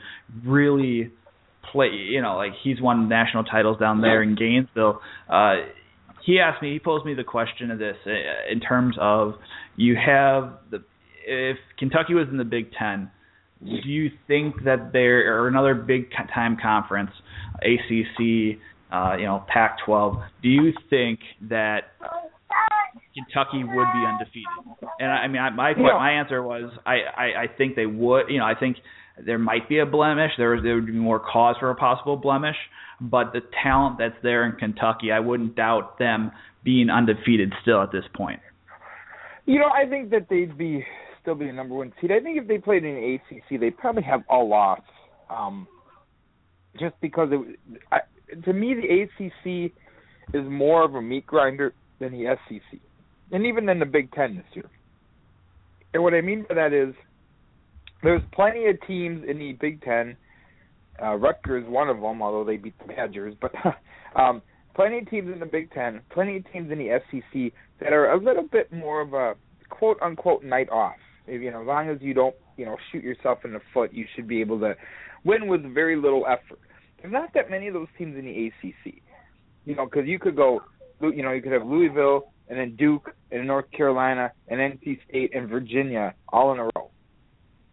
really 0.45 1.11
play 1.71 1.89
you 1.89 2.21
know 2.21 2.35
like 2.35 2.51
he's 2.63 2.81
won 2.81 3.07
national 3.09 3.43
titles 3.43 3.77
down 3.79 4.01
there 4.01 4.21
in 4.21 4.35
Gainesville. 4.35 5.01
Uh, 5.29 5.55
he 6.25 6.39
asked 6.39 6.61
me 6.61 6.73
he 6.73 6.79
posed 6.79 7.05
me 7.05 7.13
the 7.13 7.23
question 7.23 7.71
of 7.71 7.79
this 7.79 7.97
uh, 8.05 8.11
in 8.51 8.59
terms 8.59 8.95
of 8.99 9.33
you 9.75 9.95
have 9.95 10.53
the 10.71 10.83
if 11.25 11.57
Kentucky 11.79 12.13
was 12.13 12.27
in 12.29 12.37
the 12.37 12.43
Big 12.43 12.71
Ten 12.77 13.09
do 13.65 13.89
you 13.89 14.11
think 14.27 14.63
that 14.65 14.91
there 14.91 15.37
or 15.37 15.47
another 15.47 15.73
big 15.73 16.09
time 16.33 16.57
conference, 16.61 17.11
ACC, 17.61 18.59
uh, 18.91 19.15
you 19.17 19.25
know, 19.25 19.45
Pac-12? 19.47 20.23
Do 20.41 20.49
you 20.49 20.73
think 20.89 21.19
that 21.49 21.93
Kentucky 23.13 23.63
would 23.63 23.87
be 23.93 24.05
undefeated? 24.05 24.89
And 24.99 25.11
I, 25.11 25.15
I 25.15 25.27
mean, 25.27 25.41
I, 25.41 25.49
my 25.51 25.73
my 25.75 26.11
answer 26.11 26.43
was 26.43 26.71
I, 26.85 26.95
I 27.15 27.43
I 27.43 27.47
think 27.57 27.75
they 27.75 27.85
would. 27.85 28.25
You 28.29 28.39
know, 28.39 28.45
I 28.45 28.55
think 28.59 28.77
there 29.17 29.37
might 29.37 29.69
be 29.69 29.79
a 29.79 29.85
blemish. 29.85 30.31
There 30.37 30.59
there 30.61 30.75
would 30.75 30.87
be 30.87 30.93
more 30.93 31.19
cause 31.19 31.55
for 31.59 31.69
a 31.69 31.75
possible 31.75 32.17
blemish, 32.17 32.55
but 32.99 33.33
the 33.33 33.41
talent 33.63 33.97
that's 33.99 34.15
there 34.23 34.45
in 34.45 34.53
Kentucky, 34.53 35.11
I 35.11 35.19
wouldn't 35.19 35.55
doubt 35.55 35.99
them 35.99 36.31
being 36.63 36.89
undefeated 36.89 37.53
still 37.61 37.81
at 37.81 37.91
this 37.91 38.05
point. 38.15 38.39
You 39.45 39.59
know, 39.59 39.67
I 39.67 39.87
think 39.87 40.09
that 40.11 40.27
they'd 40.29 40.57
be 40.57 40.85
still 41.21 41.35
be 41.35 41.47
a 41.47 41.53
number 41.53 41.75
one 41.75 41.93
seed. 41.99 42.11
I 42.11 42.19
think 42.19 42.37
if 42.41 42.47
they 42.47 42.57
played 42.57 42.83
in 42.83 43.19
ACC, 43.19 43.59
they'd 43.59 43.77
probably 43.77 44.03
have 44.03 44.21
a 44.29 44.37
loss. 44.37 44.81
Um, 45.29 45.67
just 46.79 46.95
because 47.01 47.29
it, 47.31 47.59
I, 47.91 47.99
to 48.45 48.53
me, 48.53 48.73
the 48.73 49.27
ACC 49.27 49.71
is 50.33 50.43
more 50.49 50.83
of 50.83 50.95
a 50.95 51.01
meat 51.01 51.25
grinder 51.25 51.73
than 51.99 52.11
the 52.11 52.35
SEC, 52.47 52.79
and 53.31 53.45
even 53.45 53.65
than 53.65 53.79
the 53.79 53.85
Big 53.85 54.11
Ten 54.11 54.35
this 54.35 54.45
year. 54.53 54.69
And 55.93 56.03
what 56.03 56.13
I 56.13 56.21
mean 56.21 56.45
by 56.47 56.55
that 56.55 56.73
is, 56.73 56.93
there's 58.03 58.21
plenty 58.33 58.67
of 58.67 58.75
teams 58.87 59.23
in 59.27 59.39
the 59.39 59.53
Big 59.53 59.81
Ten. 59.81 60.15
Uh, 61.01 61.15
Rutgers, 61.15 61.67
one 61.67 61.89
of 61.89 61.99
them, 61.99 62.21
although 62.21 62.43
they 62.43 62.57
beat 62.57 62.77
the 62.79 62.93
Badgers, 62.93 63.33
but 63.41 63.51
um, 64.15 64.41
plenty 64.75 64.99
of 64.99 65.09
teams 65.09 65.31
in 65.33 65.39
the 65.39 65.45
Big 65.45 65.71
Ten, 65.71 66.01
plenty 66.11 66.37
of 66.37 66.51
teams 66.51 66.71
in 66.71 66.77
the 66.77 66.99
SEC 67.09 67.51
that 67.79 67.93
are 67.93 68.11
a 68.11 68.23
little 68.23 68.43
bit 68.43 68.71
more 68.71 69.01
of 69.01 69.13
a 69.13 69.35
quote 69.69 69.97
unquote 70.01 70.43
night 70.43 70.69
off. 70.69 70.95
If, 71.25 71.41
You 71.41 71.51
know, 71.51 71.61
as 71.61 71.67
long 71.67 71.89
as 71.89 71.97
you 72.01 72.13
don't, 72.13 72.35
you 72.57 72.65
know, 72.65 72.77
shoot 72.91 73.03
yourself 73.03 73.39
in 73.43 73.53
the 73.53 73.61
foot, 73.73 73.93
you 73.93 74.05
should 74.15 74.27
be 74.27 74.41
able 74.41 74.59
to 74.59 74.75
win 75.23 75.47
with 75.47 75.61
very 75.73 75.95
little 75.95 76.25
effort. 76.27 76.59
There's 77.01 77.11
not 77.13 77.33
that 77.33 77.49
many 77.49 77.67
of 77.67 77.73
those 77.73 77.87
teams 77.97 78.17
in 78.17 78.25
the 78.25 78.47
ACC. 78.47 79.01
You 79.65 79.75
know, 79.75 79.85
because 79.85 80.07
you 80.07 80.19
could 80.19 80.35
go, 80.35 80.61
you 81.01 81.23
know, 81.23 81.31
you 81.31 81.41
could 81.41 81.53
have 81.53 81.65
Louisville 81.65 82.33
and 82.49 82.59
then 82.59 82.75
Duke 82.75 83.13
and 83.31 83.47
North 83.47 83.69
Carolina 83.71 84.31
and 84.47 84.59
NC 84.59 84.99
State 85.09 85.33
and 85.33 85.49
Virginia 85.49 86.13
all 86.29 86.51
in 86.53 86.59
a 86.59 86.63
row, 86.63 86.91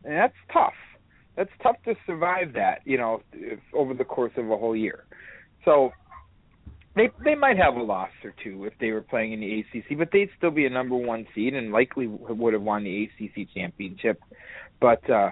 and 0.05 0.17
that's 0.17 0.35
tough. 0.53 0.75
That's 1.37 1.51
tough 1.63 1.77
to 1.85 1.95
survive 2.07 2.53
that, 2.55 2.81
you 2.85 2.99
know, 2.99 3.23
over 3.73 3.95
the 3.95 4.05
course 4.05 4.33
of 4.37 4.51
a 4.51 4.57
whole 4.57 4.77
year. 4.77 5.05
So 5.65 5.91
they 6.97 7.09
they 7.25 7.35
might 7.35 7.57
have 7.57 7.77
a 7.77 7.83
loss 7.83 8.11
or 8.25 8.35
two 8.43 8.65
if 8.65 8.73
they 8.81 8.91
were 8.91 9.01
playing 9.01 9.33
in 9.33 9.41
the 9.41 9.61
ACC, 9.61 9.97
but 9.97 10.09
they'd 10.13 10.31
still 10.37 10.51
be 10.51 10.67
a 10.67 10.71
number 10.71 10.97
one 10.97 11.27
seed 11.35 11.55
and 11.55 11.73
likely 11.73 12.07
would 12.07 12.53
have 12.53 12.63
won 12.63 12.85
the 12.85 13.05
ACC 13.05 13.49
championship. 13.55 14.21
But 14.81 15.09
uh 15.09 15.31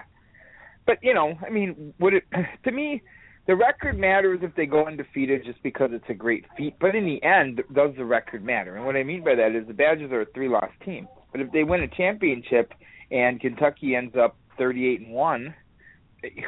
but 0.85 0.97
you 1.03 1.13
know, 1.13 1.33
I 1.45 1.49
mean, 1.49 1.93
would 1.99 2.13
it 2.13 2.23
to 2.63 2.71
me 2.71 3.01
the 3.47 3.55
record 3.55 3.97
matters 3.97 4.39
if 4.43 4.53
they 4.55 4.67
go 4.67 4.85
undefeated 4.85 5.43
just 5.43 5.61
because 5.63 5.89
it's 5.91 6.05
a 6.07 6.13
great 6.13 6.45
feat, 6.55 6.75
but 6.79 6.95
in 6.95 7.03
the 7.03 7.21
end, 7.23 7.63
does 7.73 7.91
the 7.97 8.05
record 8.05 8.43
matter? 8.43 8.75
And 8.75 8.85
what 8.85 8.95
I 8.95 9.03
mean 9.03 9.23
by 9.23 9.33
that 9.35 9.55
is 9.55 9.65
the 9.67 9.73
Badgers 9.73 10.11
are 10.11 10.21
a 10.21 10.25
three-loss 10.35 10.69
team, 10.85 11.07
but 11.31 11.41
if 11.41 11.51
they 11.51 11.63
win 11.63 11.81
a 11.81 11.87
championship 11.87 12.71
and 13.09 13.41
Kentucky 13.41 13.95
ends 13.95 14.15
up 14.15 14.37
38 14.59 15.01
and 15.01 15.11
one, 15.11 15.55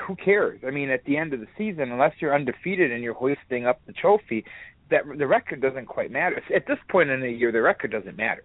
who 0.07 0.15
cares? 0.15 0.59
I 0.67 0.69
mean, 0.69 0.91
at 0.91 1.03
the 1.05 1.17
end 1.17 1.33
of 1.33 1.39
the 1.39 1.47
season, 1.57 1.91
unless 1.91 2.13
you're 2.19 2.35
undefeated 2.35 2.91
and 2.91 3.01
you're 3.03 3.15
hoisting 3.15 3.65
up 3.65 3.81
the 3.87 3.93
trophy, 3.93 4.45
that 4.91 5.03
the 5.17 5.25
record 5.25 5.61
doesn't 5.61 5.87
quite 5.87 6.11
matter. 6.11 6.41
At 6.55 6.67
this 6.67 6.77
point 6.89 7.09
in 7.09 7.21
the 7.21 7.31
year, 7.31 7.51
the 7.51 7.61
record 7.61 7.91
doesn't 7.91 8.17
matter. 8.17 8.43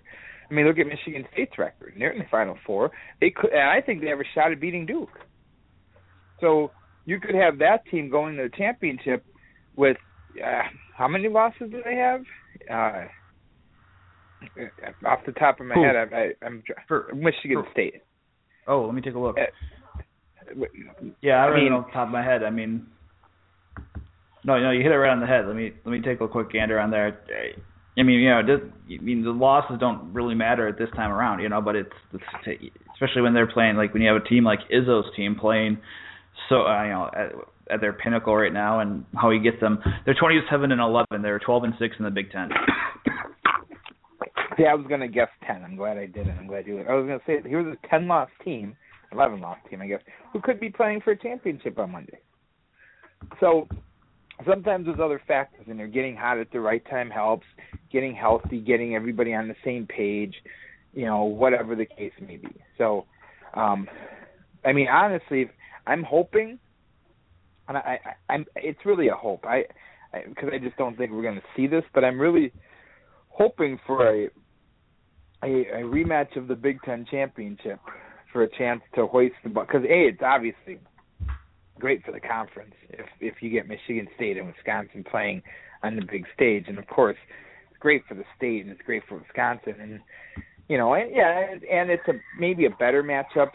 I 0.48 0.54
mean, 0.54 0.66
look 0.66 0.78
at 0.78 0.86
Michigan 0.86 1.26
State's 1.32 1.58
record. 1.58 1.94
They're 1.98 2.12
in 2.12 2.20
the 2.20 2.24
Final 2.30 2.56
Four. 2.64 2.92
They 3.20 3.30
could, 3.30 3.50
and 3.50 3.68
I 3.68 3.80
think 3.80 4.00
they 4.00 4.08
have 4.08 4.20
a 4.20 4.24
shot 4.34 4.52
at 4.52 4.60
beating 4.60 4.86
Duke. 4.86 5.18
So 6.40 6.70
you 7.04 7.18
could 7.18 7.34
have 7.34 7.58
that 7.58 7.84
team 7.90 8.08
going 8.08 8.36
to 8.36 8.44
the 8.44 8.56
championship 8.56 9.24
with 9.74 9.96
uh, 10.42 10.62
how 10.96 11.08
many 11.08 11.28
losses 11.28 11.70
do 11.70 11.82
they 11.84 11.96
have? 11.96 12.20
Uh, 12.70 13.06
off 15.06 15.20
the 15.26 15.32
top 15.32 15.60
of 15.60 15.66
my 15.66 15.74
head, 15.74 15.96
I, 15.96 16.16
I, 16.16 16.46
I'm 16.46 16.62
for 16.86 17.10
Michigan 17.14 17.64
State. 17.72 18.02
Oh, 18.66 18.84
let 18.84 18.94
me 18.94 19.02
take 19.02 19.14
a 19.14 19.18
look. 19.18 19.36
Uh, 19.38 20.64
yeah, 21.22 21.42
I 21.42 21.46
don't 21.46 21.56
I 21.56 21.60
mean, 21.60 21.70
know 21.70 21.78
off 21.78 21.86
the 21.86 21.92
top 21.92 22.08
of 22.08 22.12
my 22.12 22.22
head. 22.22 22.42
I 22.42 22.50
mean, 22.50 22.86
no, 24.44 24.58
no, 24.58 24.70
you 24.70 24.82
hit 24.82 24.92
it 24.92 24.96
right 24.96 25.10
on 25.10 25.20
the 25.20 25.26
head. 25.26 25.46
Let 25.46 25.56
me 25.56 25.72
let 25.84 25.92
me 25.92 26.00
take 26.00 26.20
a 26.20 26.28
quick 26.28 26.52
gander 26.52 26.78
on 26.78 26.90
there. 26.90 27.18
I 27.98 28.02
mean, 28.02 28.20
you 28.20 28.28
know, 28.28 28.42
just, 28.42 28.62
I 28.90 29.02
mean, 29.02 29.24
the 29.24 29.30
losses 29.30 29.78
don't 29.80 30.12
really 30.12 30.34
matter 30.34 30.68
at 30.68 30.76
this 30.76 30.90
time 30.94 31.10
around, 31.10 31.40
you 31.40 31.48
know, 31.48 31.62
but 31.62 31.76
it's, 31.76 31.92
it's 32.12 32.62
especially 32.92 33.22
when 33.22 33.32
they're 33.32 33.46
playing 33.50 33.76
like 33.76 33.92
when 33.94 34.02
you 34.02 34.12
have 34.12 34.22
a 34.22 34.28
team 34.28 34.44
like 34.44 34.60
Izzo's 34.70 35.06
team 35.16 35.36
playing 35.40 35.78
so 36.48 36.66
uh, 36.66 36.82
you 36.84 36.90
know 36.90 37.10
at, 37.14 37.74
at 37.74 37.80
their 37.80 37.92
pinnacle 37.92 38.36
right 38.36 38.52
now 38.52 38.80
and 38.80 39.04
how 39.14 39.30
he 39.30 39.38
gets 39.38 39.60
them. 39.60 39.78
They're 40.04 40.14
27 40.14 40.72
and 40.72 40.80
11. 40.80 41.22
They're 41.22 41.38
12 41.38 41.64
and 41.64 41.74
6 41.78 41.96
in 41.98 42.04
the 42.04 42.10
Big 42.10 42.30
10. 42.30 42.50
Yeah, 44.58 44.68
I 44.68 44.74
was 44.74 44.86
gonna 44.88 45.08
guess 45.08 45.28
10. 45.46 45.62
I'm 45.64 45.76
glad 45.76 45.98
I 45.98 46.06
did 46.06 46.28
it. 46.28 46.34
I'm 46.38 46.46
glad 46.46 46.66
you. 46.66 46.80
I 46.80 46.94
was 46.94 47.06
gonna 47.06 47.20
say 47.26 47.46
he 47.48 47.56
was 47.56 47.66
a 47.66 47.88
10 47.88 48.08
loss 48.08 48.30
team, 48.44 48.76
11 49.12 49.40
loss 49.40 49.58
team, 49.68 49.82
I 49.82 49.86
guess, 49.86 50.00
who 50.32 50.40
could 50.40 50.58
be 50.60 50.70
playing 50.70 51.00
for 51.02 51.10
a 51.12 51.16
championship 51.16 51.78
on 51.78 51.92
Monday. 51.92 52.18
So 53.40 53.68
sometimes 54.46 54.86
there's 54.86 55.00
other 55.00 55.20
factors 55.26 55.66
and 55.68 55.78
they're 55.78 55.86
getting 55.86 56.16
hot 56.16 56.38
at 56.38 56.50
the 56.52 56.60
right 56.60 56.84
time 56.88 57.10
helps 57.10 57.46
getting 57.90 58.14
healthy 58.14 58.60
getting 58.60 58.94
everybody 58.94 59.32
on 59.32 59.48
the 59.48 59.54
same 59.64 59.86
page 59.86 60.34
you 60.92 61.06
know 61.06 61.24
whatever 61.24 61.74
the 61.74 61.86
case 61.86 62.12
may 62.20 62.36
be 62.36 62.54
so 62.76 63.06
um 63.54 63.88
i 64.66 64.74
mean 64.74 64.88
honestly 64.88 65.48
i'm 65.86 66.02
hoping 66.02 66.58
and 67.68 67.78
i, 67.78 67.98
I 68.04 68.34
i'm 68.34 68.44
it's 68.56 68.84
really 68.84 69.08
a 69.08 69.14
hope 69.14 69.46
i 69.46 69.64
because 70.28 70.48
I, 70.52 70.56
I 70.56 70.58
just 70.58 70.76
don't 70.76 70.96
think 70.96 71.12
we're 71.12 71.22
going 71.22 71.36
to 71.36 71.42
see 71.56 71.66
this. 71.66 71.84
But 71.94 72.04
I'm 72.04 72.20
really 72.20 72.52
hoping 73.28 73.78
for 73.86 74.06
a, 74.08 74.28
a 75.42 75.46
a 75.46 75.82
rematch 75.82 76.36
of 76.36 76.48
the 76.48 76.54
Big 76.54 76.78
Ten 76.84 77.06
championship 77.10 77.80
for 78.32 78.42
a 78.42 78.48
chance 78.58 78.82
to 78.94 79.06
hoist 79.06 79.34
the 79.42 79.50
because 79.50 79.82
a 79.84 80.08
it's 80.08 80.22
obviously 80.22 80.78
great 81.78 82.04
for 82.04 82.12
the 82.12 82.20
conference 82.20 82.74
if 82.90 83.06
if 83.20 83.34
you 83.40 83.50
get 83.50 83.68
Michigan 83.68 84.08
State 84.16 84.36
and 84.36 84.46
Wisconsin 84.46 85.04
playing 85.04 85.42
on 85.82 85.96
the 85.96 86.02
big 86.02 86.24
stage, 86.34 86.64
and 86.68 86.78
of 86.78 86.86
course 86.86 87.16
it's 87.70 87.78
great 87.80 88.02
for 88.08 88.14
the 88.14 88.24
state 88.36 88.62
and 88.62 88.70
it's 88.70 88.82
great 88.82 89.02
for 89.08 89.18
Wisconsin. 89.18 89.74
And 89.80 90.00
you 90.68 90.78
know 90.78 90.94
and 90.94 91.14
yeah 91.14 91.54
and 91.70 91.90
it's 91.90 92.06
a 92.08 92.14
maybe 92.38 92.66
a 92.66 92.70
better 92.70 93.02
matchup 93.02 93.50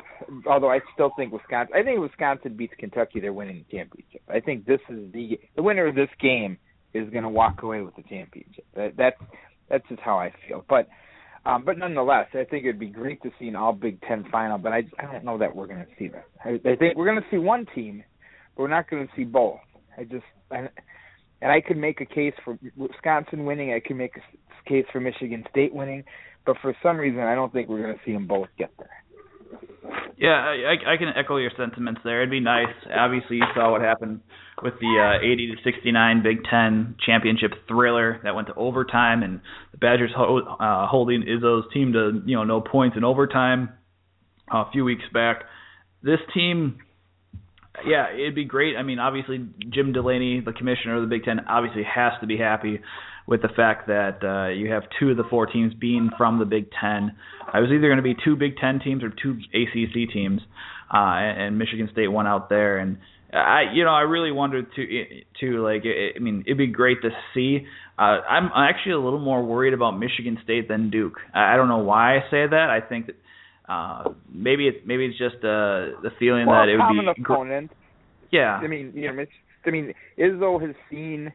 although 0.48 0.72
I 0.72 0.80
still 0.94 1.12
think 1.18 1.34
Wisconsin 1.34 1.76
I 1.76 1.84
think 1.84 2.00
Wisconsin 2.00 2.56
beats 2.56 2.74
Kentucky 2.78 3.20
they're 3.20 3.34
winning 3.34 3.66
the 3.70 3.78
championship. 3.78 4.22
I 4.30 4.40
think 4.40 4.66
this 4.66 4.82
is 4.90 5.12
the 5.12 5.40
the 5.56 5.64
winner 5.64 5.88
of 5.88 5.96
this 5.96 6.10
game 6.22 6.58
is 6.94 7.10
going 7.10 7.24
to 7.24 7.30
walk 7.30 7.64
away 7.64 7.82
with 7.82 7.96
the 7.96 8.04
championship. 8.04 8.66
That, 8.76 8.96
that's 8.98 9.22
that's 9.70 9.88
just 9.90 10.02
how 10.02 10.18
I 10.18 10.34
feel. 10.48 10.64
But 10.68 10.88
um, 11.46 11.64
but 11.66 11.78
nonetheless, 11.78 12.28
I 12.34 12.44
think 12.44 12.66
it'd 12.66 12.80
be 12.80 12.88
great 12.88 13.22
to 13.24 13.32
see 13.40 13.48
an 13.48 13.56
All 13.56 13.74
Big 13.74 14.02
Ten 14.02 14.26
final. 14.32 14.58
But 14.58 14.74
I, 14.74 14.84
I 15.00 15.12
don't 15.12 15.26
know 15.26 15.38
that 15.38 15.56
we're 15.56 15.68
going 15.68 15.80
to 15.80 15.92
see 15.98 16.08
that. 16.10 16.26
I, 16.46 16.60
I 16.70 16.76
think 16.76 16.96
we're 16.96 17.06
going 17.06 17.22
to 17.22 17.28
see 17.32 17.38
one 17.38 17.66
team, 17.74 18.04
but 18.56 18.64
we're 18.64 18.70
not 18.70 18.90
going 18.90 19.08
to 19.08 19.14
see 19.16 19.24
both. 19.24 19.60
I 19.98 20.04
just, 20.04 20.24
I, 20.52 20.70
and 21.42 21.52
I 21.52 21.60
could 21.62 21.78
make 21.78 22.00
a 22.02 22.06
case 22.06 22.34
for 22.46 22.58
Wisconsin 22.78 23.46
winning. 23.46 23.74
I 23.74 23.80
could 23.80 23.98
make 23.98 24.16
a 24.18 24.70
case 24.70 24.86
for 24.92 25.00
Michigan 25.00 25.44
State 25.50 25.74
winning, 25.74 26.04
but 26.46 26.58
for 26.62 26.76
some 26.84 26.98
reason, 26.98 27.20
I 27.22 27.34
don't 27.34 27.52
think 27.52 27.68
we're 27.70 27.82
going 27.82 27.96
to 27.96 28.02
see 28.06 28.14
them 28.14 28.28
both 28.28 28.48
get 28.58 28.72
there. 28.78 28.90
Yeah, 30.18 30.38
I, 30.38 30.94
I 30.94 30.98
can 30.98 31.10
echo 31.16 31.38
your 31.38 31.52
sentiments 31.58 32.02
there. 32.04 32.22
It'd 32.22 32.30
be 32.30 32.40
nice. 32.40 32.74
Obviously, 32.96 33.38
you 33.38 33.46
saw 33.56 33.72
what 33.72 33.82
happened 33.82 34.22
with 34.62 34.76
the 34.80 35.18
uh, 35.20 35.26
80 35.26 35.56
to 35.56 35.64
69 35.64 36.24
Big 36.24 36.44
Ten 36.50 36.96
championship 37.04 37.52
thriller 37.68 38.20
that 38.24 38.36
went 38.36 38.48
to 38.48 38.54
overtime, 38.54 39.24
and 39.24 39.42
the 39.72 39.80
Badgers 39.80 40.12
ho- 40.16 40.58
uh, 40.60 40.88
holding 40.88 41.24
Izzo's 41.24 41.66
team 41.74 41.94
to 41.94 42.22
you 42.26 42.36
know 42.36 42.44
no 42.44 42.62
points 42.62 42.98
in 42.98 43.04
overtime 43.04 43.70
a 44.52 44.66
few 44.72 44.84
weeks 44.84 45.04
back. 45.12 45.44
This 46.04 46.20
team, 46.34 46.78
yeah, 47.86 48.14
it'd 48.14 48.36
be 48.36 48.46
great. 48.46 48.76
I 48.78 48.84
mean, 48.84 49.00
obviously 49.00 49.48
Jim 49.70 49.94
Delaney, 49.94 50.42
the 50.42 50.54
commissioner 50.54 50.98
of 50.98 51.02
the 51.02 51.08
Big 51.08 51.24
Ten, 51.24 51.40
obviously 51.50 51.84
has 51.84 52.14
to 52.22 52.28
be 52.28 52.38
happy 52.38 52.80
with 53.32 53.42
the 53.42 53.48
fact 53.48 53.88
that 53.88 54.20
uh, 54.22 54.50
you 54.50 54.70
have 54.70 54.84
two 55.00 55.10
of 55.10 55.16
the 55.16 55.24
four 55.30 55.46
teams 55.46 55.74
being 55.74 56.10
from 56.18 56.38
the 56.38 56.44
Big 56.44 56.68
Ten. 56.70 57.16
I 57.52 57.62
was 57.62 57.70
either 57.72 57.88
going 57.88 57.96
to 57.96 58.04
be 58.04 58.14
two 58.14 58.36
Big 58.36 58.58
Ten 58.58 58.82
teams 58.82 59.04
or 59.06 59.10
two 59.10 59.40
ACC 59.54 60.12
teams, 60.12 60.42
uh, 60.94 60.98
and, 60.98 61.42
and 61.42 61.58
Michigan 61.58 61.88
State 61.94 62.10
won 62.10 62.28
out 62.28 62.50
there. 62.50 62.78
And 62.78 62.98
I, 63.34 63.72
you 63.74 63.86
know, 63.86 63.92
I 63.92 64.02
really 64.02 64.34
wondered 64.34 64.68
to 64.76 64.86
to 65.40 65.64
like, 65.64 65.86
it, 65.86 66.16
I 66.18 66.20
mean, 66.20 66.44
it'd 66.46 66.58
be 66.58 66.68
great 66.68 67.02
to 67.04 67.10
see. 67.34 67.66
Uh, 67.98 68.02
I'm 68.02 68.50
actually 68.54 68.96
a 68.96 69.00
little 69.00 69.22
more 69.22 69.42
worried 69.42 69.74
about 69.74 69.92
Michigan 69.92 70.38
State 70.44 70.68
than 70.68 70.90
Duke. 70.90 71.16
I, 71.34 71.54
I 71.54 71.56
don't 71.56 71.70
know 71.70 71.78
why 71.78 72.18
I 72.18 72.20
say 72.30 72.46
that. 72.46 72.68
I 72.70 72.86
think 72.86 73.08
that 73.08 73.16
uh, 73.72 74.10
maybe 74.30 74.68
it's 74.68 74.80
maybe 74.86 75.06
it's 75.06 75.18
just 75.18 75.38
uh, 75.38 76.04
the 76.04 76.12
feeling 76.20 76.48
well, 76.48 76.66
that 76.66 76.68
it 76.68 76.76
would 76.78 77.16
be. 77.16 77.22
opponent. 77.22 77.72
Yeah. 78.30 78.60
I 78.62 78.68
mean, 78.68 78.92
you 78.94 79.10
know, 79.10 79.26
I 79.66 79.70
mean, 79.70 79.94
Izzo 80.20 80.62
has 80.62 80.76
seen 80.90 81.32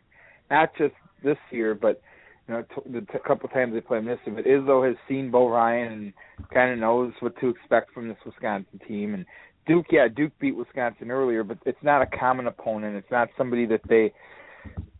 not 0.50 0.70
just 0.76 0.92
this 1.22 1.38
year, 1.50 1.74
but 1.74 2.00
you 2.48 2.54
know, 2.54 2.62
t- 2.62 2.90
the 2.90 3.00
t- 3.00 3.18
couple 3.26 3.48
times 3.48 3.74
they 3.74 3.80
play 3.80 4.00
Michigan, 4.00 4.34
but 4.34 4.44
Izzo 4.44 4.86
has 4.86 4.96
seen 5.08 5.30
Bo 5.30 5.48
Ryan 5.48 5.92
and 5.92 6.12
kind 6.52 6.72
of 6.72 6.78
knows 6.78 7.12
what 7.20 7.38
to 7.40 7.48
expect 7.48 7.92
from 7.92 8.08
this 8.08 8.18
Wisconsin 8.24 8.80
team. 8.86 9.14
And 9.14 9.26
Duke, 9.66 9.86
yeah, 9.90 10.06
Duke 10.14 10.32
beat 10.40 10.56
Wisconsin 10.56 11.10
earlier, 11.10 11.42
but 11.42 11.58
it's 11.66 11.82
not 11.82 12.02
a 12.02 12.06
common 12.06 12.46
opponent. 12.46 12.96
It's 12.96 13.10
not 13.10 13.28
somebody 13.36 13.66
that 13.66 13.80
they 13.88 14.12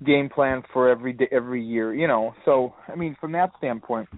game 0.04 0.28
plan 0.28 0.62
for 0.72 0.88
every 0.88 1.12
day, 1.12 1.28
every 1.30 1.64
year, 1.64 1.94
you 1.94 2.08
know. 2.08 2.34
So, 2.44 2.74
I 2.88 2.96
mean, 2.96 3.16
from 3.20 3.32
that 3.32 3.50
standpoint, 3.58 4.08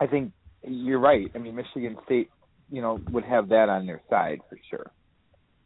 I 0.00 0.06
think 0.06 0.32
you're 0.62 1.00
right. 1.00 1.30
I 1.34 1.38
mean, 1.38 1.56
Michigan 1.56 1.96
State, 2.04 2.30
you 2.70 2.82
know, 2.82 3.00
would 3.10 3.24
have 3.24 3.48
that 3.48 3.68
on 3.68 3.86
their 3.86 4.00
side 4.08 4.40
for 4.48 4.58
sure. 4.70 4.90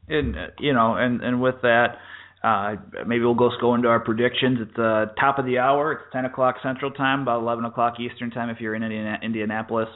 And 0.09 0.37
uh, 0.37 0.47
you 0.59 0.73
know, 0.73 0.94
and 0.94 1.23
and 1.23 1.42
with 1.42 1.57
that, 1.62 1.99
uh, 2.42 2.77
maybe 3.07 3.24
we'll 3.24 3.35
go 3.35 3.51
go 3.61 3.74
into 3.74 3.88
our 3.88 4.01
predictions. 4.01 4.59
It's 4.61 4.79
uh, 4.79 5.07
top 5.20 5.38
of 5.38 5.44
the 5.44 5.59
hour. 5.59 5.92
It's 5.92 6.03
10 6.12 6.24
o'clock 6.24 6.57
Central 6.62 6.90
Time, 6.90 7.22
about 7.22 7.40
11 7.40 7.64
o'clock 7.64 7.94
Eastern 7.98 8.31
Time 8.31 8.48
if 8.48 8.61
you're 8.61 8.74
in 8.74 8.83
Indiana, 8.83 9.18
Indianapolis. 9.22 9.88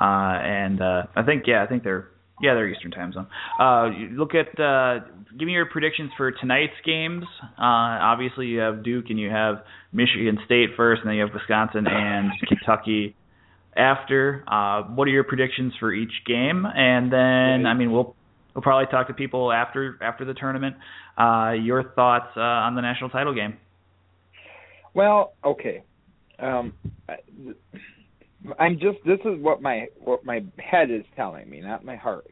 Uh, 0.00 0.04
and 0.04 0.80
uh, 0.80 1.02
I 1.16 1.22
think 1.24 1.44
yeah, 1.46 1.64
I 1.64 1.66
think 1.66 1.82
they're 1.82 2.08
yeah 2.40 2.54
they're 2.54 2.68
Eastern 2.68 2.92
Time 2.92 3.12
zone. 3.12 3.26
Uh, 3.58 3.88
look 4.12 4.30
at 4.34 4.58
uh, 4.60 5.00
give 5.36 5.46
me 5.46 5.52
your 5.52 5.66
predictions 5.66 6.10
for 6.16 6.30
tonight's 6.30 6.74
games. 6.86 7.24
Uh, 7.42 7.98
obviously 8.06 8.46
you 8.46 8.60
have 8.60 8.84
Duke 8.84 9.06
and 9.08 9.18
you 9.18 9.30
have 9.30 9.64
Michigan 9.92 10.38
State 10.44 10.70
first, 10.76 11.00
and 11.02 11.10
then 11.10 11.16
you 11.16 11.24
have 11.24 11.34
Wisconsin 11.34 11.86
and 11.88 12.30
Kentucky 12.48 13.16
after. 13.76 14.44
Uh, 14.46 14.82
what 14.94 15.08
are 15.08 15.10
your 15.10 15.24
predictions 15.24 15.72
for 15.80 15.92
each 15.92 16.12
game? 16.24 16.64
And 16.66 17.12
then 17.12 17.66
I 17.66 17.74
mean 17.74 17.90
we'll 17.90 18.14
we'll 18.54 18.62
probably 18.62 18.86
talk 18.90 19.06
to 19.08 19.14
people 19.14 19.52
after 19.52 19.98
after 20.02 20.24
the 20.24 20.34
tournament. 20.34 20.76
Uh, 21.18 21.52
your 21.52 21.92
thoughts 21.94 22.30
uh, 22.36 22.40
on 22.40 22.74
the 22.74 22.80
national 22.80 23.10
title 23.10 23.34
game? 23.34 23.56
Well, 24.94 25.34
okay. 25.44 25.82
Um, 26.38 26.72
I'm 28.58 28.74
just 28.74 28.98
this 29.04 29.20
is 29.24 29.40
what 29.40 29.62
my 29.62 29.86
what 29.98 30.24
my 30.24 30.42
head 30.58 30.90
is 30.90 31.04
telling 31.16 31.48
me, 31.48 31.60
not 31.60 31.84
my 31.84 31.96
heart. 31.96 32.26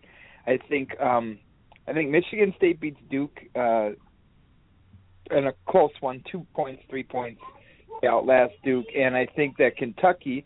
I 0.47 0.59
think 0.69 0.99
um, 1.01 1.39
I 1.87 1.93
think 1.93 2.11
Michigan 2.11 2.55
State 2.57 2.81
beats 2.81 3.01
Duke 3.11 3.39
uh, 3.55 3.91
in 5.31 5.47
a 5.47 5.53
close 5.69 5.91
one, 6.01 6.23
two 6.31 6.47
points, 6.55 6.83
three 6.89 7.03
points, 7.03 7.41
outlast 8.07 8.55
Duke, 8.65 8.87
and 8.97 9.17
I 9.17 9.27
think 9.37 9.57
that 9.59 9.77
Kentucky 9.77 10.45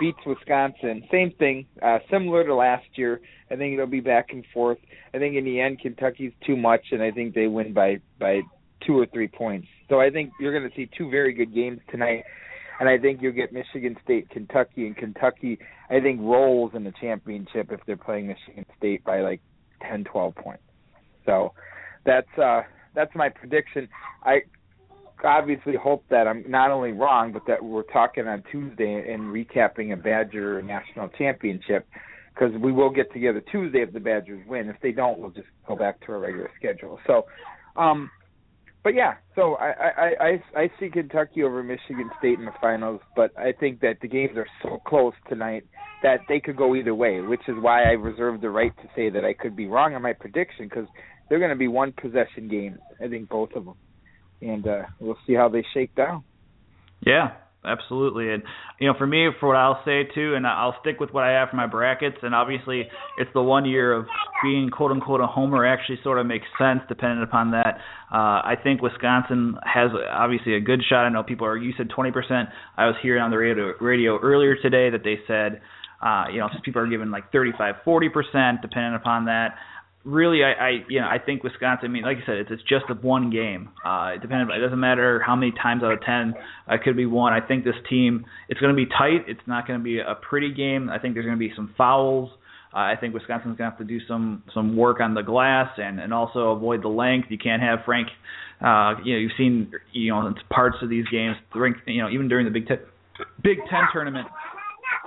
beats 0.00 0.18
Wisconsin. 0.26 1.04
Same 1.10 1.32
thing, 1.38 1.66
uh, 1.82 1.98
similar 2.10 2.44
to 2.44 2.54
last 2.54 2.86
year. 2.94 3.20
I 3.50 3.56
think 3.56 3.74
it'll 3.74 3.86
be 3.86 4.00
back 4.00 4.28
and 4.30 4.44
forth. 4.52 4.78
I 5.12 5.18
think 5.18 5.36
in 5.36 5.44
the 5.44 5.60
end 5.60 5.80
Kentucky's 5.80 6.32
too 6.46 6.56
much, 6.56 6.86
and 6.92 7.02
I 7.02 7.10
think 7.10 7.34
they 7.34 7.46
win 7.46 7.72
by 7.72 8.00
by 8.18 8.40
two 8.86 8.98
or 8.98 9.06
three 9.06 9.28
points. 9.28 9.68
So 9.88 10.00
I 10.00 10.10
think 10.10 10.32
you're 10.40 10.58
going 10.58 10.68
to 10.68 10.76
see 10.76 10.88
two 10.96 11.10
very 11.10 11.32
good 11.32 11.54
games 11.54 11.80
tonight, 11.90 12.24
and 12.80 12.88
I 12.88 12.98
think 12.98 13.22
you'll 13.22 13.32
get 13.32 13.52
Michigan 13.52 13.96
State, 14.02 14.30
Kentucky, 14.30 14.86
and 14.86 14.96
Kentucky. 14.96 15.58
I 15.90 16.00
think 16.00 16.20
rolls 16.20 16.72
in 16.74 16.84
the 16.84 16.92
championship 17.00 17.70
if 17.70 17.80
they're 17.86 17.96
playing 17.96 18.26
Michigan 18.28 18.66
State 18.78 19.04
by 19.04 19.20
like 19.20 19.40
ten, 19.82 20.04
twelve 20.04 20.34
points. 20.34 20.64
So 21.26 21.52
that's 22.04 22.38
uh 22.38 22.62
that's 22.94 23.14
my 23.14 23.28
prediction. 23.28 23.88
I 24.22 24.42
obviously 25.24 25.74
hope 25.76 26.04
that 26.10 26.26
I'm 26.26 26.44
not 26.48 26.70
only 26.70 26.92
wrong, 26.92 27.32
but 27.32 27.42
that 27.46 27.62
we're 27.62 27.82
talking 27.82 28.26
on 28.26 28.42
Tuesday 28.50 29.12
and 29.12 29.22
recapping 29.24 29.92
a 29.92 29.96
Badger 29.96 30.62
national 30.62 31.08
championship 31.10 31.86
because 32.34 32.52
we 32.60 32.72
will 32.72 32.90
get 32.90 33.12
together 33.12 33.42
Tuesday 33.52 33.82
if 33.82 33.92
the 33.92 34.00
Badgers 34.00 34.46
win. 34.46 34.68
If 34.68 34.76
they 34.82 34.92
don't, 34.92 35.18
we'll 35.18 35.30
just 35.30 35.48
go 35.66 35.76
back 35.76 36.04
to 36.06 36.12
our 36.12 36.18
regular 36.18 36.50
schedule. 36.58 36.98
So, 37.06 37.26
um, 37.76 38.10
but 38.82 38.94
yeah, 38.94 39.14
so 39.34 39.54
I, 39.54 39.70
I 39.70 40.12
I 40.20 40.60
I 40.60 40.70
see 40.78 40.90
Kentucky 40.90 41.42
over 41.42 41.62
Michigan 41.62 42.10
State 42.18 42.38
in 42.38 42.44
the 42.44 42.52
finals, 42.60 43.00
but 43.16 43.30
I 43.38 43.52
think 43.52 43.80
that 43.80 43.98
the 44.02 44.08
games 44.08 44.36
are 44.36 44.46
so 44.62 44.80
close 44.86 45.14
tonight 45.28 45.64
that 46.02 46.20
they 46.28 46.38
could 46.38 46.56
go 46.56 46.74
either 46.74 46.94
way, 46.94 47.20
which 47.22 47.40
is 47.48 47.54
why 47.58 47.84
I 47.84 47.92
reserve 47.92 48.42
the 48.42 48.50
right 48.50 48.76
to 48.76 48.88
say 48.94 49.08
that 49.08 49.24
I 49.24 49.32
could 49.32 49.56
be 49.56 49.66
wrong 49.66 49.94
on 49.94 50.02
my 50.02 50.12
prediction 50.12 50.68
because 50.68 50.86
they're 51.28 51.38
going 51.38 51.50
to 51.50 51.56
be 51.56 51.68
one 51.68 51.92
possession 51.92 52.48
games. 52.48 52.78
I 53.02 53.08
think 53.08 53.30
both 53.30 53.52
of 53.54 53.64
them 53.64 53.74
and 54.40 54.66
uh, 54.66 54.82
we'll 55.00 55.18
see 55.26 55.34
how 55.34 55.48
they 55.48 55.64
shake 55.74 55.94
down. 55.94 56.24
Yeah, 57.04 57.32
absolutely. 57.64 58.32
And 58.32 58.42
you 58.80 58.88
know, 58.88 58.94
for 58.98 59.06
me, 59.06 59.28
for 59.40 59.48
what 59.48 59.56
I'll 59.56 59.82
say 59.84 60.04
too, 60.14 60.34
and 60.34 60.46
I'll 60.46 60.76
stick 60.80 61.00
with 61.00 61.10
what 61.12 61.24
I 61.24 61.32
have 61.32 61.50
for 61.50 61.56
my 61.56 61.66
brackets. 61.66 62.16
And 62.22 62.34
obviously, 62.34 62.88
it's 63.18 63.30
the 63.34 63.42
one 63.42 63.64
year 63.64 63.92
of 63.92 64.06
being 64.42 64.70
quote 64.70 64.90
unquote 64.90 65.20
a 65.20 65.26
homer 65.26 65.66
actually 65.66 65.98
sort 66.02 66.18
of 66.18 66.26
makes 66.26 66.46
sense 66.58 66.80
depending 66.88 67.22
upon 67.22 67.52
that. 67.52 67.78
Uh, 68.12 68.42
I 68.42 68.54
think 68.62 68.82
Wisconsin 68.82 69.56
has 69.64 69.90
obviously 70.10 70.54
a 70.54 70.60
good 70.60 70.82
shot. 70.88 71.04
I 71.04 71.08
know 71.08 71.22
people 71.22 71.46
are. 71.46 71.56
You 71.56 71.72
said 71.76 71.88
20%. 71.88 72.12
I 72.76 72.86
was 72.86 72.96
hearing 73.02 73.22
on 73.22 73.30
the 73.30 73.38
radio 73.38 73.74
radio 73.80 74.18
earlier 74.18 74.56
today 74.56 74.90
that 74.90 75.04
they 75.04 75.18
said. 75.26 75.60
Uh, 76.02 76.26
you 76.30 76.38
know, 76.38 76.48
people 76.62 76.82
are 76.82 76.86
giving 76.86 77.10
like 77.10 77.32
35, 77.32 77.76
40 77.82 78.08
percent, 78.10 78.60
depending 78.60 78.94
upon 78.94 79.24
that 79.24 79.54
really, 80.04 80.44
I, 80.44 80.52
I 80.52 80.70
you 80.88 81.00
know 81.00 81.06
I 81.06 81.18
think 81.18 81.42
Wisconsin. 81.42 81.86
I 81.86 81.88
mean, 81.88 82.02
like 82.02 82.18
I 82.22 82.26
said, 82.26 82.36
it's 82.36 82.50
it's 82.50 82.62
just 82.62 82.84
a 82.90 82.94
one 82.94 83.30
game. 83.30 83.70
Uh, 83.84 84.12
it 84.14 84.22
depends. 84.22 84.50
It 84.54 84.60
doesn't 84.60 84.80
matter 84.80 85.20
how 85.24 85.34
many 85.34 85.52
times 85.52 85.82
out 85.82 85.92
of 85.92 86.02
ten 86.02 86.34
uh, 86.70 86.74
it 86.74 86.82
could 86.82 86.96
be 86.96 87.06
one. 87.06 87.32
I 87.32 87.40
think 87.40 87.64
this 87.64 87.74
team. 87.88 88.24
It's 88.48 88.60
going 88.60 88.74
to 88.74 88.76
be 88.76 88.86
tight. 88.86 89.24
It's 89.26 89.40
not 89.46 89.66
going 89.66 89.78
to 89.78 89.84
be 89.84 89.98
a 89.98 90.14
pretty 90.28 90.52
game. 90.52 90.88
I 90.90 90.98
think 90.98 91.14
there's 91.14 91.26
going 91.26 91.38
to 91.38 91.40
be 91.48 91.52
some 91.56 91.74
fouls. 91.76 92.30
Uh, 92.74 92.78
I 92.78 92.94
think 93.00 93.14
Wisconsin's 93.14 93.56
going 93.56 93.70
to 93.70 93.76
have 93.76 93.78
to 93.78 93.84
do 93.84 93.98
some 94.06 94.42
some 94.52 94.76
work 94.76 95.00
on 95.00 95.14
the 95.14 95.22
glass 95.22 95.70
and 95.78 96.00
and 96.00 96.12
also 96.12 96.50
avoid 96.50 96.82
the 96.82 96.88
length. 96.88 97.28
You 97.30 97.38
can't 97.38 97.62
have 97.62 97.80
Frank. 97.84 98.08
Uh, 98.60 98.94
you 99.04 99.14
know, 99.14 99.20
you've 99.20 99.32
seen 99.38 99.72
you 99.92 100.12
know 100.12 100.32
parts 100.50 100.76
of 100.82 100.88
these 100.88 101.06
games. 101.10 101.36
You 101.86 102.02
know, 102.02 102.10
even 102.10 102.28
during 102.28 102.44
the 102.44 102.52
Big 102.52 102.66
Ten 102.66 102.78
Big 103.42 103.58
Ten 103.70 103.82
tournament, 103.92 104.26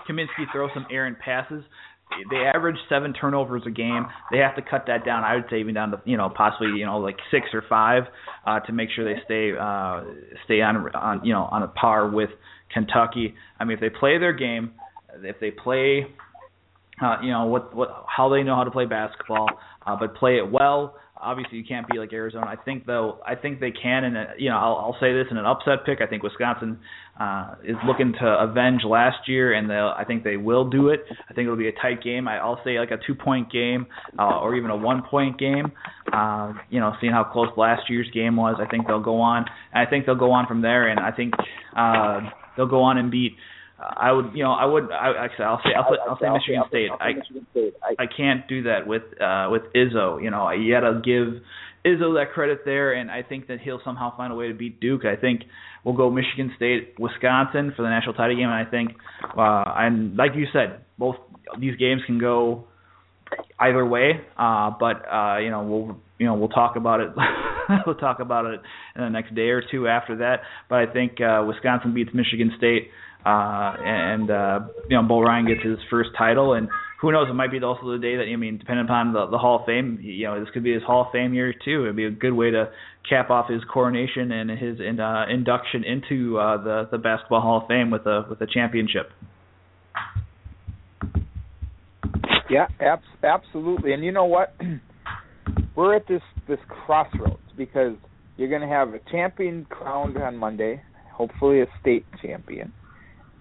Kaminsky 0.09 0.45
throw 0.51 0.69
some 0.73 0.85
errant 0.91 1.19
passes 1.19 1.63
they 2.29 2.37
average 2.37 2.77
seven 2.89 3.13
turnovers 3.13 3.63
a 3.65 3.71
game. 3.71 4.05
They 4.31 4.39
have 4.39 4.55
to 4.55 4.61
cut 4.61 4.85
that 4.87 5.05
down. 5.05 5.23
I 5.23 5.35
would 5.35 5.45
say 5.49 5.59
even 5.59 5.75
down 5.75 5.91
to 5.91 6.01
you 6.05 6.17
know 6.17 6.31
possibly 6.35 6.79
you 6.79 6.85
know 6.85 6.97
like 6.97 7.17
six 7.31 7.47
or 7.53 7.63
five 7.67 8.03
uh, 8.45 8.59
to 8.61 8.73
make 8.73 8.89
sure 8.95 9.05
they 9.05 9.19
stay 9.25 9.51
uh, 9.51 10.03
stay 10.45 10.61
on 10.61 10.77
on 10.95 11.25
you 11.25 11.33
know 11.33 11.47
on 11.51 11.63
a 11.63 11.67
par 11.67 12.09
with 12.09 12.29
Kentucky. 12.73 13.35
I 13.59 13.65
mean, 13.65 13.75
if 13.75 13.81
they 13.81 13.89
play 13.89 14.17
their 14.17 14.33
game, 14.33 14.71
if 15.21 15.39
they 15.39 15.51
play, 15.51 16.07
uh, 17.01 17.17
you 17.21 17.31
know 17.31 17.45
what 17.45 17.75
what 17.75 18.05
how 18.07 18.29
they 18.29 18.43
know 18.43 18.55
how 18.55 18.63
to 18.63 18.71
play 18.71 18.85
basketball, 18.85 19.47
uh, 19.85 19.95
but 19.99 20.15
play 20.15 20.37
it 20.37 20.51
well 20.51 20.95
obviously 21.21 21.57
you 21.57 21.63
can't 21.63 21.87
be 21.87 21.97
like 21.97 22.13
Arizona. 22.13 22.45
I 22.47 22.55
think 22.55 22.85
though, 22.85 23.19
I 23.25 23.35
think 23.35 23.59
they 23.59 23.71
can, 23.71 24.03
and 24.03 24.15
you 24.37 24.49
know, 24.49 24.57
I'll, 24.57 24.75
I'll 24.75 24.97
say 24.99 25.13
this 25.13 25.27
in 25.31 25.37
an 25.37 25.45
upset 25.45 25.85
pick. 25.85 26.01
I 26.01 26.07
think 26.07 26.23
Wisconsin 26.23 26.79
uh, 27.19 27.55
is 27.63 27.75
looking 27.85 28.13
to 28.19 28.25
avenge 28.25 28.83
last 28.83 29.27
year, 29.27 29.53
and 29.53 29.69
they'll, 29.69 29.93
I 29.97 30.03
think 30.05 30.23
they 30.23 30.37
will 30.37 30.69
do 30.69 30.89
it. 30.89 31.03
I 31.29 31.33
think 31.33 31.45
it'll 31.45 31.57
be 31.57 31.69
a 31.69 31.79
tight 31.81 32.03
game. 32.03 32.27
I, 32.27 32.37
I'll 32.37 32.61
say 32.63 32.79
like 32.79 32.91
a 32.91 32.97
two-point 33.05 33.51
game, 33.51 33.87
uh, 34.19 34.39
or 34.39 34.55
even 34.55 34.69
a 34.69 34.77
one-point 34.77 35.39
game. 35.39 35.71
Uh, 36.11 36.53
you 36.69 36.79
know, 36.79 36.93
seeing 37.01 37.13
how 37.13 37.23
close 37.23 37.49
last 37.57 37.89
year's 37.89 38.09
game 38.13 38.35
was, 38.35 38.55
I 38.59 38.69
think 38.69 38.87
they'll 38.87 39.01
go 39.01 39.19
on. 39.19 39.45
I 39.73 39.85
think 39.85 40.05
they'll 40.05 40.15
go 40.15 40.31
on 40.31 40.47
from 40.47 40.61
there, 40.61 40.87
and 40.87 40.99
I 40.99 41.11
think 41.11 41.33
uh, 41.75 42.21
they'll 42.55 42.67
go 42.67 42.81
on 42.81 42.97
and 42.97 43.11
beat 43.11 43.35
I 43.79 44.11
would, 44.11 44.31
you 44.33 44.43
know, 44.43 44.51
I 44.51 44.65
would. 44.65 44.91
I, 44.91 45.13
actually, 45.19 45.45
I'll 45.45 45.61
say, 45.63 45.69
I'll, 45.77 45.97
I'll, 46.09 46.19
say 46.19 46.29
Michigan 46.29 46.63
State. 46.67 46.89
I, 46.99 48.03
I 48.03 48.05
can't 48.07 48.47
do 48.47 48.63
that 48.63 48.87
with 48.87 49.03
uh, 49.21 49.49
with 49.51 49.63
Izzo. 49.75 50.21
You 50.21 50.31
know, 50.31 50.43
I 50.43 50.55
you 50.55 50.73
got 50.73 50.81
to 50.81 50.99
give 51.03 51.41
Izzo 51.85 52.15
that 52.15 52.33
credit 52.33 52.61
there, 52.65 52.93
and 52.93 53.11
I 53.11 53.21
think 53.21 53.47
that 53.47 53.59
he'll 53.59 53.81
somehow 53.85 54.17
find 54.17 54.33
a 54.33 54.35
way 54.35 54.47
to 54.47 54.55
beat 54.55 54.79
Duke. 54.79 55.05
I 55.05 55.15
think 55.15 55.41
we'll 55.83 55.95
go 55.95 56.09
Michigan 56.09 56.51
State, 56.55 56.95
Wisconsin 56.99 57.73
for 57.75 57.83
the 57.83 57.89
national 57.89 58.15
title 58.15 58.35
game, 58.35 58.49
and 58.49 58.67
I 58.67 58.69
think, 58.69 58.91
uh, 59.37 59.63
and 59.77 60.17
like 60.17 60.31
you 60.35 60.47
said, 60.51 60.81
both 60.97 61.15
these 61.59 61.75
games 61.77 62.01
can 62.07 62.19
go 62.19 62.65
either 63.59 63.85
way. 63.85 64.13
Uh, 64.37 64.71
but 64.79 65.05
uh, 65.07 65.37
you 65.37 65.51
know, 65.51 65.63
we'll 65.63 65.97
you 66.17 66.25
know 66.25 66.33
we'll 66.33 66.49
talk 66.49 66.77
about 66.77 66.99
it. 66.99 67.09
we'll 67.85 67.95
talk 67.95 68.21
about 68.21 68.45
it 68.45 68.59
in 68.95 69.03
the 69.03 69.09
next 69.09 69.35
day 69.35 69.49
or 69.49 69.61
two 69.69 69.87
after 69.87 70.17
that. 70.17 70.41
But 70.67 70.79
I 70.79 70.91
think 70.91 71.21
uh, 71.21 71.45
Wisconsin 71.47 71.93
beats 71.93 72.09
Michigan 72.13 72.51
State 72.57 72.89
uh, 73.27 73.75
and 73.83 74.31
uh, 74.31 74.59
you 74.89 74.95
know 74.95 75.03
Bo 75.03 75.21
Ryan 75.21 75.47
gets 75.47 75.61
his 75.61 75.77
first 75.89 76.11
title, 76.17 76.53
and 76.53 76.69
who 77.01 77.11
knows? 77.11 77.27
It 77.29 77.33
might 77.33 77.51
be 77.51 77.61
also 77.61 77.91
the 77.91 77.97
day 77.97 78.15
that 78.15 78.23
I 78.23 78.35
mean, 78.37 78.57
depending 78.57 78.85
upon 78.85 79.11
the, 79.11 79.27
the 79.27 79.37
Hall 79.37 79.59
of 79.59 79.65
Fame, 79.65 79.99
you 80.01 80.25
know, 80.25 80.39
this 80.39 80.49
could 80.53 80.63
be 80.63 80.73
his 80.73 80.83
Hall 80.83 81.07
of 81.07 81.11
Fame 81.11 81.33
year 81.33 81.53
too. 81.53 81.83
It'd 81.83 81.95
be 81.97 82.05
a 82.05 82.11
good 82.11 82.31
way 82.31 82.51
to 82.51 82.69
cap 83.07 83.29
off 83.29 83.49
his 83.49 83.61
coronation 83.71 84.31
and 84.31 84.49
his 84.49 84.79
in, 84.79 85.01
uh, 85.01 85.25
induction 85.29 85.83
into 85.83 86.39
uh, 86.39 86.63
the 86.63 86.87
the 86.89 86.97
Basketball 86.97 87.41
Hall 87.41 87.61
of 87.61 87.67
Fame 87.67 87.91
with 87.91 88.05
a 88.05 88.25
with 88.29 88.39
a 88.39 88.47
championship. 88.47 89.11
Yeah, 92.49 92.67
abs- 92.79 93.03
absolutely. 93.23 93.91
And 93.91 94.05
you 94.05 94.13
know 94.13 94.25
what? 94.25 94.55
We're 95.75 95.95
at 95.95 96.07
this 96.07 96.21
this 96.47 96.59
crossroads 96.69 97.41
because 97.57 97.95
you're 98.37 98.49
going 98.49 98.61
to 98.61 98.67
have 98.67 98.93
a 98.93 98.99
champion 99.11 99.65
crowned 99.69 100.15
on 100.15 100.37
Monday, 100.37 100.81
hopefully 101.11 101.59
a 101.59 101.65
state 101.81 102.05
champion 102.21 102.71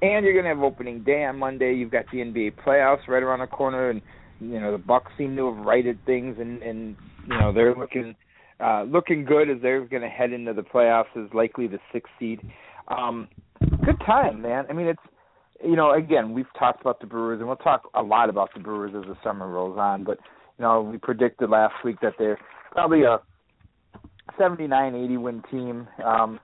and 0.02 0.24
you're 0.24 0.34
going 0.34 0.44
to 0.44 0.50
have 0.50 0.62
opening 0.62 1.02
day 1.02 1.24
on 1.24 1.38
Monday. 1.38 1.74
You've 1.74 1.90
got 1.90 2.04
the 2.12 2.18
NBA 2.18 2.54
playoffs 2.66 3.08
right 3.08 3.22
around 3.22 3.40
the 3.40 3.46
corner, 3.46 3.90
and 3.90 4.02
you 4.40 4.60
know 4.60 4.72
the 4.72 4.78
Bucks 4.78 5.10
seem 5.16 5.36
to 5.36 5.52
have 5.52 5.64
righted 5.64 5.98
things, 6.04 6.36
and 6.38 6.62
and 6.62 6.96
you 7.26 7.38
know 7.38 7.52
they're 7.52 7.74
looking 7.74 8.14
uh, 8.60 8.84
looking 8.84 9.24
good 9.24 9.50
as 9.50 9.56
they're 9.62 9.84
going 9.86 10.02
to 10.02 10.08
head 10.08 10.32
into 10.32 10.52
the 10.52 10.62
playoffs 10.62 11.16
as 11.16 11.32
likely 11.32 11.66
the 11.66 11.78
sixth 11.92 12.12
seed. 12.18 12.40
Um, 12.88 13.28
good 13.84 14.00
time, 14.04 14.42
man. 14.42 14.66
I 14.68 14.72
mean, 14.72 14.86
it's 14.86 15.00
you 15.64 15.76
know 15.76 15.94
again 15.94 16.32
we've 16.32 16.52
talked 16.58 16.80
about 16.80 17.00
the 17.00 17.06
Brewers, 17.06 17.38
and 17.38 17.48
we'll 17.48 17.56
talk 17.56 17.88
a 17.94 18.02
lot 18.02 18.28
about 18.28 18.50
the 18.54 18.60
Brewers 18.60 18.92
as 18.94 19.06
the 19.06 19.16
summer 19.24 19.48
rolls 19.48 19.78
on. 19.78 20.04
But 20.04 20.18
you 20.58 20.62
know 20.62 20.82
we 20.82 20.98
predicted 20.98 21.48
last 21.48 21.74
week 21.84 21.96
that 22.02 22.14
they're 22.18 22.38
probably 22.72 23.02
a 23.04 23.20
79-80 24.38 25.20
win 25.20 25.42
team. 25.50 25.88
Um, 26.04 26.38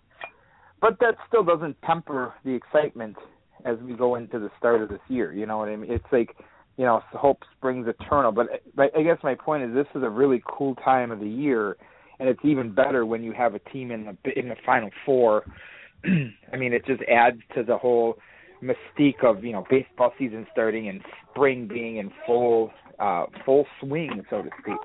but 0.81 0.99
that 1.01 1.15
still 1.29 1.45
doesn't 1.45 1.77
temper 1.83 2.35
the 2.45 2.51
excitement 2.51 3.17
as 3.65 3.79
we 3.79 3.95
go 3.95 4.17
into 4.17 4.39
the 4.39 4.51
start 4.59 4.83
of 4.83 4.89
this 4.89 5.01
year. 5.09 5.33
You 5.33 5.47
know 5.47 5.59
what 5.59 5.69
I 5.69 5.77
mean? 5.77 5.91
It's 5.91 6.05
like 6.13 6.37
you 6.77 6.85
know, 6.85 7.03
hope 7.13 7.43
springs 7.57 7.87
eternal. 7.87 8.33
But 8.33 8.47
but 8.75 8.97
I 8.97 9.03
guess 9.03 9.19
my 9.23 9.35
point 9.35 9.63
is 9.65 9.75
this 9.75 9.87
is 9.95 10.03
a 10.03 10.09
really 10.09 10.43
cool 10.47 10.75
time 10.77 11.11
of 11.11 11.21
the 11.21 11.29
year, 11.29 11.77
and 12.19 12.29
it's 12.29 12.41
even 12.45 12.75
better 12.75 13.05
when 13.05 13.23
you 13.23 13.33
have 13.33 13.55
a 13.55 13.59
team 13.59 13.91
in 13.91 14.05
the 14.25 14.39
in 14.39 14.49
the 14.49 14.57
final 14.65 14.91
four. 15.05 15.45
I 16.05 16.57
mean, 16.57 16.73
it 16.73 16.85
just 16.87 17.03
adds 17.11 17.39
to 17.55 17.63
the 17.63 17.77
whole 17.77 18.17
mystique 18.63 19.25
of 19.25 19.45
you 19.45 19.53
know 19.53 19.65
baseball 19.69 20.13
season 20.19 20.47
starting 20.53 20.89
and 20.89 21.01
spring 21.31 21.69
being 21.69 21.97
in 21.97 22.11
full 22.27 22.71
uh 22.99 23.27
full 23.45 23.67
swing, 23.81 24.23
so 24.31 24.43
to 24.43 24.51
speak. 24.61 24.79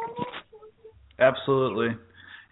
Absolutely. 1.19 1.97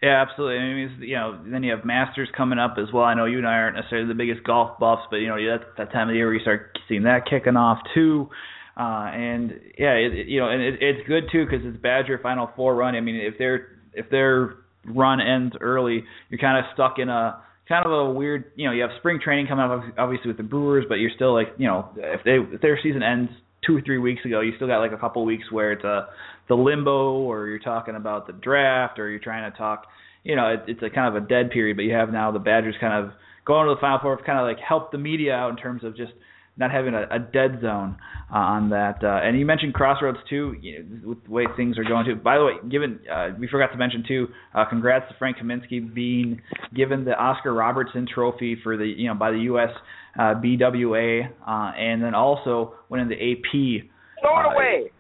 Yeah, 0.06 0.22
absolutely. 0.22 0.58
I 0.60 0.74
mean, 0.76 0.98
you 1.00 1.16
know, 1.16 1.40
then 1.48 1.64
you 1.64 1.72
have 1.76 1.84
Masters 1.84 2.30
coming 2.38 2.60
up 2.60 2.76
as 2.78 2.94
well. 2.94 3.06
I 3.06 3.16
know 3.16 3.26
you 3.26 3.40
and 3.40 3.48
I 3.48 3.54
aren't 3.54 3.76
necessarily 3.76 4.08
the 4.08 4.14
biggest 4.14 4.44
golf 4.44 4.78
buffs, 4.78 5.02
but 5.10 5.16
you 5.16 5.28
know, 5.28 5.38
that's 5.50 5.68
that 5.80 5.92
time 5.92 6.10
of 6.10 6.14
the 6.14 6.18
year 6.18 6.28
where 6.28 6.36
you 6.36 6.42
start 6.42 6.78
seeing 6.88 7.02
that 7.04 7.26
kicking 7.28 7.56
off 7.56 7.80
too. 7.96 8.30
Uh, 8.78 9.10
and 9.10 9.50
yeah, 9.80 9.94
it, 9.94 10.14
it, 10.14 10.28
you 10.28 10.40
know, 10.40 10.50
and 10.50 10.62
it, 10.62 10.76
it's 10.80 11.08
good 11.08 11.24
too 11.32 11.46
because 11.46 11.66
it's 11.66 11.82
Badger 11.82 12.20
Final 12.22 12.52
Four 12.56 12.76
run. 12.76 12.94
I 12.94 13.02
mean, 13.02 13.16
if 13.16 13.40
their 13.40 13.80
if 13.94 14.08
their 14.12 14.58
run 14.86 15.20
ends 15.20 15.56
early, 15.60 16.04
you're 16.30 16.40
kind 16.40 16.60
of 16.60 16.66
stuck 16.76 17.00
in 17.00 17.10
a 17.10 17.42
kind 17.68 17.84
of 17.84 17.92
a 17.92 18.12
weird. 18.12 18.52
You 18.56 18.68
know, 18.68 18.74
you 18.74 18.84
have 18.84 18.92
spring 19.00 19.20
training 19.20 19.48
coming 19.48 19.66
up, 19.66 19.82
obviously 19.98 20.28
with 20.28 20.38
the 20.38 20.44
Brewers, 20.44 20.86
but 20.88 20.96
you're 20.96 21.10
still 21.16 21.34
like, 21.34 21.48
you 21.58 21.66
know, 21.66 21.90
if 21.96 22.24
they 22.24 22.38
if 22.54 22.62
their 22.62 22.78
season 22.84 23.02
ends 23.02 23.32
two 23.66 23.78
or 23.78 23.82
three 23.82 23.98
weeks 23.98 24.24
ago, 24.26 24.42
you 24.42 24.54
still 24.56 24.68
got 24.68 24.80
like 24.80 24.92
a 24.92 24.98
couple 24.98 25.24
weeks 25.26 25.52
where 25.52 25.72
it's 25.72 25.84
a 25.84 26.08
the 26.48 26.56
limbo, 26.56 27.14
or 27.14 27.48
you're 27.48 27.60
talking 27.60 27.96
about 27.96 28.28
the 28.28 28.34
draft, 28.34 29.00
or 29.00 29.10
you're 29.10 29.20
trying 29.20 29.52
to 29.52 29.58
talk 29.58 29.86
you 30.26 30.36
know, 30.36 30.48
it, 30.48 30.64
it's 30.68 30.82
a 30.82 30.90
kind 30.90 31.16
of 31.16 31.24
a 31.24 31.26
dead 31.26 31.52
period, 31.52 31.78
but 31.78 31.84
you 31.84 31.94
have 31.94 32.12
now 32.12 32.32
the 32.32 32.40
Badgers 32.40 32.76
kind 32.82 33.06
of 33.06 33.14
going 33.46 33.68
to 33.70 33.76
the 33.76 33.80
Final 33.80 34.00
Four, 34.02 34.18
kind 34.26 34.40
of 34.40 34.46
like 34.46 34.58
help 34.60 34.92
the 34.92 34.98
media 34.98 35.34
out 35.34 35.52
in 35.52 35.56
terms 35.56 35.84
of 35.86 35.96
just 35.96 36.12
not 36.58 36.72
having 36.72 36.94
a, 36.94 37.04
a 37.12 37.20
dead 37.20 37.60
zone 37.62 37.98
uh, 38.34 38.38
on 38.38 38.70
that. 38.70 39.04
Uh, 39.04 39.20
and 39.24 39.38
you 39.38 39.46
mentioned 39.46 39.74
Crossroads 39.74 40.18
too, 40.30 40.56
you 40.62 40.84
know, 40.84 41.10
with 41.10 41.24
the 41.26 41.32
way 41.32 41.46
things 41.58 41.78
are 41.78 41.84
going 41.84 42.06
too. 42.06 42.16
By 42.16 42.38
the 42.38 42.46
way, 42.46 42.54
given 42.70 43.00
uh, 43.12 43.30
we 43.40 43.48
forgot 43.48 43.72
to 43.72 43.78
mention 43.78 44.04
too, 44.08 44.28
uh, 44.54 44.66
congrats 44.70 45.10
to 45.10 45.16
Frank 45.18 45.38
Kaminsky 45.38 45.94
being 45.94 46.42
given 46.76 47.06
the 47.06 47.14
Oscar 47.14 47.54
Robertson 47.54 48.08
Trophy 48.12 48.58
for 48.64 48.78
the 48.78 48.86
you 48.86 49.08
know 49.08 49.16
by 49.16 49.32
the 49.32 49.40
U.S. 49.40 49.70
Uh, 50.18 50.34
BWA, 50.36 51.28
uh, 51.46 51.78
and 51.78 52.02
then 52.02 52.16
also 52.16 52.76
winning 52.90 53.10
the 53.10 53.16
AP. 53.16 53.90
Throw 54.22 54.40
it 54.40 54.56
away. 54.56 54.92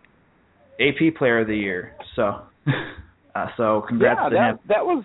AP 0.79 1.15
Player 1.15 1.41
of 1.41 1.47
the 1.47 1.55
Year. 1.55 1.95
So. 2.15 2.41
Uh, 3.35 3.47
so 3.57 3.83
congrats 3.87 4.17
yeah, 4.23 4.29
to 4.29 4.35
that, 4.35 4.49
him. 4.51 4.59
That 4.69 4.85
was 4.85 5.03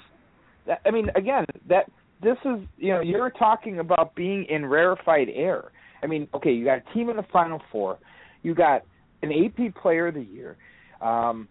that, 0.67 0.81
I 0.87 0.91
mean, 0.93 1.09
again, 1.17 1.45
that 1.69 1.91
this 2.23 2.37
is 2.45 2.61
you 2.79 2.93
know 2.93 3.01
you're 3.01 3.31
talking 3.31 3.81
about 3.81 4.15
being 4.15 4.47
in 4.49 4.65
rarefied 4.67 5.29
air. 5.35 5.73
I 6.03 6.07
mean, 6.07 6.29
okay, 6.35 6.53
you 6.53 6.65
got 6.65 6.79
a 6.79 6.95
team 6.95 7.11
in 7.11 7.17
the 7.17 7.27
Final 7.33 7.61
Four, 7.71 7.99
you 8.43 8.55
got 8.55 8.83
an 9.23 9.33
AP 9.33 9.75
Player 9.75 10.09
of 10.09 10.15
the 10.15 10.23
Year. 10.23 10.57
Um, 11.01 11.49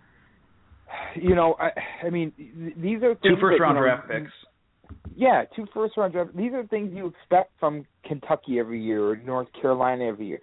you 1.15 1.35
know, 1.35 1.55
I, 1.59 2.05
I 2.05 2.09
mean, 2.09 2.31
these 2.37 3.03
are 3.03 3.15
two 3.15 3.35
first 3.35 3.41
first 3.41 3.61
round 3.61 3.75
you 3.75 3.81
know, 3.81 3.87
draft 3.87 4.09
picks. 4.09 4.31
Yeah, 5.15 5.43
two 5.55 5.67
first 5.73 5.97
round 5.97 6.13
draft. 6.13 6.35
These 6.35 6.53
are 6.53 6.65
things 6.67 6.91
you 6.93 7.07
expect 7.07 7.51
from 7.59 7.85
Kentucky 8.05 8.59
every 8.59 8.81
year 8.81 9.03
or 9.03 9.17
North 9.17 9.47
Carolina 9.59 10.05
every 10.05 10.27
year. 10.27 10.39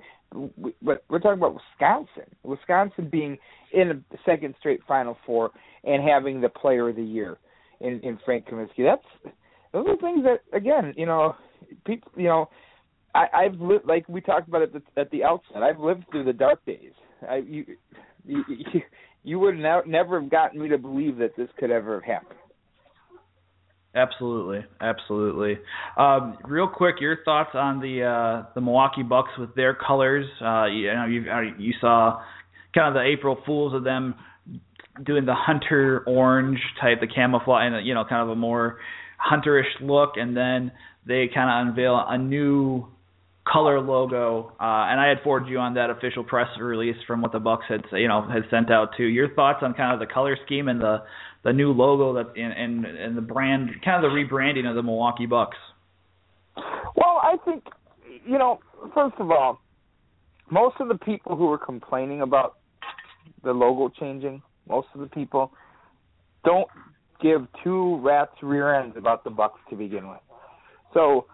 But 0.82 1.04
we're 1.08 1.18
talking 1.18 1.38
about 1.38 1.54
Wisconsin. 1.54 2.30
Wisconsin 2.42 3.08
being 3.10 3.38
in 3.72 4.04
a 4.12 4.16
second 4.24 4.54
straight 4.58 4.80
Final 4.86 5.16
Four 5.24 5.50
and 5.84 6.06
having 6.06 6.40
the 6.40 6.48
Player 6.48 6.88
of 6.88 6.96
the 6.96 7.02
Year 7.02 7.38
in 7.80 8.00
in 8.00 8.18
Frank 8.24 8.46
Kaminsky. 8.46 8.84
That's 8.84 9.34
those 9.72 9.86
are 9.88 9.96
things 9.96 10.24
that 10.24 10.40
again, 10.56 10.94
you 10.96 11.06
know, 11.06 11.34
people, 11.84 12.12
you 12.16 12.24
know, 12.24 12.48
I, 13.16 13.44
I've 13.44 13.60
lived 13.60 13.86
like 13.86 14.08
we 14.08 14.20
talked 14.20 14.48
about 14.48 14.62
at 14.62 14.72
the 14.72 14.82
at 14.96 15.10
the 15.10 15.24
outset. 15.24 15.62
I've 15.62 15.80
lived 15.80 16.04
through 16.10 16.24
the 16.24 16.32
dark 16.32 16.64
days. 16.66 16.92
I 17.28 17.36
you 17.36 17.64
you, 18.26 18.44
you 19.24 19.38
would 19.38 19.56
ne- 19.56 19.86
never 19.86 20.20
have 20.20 20.30
gotten 20.30 20.60
me 20.60 20.68
to 20.68 20.78
believe 20.78 21.16
that 21.18 21.36
this 21.36 21.48
could 21.58 21.70
ever 21.70 21.94
have 21.94 22.04
happened. 22.04 22.40
Absolutely, 23.94 24.62
absolutely. 24.82 25.58
Um, 25.96 26.36
real 26.44 26.68
quick, 26.68 26.96
your 27.00 27.18
thoughts 27.24 27.50
on 27.54 27.80
the 27.80 28.02
uh, 28.02 28.50
the 28.54 28.60
Milwaukee 28.60 29.02
Bucks 29.02 29.30
with 29.38 29.54
their 29.54 29.74
colors? 29.74 30.26
Uh, 30.40 30.66
you 30.66 30.92
know, 30.92 31.06
you 31.06 31.24
you 31.58 31.72
saw 31.80 32.20
kind 32.74 32.88
of 32.88 32.94
the 32.94 33.10
April 33.10 33.38
Fools 33.46 33.72
of 33.72 33.84
them 33.84 34.14
doing 35.04 35.24
the 35.24 35.34
hunter 35.34 36.04
orange 36.06 36.60
type, 36.80 37.00
the 37.00 37.06
camouflage, 37.06 37.72
and 37.72 37.86
you 37.86 37.94
know, 37.94 38.04
kind 38.06 38.22
of 38.22 38.28
a 38.28 38.36
more 38.36 38.78
hunterish 39.18 39.64
look, 39.80 40.12
and 40.16 40.36
then 40.36 40.72
they 41.06 41.28
kind 41.32 41.48
of 41.48 41.72
unveil 41.72 42.04
a 42.06 42.18
new 42.18 42.86
color 43.50 43.80
logo. 43.80 44.52
Uh, 44.60 44.90
and 44.90 45.00
I 45.00 45.08
had 45.08 45.18
forwarded 45.22 45.48
you 45.48 45.58
on 45.58 45.74
that 45.74 45.90
official 45.90 46.24
press 46.24 46.48
release 46.60 46.96
from 47.06 47.22
what 47.22 47.32
the 47.32 47.38
Bucks 47.38 47.64
had, 47.68 47.82
you 47.92 48.08
know, 48.08 48.28
had 48.28 48.42
sent 48.50 48.70
out 48.70 48.90
too. 48.96 49.04
Your 49.04 49.32
thoughts 49.34 49.60
on 49.62 49.74
kind 49.74 49.92
of 49.92 50.06
the 50.06 50.12
color 50.12 50.36
scheme 50.44 50.68
and 50.68 50.80
the 50.80 51.02
the 51.44 51.52
new 51.52 51.72
logo 51.72 52.14
that 52.14 52.40
and 52.40 52.52
and, 52.52 52.84
and 52.84 53.16
the 53.16 53.22
brand, 53.22 53.70
kind 53.84 54.04
of 54.04 54.10
the 54.10 54.14
rebranding 54.14 54.68
of 54.68 54.74
the 54.74 54.82
Milwaukee 54.82 55.26
Bucks. 55.26 55.56
Well, 56.56 57.20
I 57.22 57.36
think 57.44 57.64
you 58.26 58.38
know, 58.38 58.58
first 58.94 59.14
of 59.18 59.30
all, 59.30 59.60
most 60.50 60.76
of 60.80 60.88
the 60.88 60.98
people 60.98 61.36
who 61.36 61.46
were 61.46 61.58
complaining 61.58 62.22
about 62.22 62.56
the 63.44 63.52
logo 63.52 63.92
changing. 64.00 64.42
Most 64.68 64.88
of 64.94 65.00
the 65.00 65.06
people 65.06 65.52
don't 66.44 66.68
give 67.22 67.46
two 67.62 67.98
rats 68.02 68.32
rear 68.42 68.74
ends 68.74 68.96
about 68.96 69.24
the 69.24 69.30
Bucks 69.30 69.60
to 69.70 69.76
begin 69.76 70.08
with. 70.08 70.20
So 70.92 71.26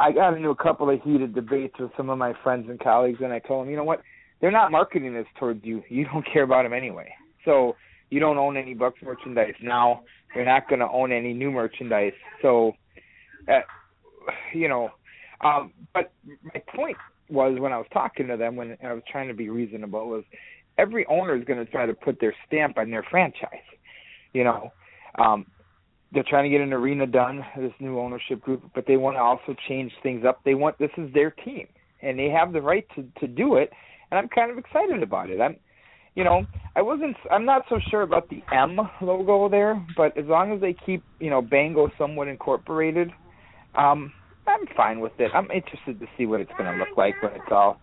I 0.00 0.12
got 0.12 0.34
into 0.34 0.48
a 0.48 0.56
couple 0.56 0.88
of 0.88 1.00
heated 1.02 1.34
debates 1.34 1.74
with 1.78 1.90
some 1.94 2.08
of 2.08 2.16
my 2.16 2.32
friends 2.42 2.66
and 2.70 2.80
colleagues, 2.80 3.18
and 3.22 3.34
I 3.34 3.38
told 3.38 3.66
them, 3.66 3.70
you 3.70 3.76
know 3.76 3.84
what? 3.84 4.00
They're 4.40 4.50
not 4.50 4.72
marketing 4.72 5.12
this 5.12 5.26
towards 5.38 5.62
you. 5.62 5.82
You 5.90 6.06
don't 6.06 6.24
care 6.32 6.44
about 6.44 6.62
them 6.62 6.72
anyway. 6.72 7.12
So 7.44 7.76
you 8.08 8.18
don't 8.18 8.38
own 8.38 8.56
any 8.56 8.72
Bucks 8.72 8.98
merchandise 9.02 9.54
now. 9.62 10.02
You're 10.34 10.46
not 10.46 10.68
going 10.68 10.78
to 10.78 10.88
own 10.88 11.12
any 11.12 11.34
new 11.34 11.50
merchandise. 11.50 12.14
So, 12.40 12.72
uh, 13.46 13.60
you 14.54 14.68
know, 14.68 14.90
um, 15.42 15.72
but 15.92 16.12
my 16.42 16.62
point 16.74 16.96
was 17.28 17.60
when 17.60 17.72
I 17.72 17.76
was 17.76 17.86
talking 17.92 18.26
to 18.28 18.38
them, 18.38 18.56
when 18.56 18.78
I 18.82 18.94
was 18.94 19.02
trying 19.10 19.28
to 19.28 19.34
be 19.34 19.50
reasonable, 19.50 20.08
was 20.08 20.24
every 20.78 21.04
owner 21.06 21.36
is 21.36 21.44
going 21.44 21.64
to 21.64 21.70
try 21.70 21.84
to 21.84 21.94
put 21.94 22.20
their 22.20 22.34
stamp 22.46 22.78
on 22.78 22.90
their 22.90 23.04
franchise. 23.10 23.50
You 24.32 24.44
know, 24.44 24.72
um, 25.18 25.44
they're 26.12 26.24
trying 26.28 26.44
to 26.44 26.50
get 26.50 26.60
an 26.60 26.72
arena 26.72 27.06
done, 27.06 27.44
this 27.56 27.72
new 27.80 27.98
ownership 27.98 28.40
group, 28.40 28.62
but 28.74 28.84
they 28.86 28.96
want 28.96 29.16
to 29.16 29.20
also 29.20 29.54
change 29.68 29.92
things 30.02 30.24
up. 30.26 30.40
They 30.44 30.54
want 30.54 30.78
this 30.78 30.90
is 30.96 31.12
their 31.14 31.30
team, 31.30 31.66
and 32.02 32.18
they 32.18 32.28
have 32.28 32.52
the 32.52 32.60
right 32.60 32.86
to 32.96 33.04
to 33.20 33.26
do 33.26 33.56
it. 33.56 33.70
And 34.10 34.18
I'm 34.18 34.28
kind 34.28 34.50
of 34.50 34.58
excited 34.58 35.02
about 35.02 35.30
it. 35.30 35.40
I'm, 35.40 35.56
you 36.16 36.24
know, 36.24 36.44
I 36.74 36.82
wasn't. 36.82 37.16
I'm 37.30 37.44
not 37.44 37.62
so 37.68 37.78
sure 37.90 38.02
about 38.02 38.28
the 38.28 38.42
M 38.52 38.78
logo 39.00 39.48
there, 39.48 39.84
but 39.96 40.16
as 40.18 40.26
long 40.26 40.52
as 40.52 40.60
they 40.60 40.74
keep, 40.84 41.02
you 41.20 41.30
know, 41.30 41.40
Bango 41.40 41.90
somewhat 41.96 42.28
incorporated, 42.28 43.10
um, 43.76 44.12
I'm 44.46 44.66
fine 44.76 45.00
with 45.00 45.12
it. 45.18 45.30
I'm 45.32 45.50
interested 45.50 46.00
to 46.00 46.06
see 46.18 46.26
what 46.26 46.40
it's 46.40 46.50
going 46.58 46.72
to 46.72 46.78
look 46.78 46.96
like 46.96 47.14
when 47.22 47.32
it's 47.32 47.52
all 47.52 47.80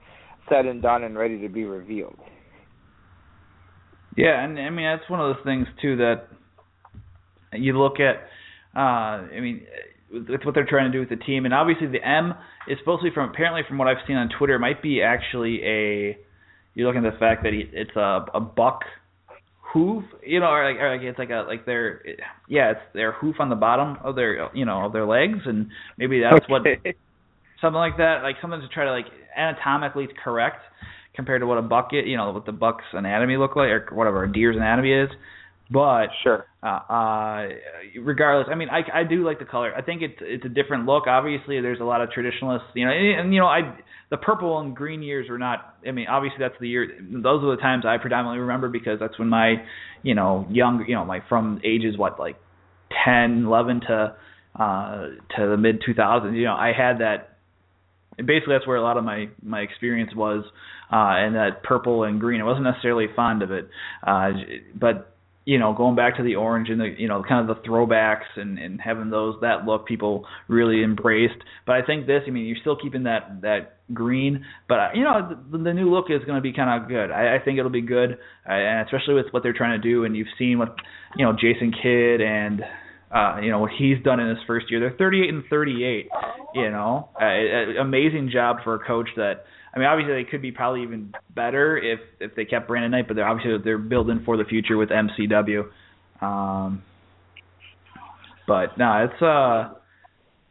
said 0.49 0.65
and 0.65 0.81
done 0.81 1.03
and 1.03 1.17
ready 1.17 1.39
to 1.41 1.49
be 1.49 1.63
revealed. 1.63 2.19
Yeah, 4.17 4.43
and 4.43 4.57
I 4.59 4.69
mean 4.69 4.85
that's 4.85 5.09
one 5.09 5.21
of 5.21 5.35
those 5.35 5.45
things 5.45 5.67
too 5.81 5.95
that 5.97 6.27
you 7.59 7.77
look 7.77 7.99
at. 7.99 8.27
Uh, 8.75 9.25
I 9.33 9.39
mean, 9.39 9.65
with 10.11 10.41
what 10.43 10.53
they're 10.53 10.67
trying 10.67 10.91
to 10.91 10.95
do 10.95 10.99
with 10.99 11.09
the 11.09 11.23
team, 11.23 11.45
and 11.45 11.53
obviously 11.53 11.87
the 11.87 12.05
M 12.05 12.33
is 12.67 12.77
supposed 12.79 13.01
to 13.01 13.09
be 13.09 13.13
from 13.13 13.29
apparently 13.29 13.61
from 13.67 13.77
what 13.77 13.87
I've 13.87 14.05
seen 14.07 14.15
on 14.15 14.29
Twitter, 14.37 14.55
it 14.55 14.59
might 14.59 14.81
be 14.81 15.01
actually 15.01 15.63
a. 15.63 16.17
You're 16.75 16.87
looking 16.87 17.05
at 17.05 17.13
the 17.13 17.19
fact 17.19 17.43
that 17.43 17.53
he, 17.53 17.63
it's 17.73 17.95
a 17.95 18.25
a 18.33 18.39
buck 18.39 18.81
hoof, 19.73 20.03
you 20.25 20.39
know, 20.39 20.47
or 20.47 20.71
like, 20.71 20.81
or 20.81 20.95
like 20.95 21.01
it's 21.01 21.19
like 21.19 21.29
a 21.29 21.45
like 21.47 21.65
their 21.65 22.03
yeah, 22.47 22.71
it's 22.71 22.81
their 22.93 23.11
hoof 23.13 23.37
on 23.39 23.49
the 23.49 23.55
bottom 23.55 23.97
of 24.03 24.15
their 24.15 24.55
you 24.55 24.65
know 24.65 24.85
of 24.85 24.93
their 24.93 25.05
legs, 25.05 25.39
and 25.45 25.67
maybe 25.97 26.21
that's 26.21 26.45
okay. 26.45 26.77
what 26.83 26.95
something 27.61 27.77
like 27.77 27.97
that, 27.97 28.21
like 28.23 28.35
something 28.41 28.61
to 28.61 28.67
try 28.67 28.85
to 28.85 28.91
like 28.91 29.05
anatomically 29.37 30.07
correct 30.23 30.61
compared 31.15 31.41
to 31.41 31.47
what 31.47 31.57
a 31.57 31.61
bucket, 31.61 32.05
you 32.05 32.15
know, 32.15 32.31
what 32.31 32.45
the 32.45 32.51
buck's 32.51 32.85
anatomy 32.93 33.37
look 33.37 33.55
like, 33.55 33.69
or 33.69 33.87
whatever 33.91 34.23
a 34.23 34.31
deer's 34.31 34.55
anatomy 34.55 34.93
is. 34.93 35.09
But 35.69 36.07
sure, 36.23 36.45
uh, 36.63 36.67
uh, 36.67 37.47
regardless, 38.01 38.47
I 38.49 38.55
mean, 38.55 38.69
I 38.69 39.01
I 39.01 39.03
do 39.03 39.25
like 39.25 39.39
the 39.39 39.45
color. 39.45 39.73
I 39.75 39.81
think 39.81 40.01
it's 40.01 40.17
it's 40.21 40.45
a 40.45 40.49
different 40.49 40.85
look. 40.85 41.07
Obviously, 41.07 41.59
there's 41.59 41.81
a 41.81 41.83
lot 41.83 42.01
of 42.01 42.09
traditionalists, 42.11 42.67
you 42.73 42.85
know, 42.85 42.91
and, 42.91 43.19
and 43.19 43.33
you 43.33 43.41
know, 43.41 43.47
I 43.47 43.75
the 44.09 44.17
purple 44.17 44.59
and 44.59 44.75
green 44.75 45.03
years 45.03 45.29
were 45.29 45.37
not. 45.37 45.75
I 45.85 45.91
mean, 45.91 46.07
obviously 46.07 46.39
that's 46.39 46.55
the 46.61 46.69
year. 46.69 46.87
Those 47.01 47.43
are 47.43 47.55
the 47.55 47.61
times 47.61 47.83
I 47.85 47.97
predominantly 47.97 48.39
remember 48.39 48.69
because 48.69 48.99
that's 48.99 49.19
when 49.19 49.27
my, 49.27 49.55
you 50.03 50.15
know, 50.15 50.47
young, 50.49 50.85
you 50.87 50.95
know, 50.95 51.03
my 51.03 51.19
from 51.27 51.59
ages 51.65 51.97
what 51.97 52.17
like 52.17 52.37
10, 53.05 53.43
11 53.45 53.81
to 53.81 54.15
uh 54.57 55.01
to 55.35 55.47
the 55.49 55.57
mid 55.57 55.81
2000s. 55.81 56.33
You 56.35 56.45
know, 56.45 56.53
I 56.53 56.71
had 56.77 56.99
that. 56.99 57.33
Basically, 58.17 58.55
that's 58.55 58.65
where 58.65 58.77
a 58.77 58.81
lot 58.81 58.97
of 58.97 59.03
my 59.03 59.29
my 59.43 59.59
experience 59.59 60.11
was, 60.15 60.45
uh, 60.91 61.21
and 61.21 61.35
that 61.35 61.61
purple 61.63 62.03
and 62.03 62.19
green. 62.19 62.41
I 62.41 62.45
wasn't 62.45 62.63
necessarily 62.63 63.07
fond 63.15 63.43
of 63.43 63.51
it, 63.51 63.69
uh, 64.01 64.29
but 64.73 65.16
you 65.47 65.57
know, 65.57 65.73
going 65.73 65.95
back 65.95 66.17
to 66.17 66.23
the 66.23 66.35
orange 66.35 66.67
and 66.69 66.77
the 66.77 66.93
you 66.97 67.07
know 67.07 67.23
kind 67.23 67.49
of 67.49 67.55
the 67.55 67.61
throwbacks 67.67 68.27
and 68.35 68.59
and 68.59 68.81
having 68.81 69.09
those 69.09 69.35
that 69.39 69.65
look 69.65 69.87
people 69.87 70.25
really 70.49 70.83
embraced. 70.83 71.41
But 71.65 71.77
I 71.77 71.83
think 71.83 72.05
this, 72.05 72.23
I 72.27 72.31
mean, 72.31 72.45
you're 72.45 72.57
still 72.59 72.75
keeping 72.75 73.03
that 73.03 73.39
that 73.43 73.77
green, 73.93 74.43
but 74.67 74.77
you 74.93 75.05
know 75.05 75.37
the, 75.49 75.57
the 75.57 75.73
new 75.73 75.89
look 75.89 76.07
is 76.09 76.21
going 76.25 76.35
to 76.35 76.41
be 76.41 76.51
kind 76.51 76.83
of 76.83 76.89
good. 76.89 77.11
I, 77.11 77.37
I 77.37 77.39
think 77.39 77.59
it'll 77.59 77.71
be 77.71 77.81
good, 77.81 78.17
uh, 78.45 78.51
and 78.51 78.85
especially 78.85 79.13
with 79.13 79.27
what 79.31 79.41
they're 79.41 79.53
trying 79.53 79.81
to 79.81 79.89
do. 79.89 80.03
And 80.03 80.17
you've 80.17 80.27
seen 80.37 80.59
what 80.59 80.75
you 81.15 81.25
know 81.25 81.31
Jason 81.31 81.71
Kidd 81.71 82.19
and 82.19 82.61
uh, 83.09 83.39
you 83.41 83.49
know 83.49 83.59
what 83.59 83.71
he's 83.71 84.03
done 84.03 84.19
in 84.19 84.27
his 84.27 84.39
first 84.45 84.69
year. 84.69 84.81
They're 84.81 84.97
38 84.97 85.29
and 85.29 85.43
38. 85.49 86.09
You 86.55 86.71
know, 86.71 87.07
uh, 87.21 87.79
amazing 87.81 88.31
job 88.33 88.57
for 88.65 88.75
a 88.75 88.85
coach 88.85 89.07
that. 89.15 89.45
I 89.77 89.79
mean, 89.79 89.89
obviously 89.89 90.15
they 90.15 90.27
could 90.27 90.41
be 90.41 90.51
probably 90.51 90.81
even 90.81 91.13
better 91.35 91.77
if 91.77 91.99
if 92.19 92.33
they 92.33 92.45
kept 92.45 92.67
Brandon 92.67 92.89
Knight, 92.89 93.07
but 93.07 93.15
they're 93.15 93.27
obviously 93.27 93.59
they're 93.63 93.77
building 93.77 94.23
for 94.25 94.35
the 94.35 94.43
future 94.43 94.75
with 94.75 94.89
MCW. 94.89 95.65
Um, 96.19 96.81
but 98.47 98.75
no, 98.79 99.05
it's 99.05 99.21
uh, 99.21 99.75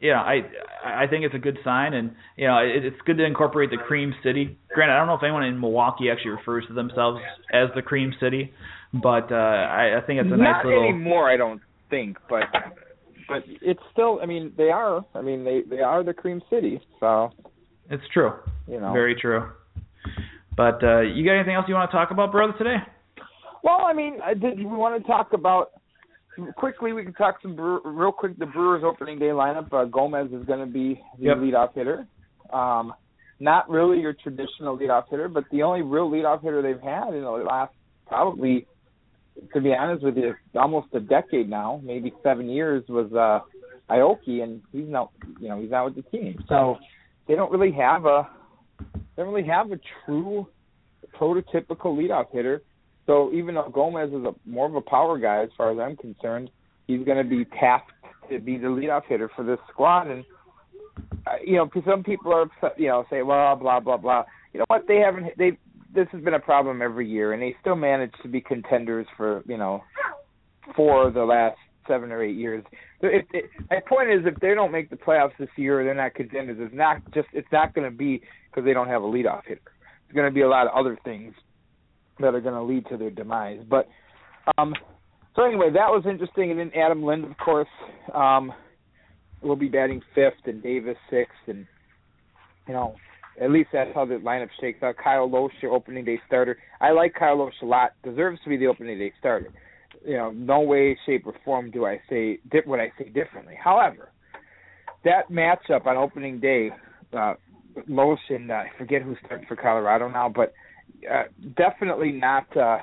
yeah, 0.01 0.21
I 0.21 0.43
I 0.85 1.09
think 1.09 1.25
it's 1.25 1.35
a 1.35 1.41
good 1.41 1.59
sign, 1.65 1.95
and 1.95 2.13
you 2.37 2.47
know 2.47 2.59
it, 2.59 2.85
it's 2.85 3.01
good 3.05 3.17
to 3.19 3.25
incorporate 3.25 3.71
the 3.71 3.79
Cream 3.79 4.15
City. 4.23 4.57
Granted, 4.73 4.95
I 4.95 4.99
don't 4.99 5.09
know 5.09 5.15
if 5.15 5.25
anyone 5.25 5.43
in 5.43 5.59
Milwaukee 5.59 6.09
actually 6.09 6.31
refers 6.31 6.65
to 6.69 6.73
themselves 6.75 7.19
as 7.53 7.69
the 7.75 7.83
Cream 7.83 8.15
City, 8.21 8.53
but 8.93 9.33
uh, 9.33 9.35
I, 9.35 9.99
I 9.99 10.07
think 10.07 10.21
it's 10.21 10.33
a 10.33 10.37
Not 10.37 10.39
nice 10.39 10.65
little. 10.65 10.83
Not 10.83 10.91
anymore, 10.91 11.29
I 11.29 11.37
don't 11.37 11.61
think, 11.91 12.17
but 12.31 12.45
but 13.27 13.43
it's 13.61 13.83
still. 13.91 14.21
I 14.23 14.27
mean, 14.27 14.53
they 14.57 14.71
are. 14.71 15.05
I 15.17 15.21
mean, 15.21 15.43
they 15.43 15.63
they 15.69 15.81
are 15.81 16.05
the 16.05 16.15
Cream 16.15 16.41
City. 16.49 16.81
So 17.01 17.33
It's 17.91 18.03
true. 18.13 18.33
you 18.69 18.81
know. 18.81 18.93
Very 18.93 19.15
true. 19.21 19.51
But 20.57 20.83
uh, 20.83 21.01
you 21.01 21.25
got 21.25 21.35
anything 21.35 21.55
else 21.55 21.67
you 21.69 21.75
want 21.75 21.91
to 21.91 21.97
talk 21.97 22.11
about, 22.11 22.33
brother, 22.33 22.55
today? 22.57 22.77
Well, 23.63 23.83
I 23.85 23.93
mean, 23.93 24.19
I 24.25 24.35
did 24.35 24.59
we 24.59 24.65
want 24.65 25.01
to 25.01 25.07
talk 25.07 25.33
about 25.33 25.71
quickly? 26.57 26.93
We 26.93 27.05
can 27.05 27.13
talk 27.15 27.37
some 27.43 27.55
Bre- 27.57 27.79
real 27.85 28.13
quick. 28.13 28.39
The 28.39 28.47
Brewers 28.47 28.83
opening 28.85 29.19
day 29.19 29.27
lineup. 29.27 29.73
Uh, 29.73 29.85
Gomez 29.85 30.33
is 30.33 30.45
going 30.47 30.61
to 30.61 30.73
be 30.73 31.03
the 31.19 31.25
Yep. 31.27 31.37
leadoff 31.39 31.75
hitter. 31.75 32.07
Um, 32.53 32.95
not 33.39 33.69
really 33.69 34.01
your 34.01 34.15
traditional 34.15 34.79
leadoff 34.79 35.05
hitter, 35.11 35.29
but 35.29 35.45
the 35.53 35.63
only 35.63 35.83
real 35.83 36.11
leadoff 36.11 36.43
hitter 36.43 36.63
they've 36.63 36.81
had 36.81 37.09
in 37.13 37.23
the 37.23 37.31
last 37.31 37.73
probably, 38.07 38.67
to 39.53 39.61
be 39.61 39.75
honest 39.75 40.03
with 40.05 40.17
you, 40.17 40.35
almost 40.55 40.87
a 40.95 41.01
decade 41.01 41.51
now, 41.51 41.81
maybe 41.85 42.13
seven 42.23 42.49
years 42.49 42.83
was 42.89 43.13
uh, 43.13 43.41
Aoki, 43.93 44.43
and 44.43 44.63
he's 44.73 44.89
not, 44.89 45.11
you 45.41 45.49
know, 45.49 45.61
he's 45.61 45.71
not 45.71 45.85
with 45.85 45.97
the 45.97 46.03
team. 46.17 46.43
So 46.49 46.77
they 47.29 47.35
don't 47.35 47.51
really 47.51 47.73
have 47.73 48.05
a, 48.07 48.29
they 48.95 49.23
don't 49.23 49.33
really 49.33 49.49
have 49.49 49.73
a 49.73 49.81
true 50.05 50.47
prototypical 51.19 51.97
leadoff 51.97 52.27
hitter. 52.33 52.63
So 53.07 53.33
even 53.33 53.55
though 53.55 53.71
Gomez 53.73 54.11
is 54.11 54.25
a 54.25 54.35
more 54.45 54.67
of 54.67 54.75
a 54.75 54.81
power 54.81 55.19
guy 55.19 55.43
as 55.43 55.51
far 55.57 55.73
as 55.73 55.79
I'm 55.79 55.97
concerned, 55.97 56.51
he's 56.87 57.05
going 57.05 57.19
to 57.19 57.29
be 57.29 57.45
tasked 57.45 57.93
to 58.31 58.41
be 58.41 58.59
the 58.59 58.67
leadoff 58.67 59.03
hitter 59.09 59.31
for 59.35 59.45
this 59.45 59.59
squad. 59.73 60.09
And 60.09 60.25
uh, 61.27 61.37
you 61.45 61.57
know, 61.57 61.71
some 61.89 62.03
people 62.03 62.33
are 62.33 62.47
you 62.77 62.89
know, 62.89 63.05
say, 63.11 63.23
well, 63.23 63.55
blah 63.57 63.81
blah 63.81 63.97
blah. 63.97 64.25
You 64.53 64.61
know 64.61 64.67
what? 64.69 64.87
They 64.89 64.97
haven't. 64.97 65.37
They 65.39 65.59
this 65.95 66.09
has 66.13 66.23
been 66.23 66.35
a 66.35 66.41
problem 66.41 66.83
every 66.83 67.09
year, 67.09 67.33
and 67.33 67.43
they 67.43 67.55
still 67.61 67.77
manage 67.77 68.13
to 68.23 68.29
be 68.29 68.41
contenders 68.41 69.07
for 69.17 69.43
you 69.47 69.57
know, 69.57 69.83
for 70.75 71.11
the 71.11 71.25
last 71.25 71.59
seven 71.87 72.11
or 72.13 72.23
eight 72.23 72.37
years. 72.37 72.65
If, 73.01 73.25
my 73.71 73.81
point 73.87 74.11
is, 74.11 74.21
if 74.25 74.41
they 74.41 74.55
don't 74.55 74.73
make 74.73 74.91
the 74.91 74.97
playoffs 74.97 75.37
this 75.39 75.49
year, 75.57 75.85
they're 75.85 75.95
not 75.95 76.15
contenders. 76.15 76.57
It's 76.61 76.75
not 76.75 76.99
just. 77.13 77.29
It's 77.33 77.49
not 77.53 77.75
going 77.75 77.91
to 77.91 77.97
be 77.97 78.23
because 78.51 78.65
they 78.65 78.73
don't 78.73 78.89
have 78.89 79.03
a 79.03 79.07
leadoff 79.07 79.43
hitter. 79.47 79.61
It's 80.07 80.15
going 80.15 80.29
to 80.29 80.35
be 80.35 80.43
a 80.43 80.49
lot 80.49 80.67
of 80.67 80.73
other 80.75 80.99
things 81.05 81.35
that 82.21 82.35
are 82.35 82.41
going 82.41 82.55
to 82.55 82.63
lead 82.63 82.87
to 82.89 82.97
their 82.97 83.11
demise. 83.11 83.61
But 83.69 83.89
um, 84.57 84.75
so 85.35 85.45
anyway, 85.45 85.69
that 85.71 85.91
was 85.91 86.05
interesting. 86.09 86.51
And 86.51 86.59
then 86.59 86.71
Adam 86.75 87.03
Lind, 87.03 87.25
of 87.25 87.37
course, 87.37 87.69
um, 88.15 88.53
will 89.43 89.57
be 89.57 89.69
batting 89.69 90.01
fifth, 90.15 90.47
and 90.47 90.63
Davis 90.63 90.97
sixth, 91.11 91.35
and 91.47 91.67
you 92.67 92.73
know, 92.73 92.97
at 93.41 93.51
least 93.51 93.69
that's 93.73 93.91
how 93.95 94.07
the 94.07 94.15
lineup 94.15 94.49
shakes 94.61 94.83
out. 94.83 94.97
Kyle 95.03 95.29
Lohse, 95.29 95.51
your 95.61 95.73
opening 95.73 96.05
day 96.05 96.19
starter. 96.27 96.57
I 96.81 96.93
like 96.93 97.15
Kyle 97.15 97.37
Lohse 97.37 97.63
a 97.63 97.67
lot. 97.67 97.93
Deserves 98.03 98.41
to 98.45 98.49
be 98.49 98.57
the 98.57 98.67
opening 98.67 98.99
day 98.99 99.13
starter. 99.19 99.53
You 100.05 100.17
know, 100.17 100.31
no 100.31 100.61
way, 100.61 100.99
shape, 101.07 101.27
or 101.27 101.35
form 101.45 101.71
do 101.71 101.87
I 101.87 102.01
say 102.09 102.39
di- 102.51 102.61
what 102.65 102.81
I 102.81 102.93
say 102.99 103.09
differently. 103.09 103.55
However, 103.63 104.11
that 105.05 105.31
matchup 105.31 105.87
on 105.87 105.97
opening 105.97 106.41
day, 106.41 106.71
uh, 107.13 107.35
Lohse 107.89 108.19
and 108.29 108.51
uh, 108.51 108.55
I 108.55 108.71
forget 108.79 109.03
who 109.03 109.17
started 109.25 109.47
for 109.47 109.57
Colorado 109.57 110.09
now, 110.09 110.29
but 110.29 110.53
uh, 111.11 111.25
definitely 111.57 112.13
not 112.13 112.55
uh, 112.57 112.79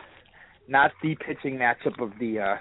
not 0.68 0.92
the 1.02 1.16
pitching 1.16 1.58
matchup 1.58 2.02
of 2.02 2.12
the 2.20 2.40
uh, 2.40 2.56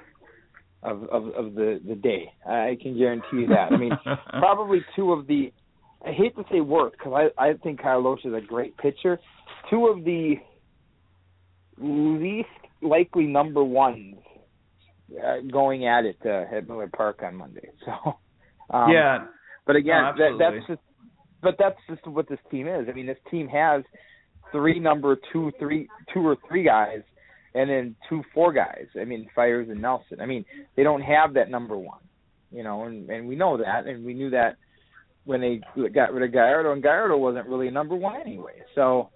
of, 0.83 1.05
of 1.05 1.29
of 1.29 1.55
the 1.55 1.81
the 1.87 1.95
day. 1.95 2.33
I 2.47 2.77
can 2.81 2.97
guarantee 2.97 3.41
you 3.43 3.47
that. 3.49 3.73
I 3.73 3.77
mean, 3.77 3.93
probably 4.39 4.85
two 4.97 5.13
of 5.13 5.27
the 5.27 5.53
I 6.05 6.13
hate 6.13 6.35
to 6.37 6.45
say 6.51 6.61
worst 6.61 6.97
because 6.99 7.31
I 7.39 7.43
I 7.43 7.53
think 7.63 7.81
Kyle 7.83 8.03
Lohse 8.03 8.27
is 8.27 8.35
a 8.35 8.45
great 8.45 8.77
pitcher. 8.79 9.19
Two 9.71 9.87
of 9.87 10.05
the 10.05 10.35
least 11.79 12.49
likely 12.81 13.25
number 13.25 13.63
ones 13.63 14.17
uh, 15.19 15.41
going 15.51 15.87
at 15.87 16.05
it 16.05 16.19
uh, 16.25 16.45
at 16.55 16.69
Miller 16.69 16.91
Park 16.95 17.21
on 17.23 17.37
Monday. 17.37 17.69
So 17.85 18.17
um, 18.71 18.91
yeah. 18.91 19.27
but 19.67 19.77
again, 19.77 20.03
No, 20.03 20.13
that, 20.17 20.37
that's 20.39 20.67
just 20.67 20.81
but 21.43 21.57
that's 21.59 21.77
just 21.91 22.07
what 22.07 22.29
this 22.29 22.39
team 22.51 22.69
is. 22.69 22.87
I 22.89 22.93
mean, 22.93 23.07
this 23.07 23.19
team 23.31 23.49
has 23.49 23.83
three 24.53 24.79
number 24.79 25.19
two, 25.33 25.51
three, 25.59 25.89
two 26.15 26.27
or 26.27 26.37
three 26.49 26.65
guys 26.65 27.01
and 27.55 27.69
then 27.69 27.97
two 28.09 28.23
four 28.35 28.53
guys. 28.53 28.87
I 29.01 29.05
mean, 29.05 29.29
Fiers 29.35 29.69
and 29.71 29.81
Nelson. 29.81 30.21
I 30.21 30.27
mean, 30.27 30.45
they 30.77 30.83
don't 30.83 31.03
have 31.03 31.35
that 31.35 31.51
number 31.51 31.77
one, 31.77 32.01
you 32.51 32.63
know, 32.63 32.85
and 32.85 33.09
and 33.11 33.29
we 33.29 33.37
know 33.37 33.59
that, 33.59 33.87
and 33.87 34.05
we 34.05 34.15
knew 34.15 34.31
that 34.31 34.57
when 35.25 35.41
they 35.41 35.61
got 35.95 36.13
rid 36.13 36.25
of 36.25 36.33
Gallardo, 36.33 36.73
and 36.73 36.83
Gallardo 36.83 37.17
wasn't 37.17 37.47
really 37.47 37.69
a 37.69 37.73
number 37.73 37.95
one 37.95 38.21
anyway. 38.21 38.63
So, 38.75 39.11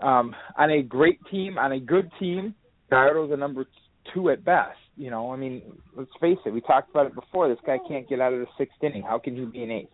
um, 0.00 0.34
on 0.56 0.70
a 0.70 0.82
great 0.82 1.18
team, 1.30 1.58
on 1.58 1.72
a 1.72 1.80
good 1.80 2.10
team, 2.18 2.54
Gallardo's 2.90 3.30
a 3.32 3.36
number 3.36 3.66
two 4.12 4.30
at 4.30 4.44
best. 4.44 4.78
You 4.96 5.10
know, 5.10 5.32
I 5.32 5.36
mean, 5.36 5.62
let's 5.96 6.10
face 6.20 6.38
it. 6.44 6.50
We 6.50 6.60
talked 6.60 6.90
about 6.90 7.06
it 7.06 7.14
before. 7.14 7.48
This 7.48 7.58
guy 7.64 7.78
can't 7.88 8.08
get 8.08 8.20
out 8.20 8.32
of 8.32 8.40
the 8.40 8.46
sixth 8.58 8.76
inning. 8.82 9.02
How 9.02 9.18
can 9.18 9.34
he 9.34 9.44
be 9.44 9.62
an 9.62 9.70
ace? 9.70 9.86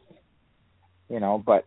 You 1.08 1.20
know, 1.20 1.42
but 1.44 1.64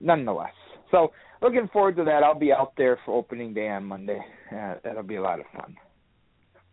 nonetheless. 0.00 0.54
So 0.90 1.12
looking 1.42 1.68
forward 1.72 1.96
to 1.96 2.04
that. 2.04 2.22
I'll 2.22 2.38
be 2.38 2.52
out 2.52 2.72
there 2.76 2.98
for 3.04 3.16
opening 3.16 3.52
day 3.54 3.68
on 3.68 3.84
Monday. 3.84 4.20
Uh, 4.50 4.74
that'll 4.82 5.02
be 5.02 5.16
a 5.16 5.22
lot 5.22 5.40
of 5.40 5.46
fun. 5.54 5.76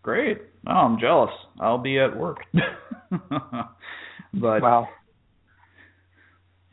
Great. 0.02 0.42
Oh, 0.68 0.72
I'm 0.72 1.00
jealous. 1.00 1.32
I'll 1.60 1.78
be 1.78 2.00
at 2.00 2.16
work. 2.16 2.40
but 4.34 4.62
well, 4.62 4.88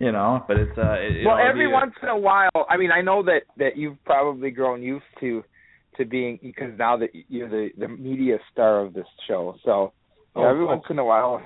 you 0.00 0.12
know, 0.12 0.44
but 0.48 0.56
it's 0.56 0.76
uh. 0.76 0.94
It, 0.98 1.24
well, 1.24 1.38
every 1.38 1.70
once 1.70 1.92
in 2.02 2.08
a 2.08 2.18
while. 2.18 2.50
I 2.68 2.76
mean, 2.76 2.90
I 2.90 3.02
know 3.02 3.22
that 3.22 3.42
that 3.58 3.76
you've 3.76 4.02
probably 4.04 4.50
grown 4.50 4.82
used 4.82 5.04
to 5.20 5.44
to 6.00 6.06
being 6.06 6.38
because 6.42 6.72
now 6.78 6.96
that 6.96 7.10
you're 7.28 7.48
the 7.48 7.70
the 7.78 7.88
media 7.88 8.38
star 8.52 8.80
of 8.84 8.92
this 8.92 9.06
show, 9.28 9.54
so 9.64 9.92
oh, 10.34 10.42
every 10.44 10.64
once 10.64 10.82
in 10.90 10.98
a 10.98 11.04
while 11.04 11.42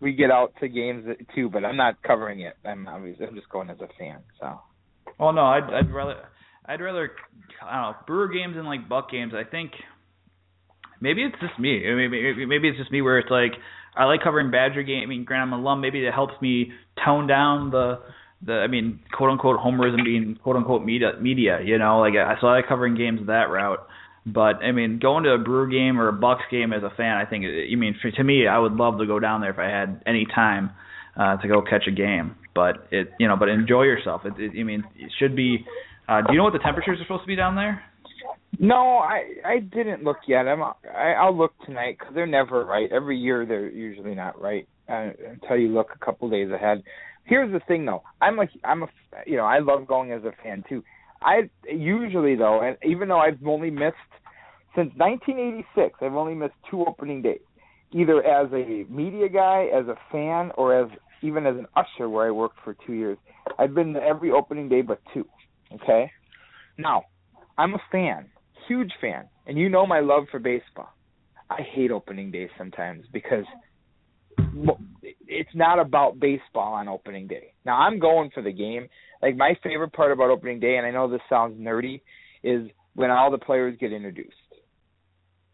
we 0.00 0.12
get 0.12 0.30
out 0.30 0.52
to 0.60 0.68
games 0.68 1.04
too. 1.34 1.48
But 1.50 1.64
I'm 1.64 1.76
not 1.76 2.02
covering 2.02 2.40
it. 2.40 2.54
I'm 2.64 2.86
obviously 2.86 3.26
I'm 3.26 3.34
just 3.34 3.48
going 3.48 3.70
as 3.70 3.78
a 3.80 3.88
fan. 3.98 4.18
So. 4.40 4.60
Oh 5.18 5.30
no, 5.30 5.42
I'd 5.42 5.64
I'd 5.64 5.92
rather 5.92 6.16
I'd 6.66 6.80
rather 6.80 7.10
I 7.62 7.74
don't 7.74 7.92
know 7.92 7.96
Brewer 8.06 8.28
games 8.28 8.56
and 8.56 8.66
like 8.66 8.88
Buck 8.88 9.10
games. 9.10 9.32
I 9.34 9.48
think 9.48 9.72
maybe 11.00 11.22
it's 11.22 11.36
just 11.40 11.58
me. 11.58 11.82
Maybe 11.84 12.46
maybe 12.46 12.68
it's 12.68 12.78
just 12.78 12.92
me 12.92 13.02
where 13.02 13.18
it's 13.18 13.30
like 13.30 13.52
I 13.96 14.04
like 14.04 14.22
covering 14.22 14.50
Badger 14.50 14.82
game. 14.82 15.02
I 15.02 15.06
mean, 15.06 15.24
granted 15.24 15.46
I'm 15.46 15.52
an 15.54 15.60
alum. 15.60 15.80
Maybe 15.80 16.04
it 16.04 16.12
helps 16.12 16.34
me 16.40 16.72
tone 17.04 17.26
down 17.26 17.70
the 17.70 18.00
the 18.44 18.54
I 18.54 18.66
mean 18.66 19.00
quote 19.12 19.30
unquote 19.30 19.58
homerism 19.58 20.04
being 20.04 20.38
quote 20.42 20.56
unquote 20.56 20.84
media 20.84 21.12
media. 21.20 21.58
You 21.64 21.78
know, 21.78 22.00
like 22.00 22.14
I 22.14 22.40
saw 22.40 22.54
that 22.54 22.68
covering 22.68 22.96
games 22.96 23.20
that 23.26 23.50
route. 23.50 23.86
But 24.26 24.64
I 24.64 24.72
mean, 24.72 24.98
going 25.00 25.24
to 25.24 25.30
a 25.30 25.38
Brewer 25.38 25.66
game 25.66 26.00
or 26.00 26.08
a 26.08 26.12
Bucks 26.12 26.44
game 26.50 26.72
as 26.72 26.82
a 26.82 26.90
fan, 26.96 27.16
I 27.18 27.26
think. 27.28 27.44
I 27.44 27.74
mean, 27.74 27.94
for, 28.00 28.10
to 28.10 28.24
me, 28.24 28.46
I 28.46 28.58
would 28.58 28.72
love 28.72 28.98
to 28.98 29.06
go 29.06 29.20
down 29.20 29.42
there 29.42 29.50
if 29.50 29.58
I 29.58 29.68
had 29.68 30.02
any 30.06 30.26
time 30.34 30.70
uh, 31.16 31.36
to 31.36 31.48
go 31.48 31.60
catch 31.60 31.84
a 31.86 31.90
game. 31.90 32.34
But 32.54 32.86
it, 32.90 33.10
you 33.18 33.28
know, 33.28 33.36
but 33.36 33.48
enjoy 33.48 33.82
yourself. 33.82 34.22
It, 34.24 34.32
it, 34.38 34.58
I 34.58 34.62
mean, 34.62 34.84
it 34.96 35.12
should 35.18 35.36
be. 35.36 35.66
Uh, 36.08 36.22
do 36.22 36.32
you 36.32 36.38
know 36.38 36.44
what 36.44 36.54
the 36.54 36.58
temperatures 36.58 36.98
are 37.00 37.04
supposed 37.04 37.24
to 37.24 37.26
be 37.26 37.36
down 37.36 37.54
there? 37.54 37.82
No, 38.58 38.98
I 38.98 39.24
I 39.44 39.58
didn't 39.58 40.04
look 40.04 40.18
yet. 40.26 40.46
I'm 40.46 40.62
I, 40.62 41.14
I'll 41.18 41.36
look 41.36 41.52
tonight 41.66 41.96
because 41.98 42.14
they're 42.14 42.26
never 42.26 42.64
right. 42.64 42.90
Every 42.92 43.18
year 43.18 43.44
they're 43.44 43.68
usually 43.68 44.14
not 44.14 44.40
right 44.40 44.66
uh, 44.88 45.10
until 45.28 45.56
you 45.56 45.68
look 45.68 45.88
a 45.94 46.04
couple 46.04 46.30
days 46.30 46.50
ahead. 46.50 46.82
Here's 47.24 47.52
the 47.52 47.60
thing 47.66 47.84
though. 47.84 48.02
I'm 48.20 48.38
a 48.38 48.46
I'm 48.64 48.82
a 48.82 48.86
you 49.26 49.36
know 49.36 49.44
I 49.44 49.58
love 49.58 49.86
going 49.86 50.12
as 50.12 50.22
a 50.24 50.32
fan 50.42 50.64
too. 50.68 50.82
I 51.22 51.48
usually 51.68 52.36
though, 52.36 52.60
and 52.60 52.76
even 52.84 53.08
though 53.08 53.18
I've 53.18 53.44
only 53.46 53.70
missed 53.70 53.96
since 54.76 54.90
1986, 54.96 55.98
I've 56.02 56.14
only 56.14 56.34
missed 56.34 56.54
two 56.70 56.84
opening 56.84 57.22
days, 57.22 57.40
either 57.92 58.22
as 58.24 58.52
a 58.52 58.84
media 58.90 59.28
guy, 59.28 59.68
as 59.74 59.86
a 59.86 59.96
fan, 60.12 60.50
or 60.56 60.78
as 60.78 60.90
even 61.22 61.46
as 61.46 61.56
an 61.56 61.66
usher 61.76 62.08
where 62.08 62.26
I 62.26 62.30
worked 62.30 62.58
for 62.62 62.76
two 62.86 62.92
years. 62.92 63.16
I've 63.58 63.74
been 63.74 63.94
to 63.94 64.00
every 64.02 64.30
opening 64.30 64.68
day 64.68 64.82
but 64.82 65.00
two. 65.14 65.26
Okay, 65.72 66.10
now 66.76 67.04
I'm 67.56 67.74
a 67.74 67.82
fan, 67.90 68.26
huge 68.68 68.92
fan, 69.00 69.24
and 69.46 69.56
you 69.56 69.68
know 69.68 69.86
my 69.86 70.00
love 70.00 70.24
for 70.30 70.38
baseball. 70.38 70.90
I 71.48 71.62
hate 71.62 71.90
opening 71.90 72.30
days 72.30 72.50
sometimes 72.58 73.06
because 73.12 73.44
it's 75.26 75.54
not 75.54 75.78
about 75.78 76.20
baseball 76.20 76.74
on 76.74 76.88
opening 76.88 77.26
day. 77.26 77.54
Now 77.64 77.78
I'm 77.78 77.98
going 77.98 78.30
for 78.32 78.42
the 78.42 78.52
game. 78.52 78.88
Like 79.22 79.36
my 79.36 79.54
favorite 79.62 79.92
part 79.92 80.12
about 80.12 80.30
opening 80.30 80.60
day, 80.60 80.76
and 80.76 80.86
I 80.86 80.90
know 80.90 81.10
this 81.10 81.20
sounds 81.28 81.58
nerdy, 81.60 82.00
is 82.42 82.68
when 82.94 83.10
all 83.10 83.30
the 83.30 83.38
players 83.38 83.76
get 83.80 83.92
introduced. 83.92 84.32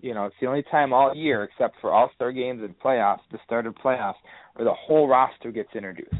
You 0.00 0.14
know, 0.14 0.24
it's 0.24 0.36
the 0.40 0.46
only 0.46 0.64
time 0.70 0.92
all 0.92 1.14
year, 1.14 1.44
except 1.44 1.76
for 1.80 1.92
All 1.92 2.10
Star 2.14 2.32
games 2.32 2.62
and 2.62 2.78
playoffs, 2.78 3.20
the 3.30 3.38
start 3.44 3.66
of 3.66 3.74
playoffs, 3.74 4.14
where 4.54 4.64
the 4.64 4.74
whole 4.74 5.06
roster 5.06 5.52
gets 5.52 5.68
introduced. 5.74 6.14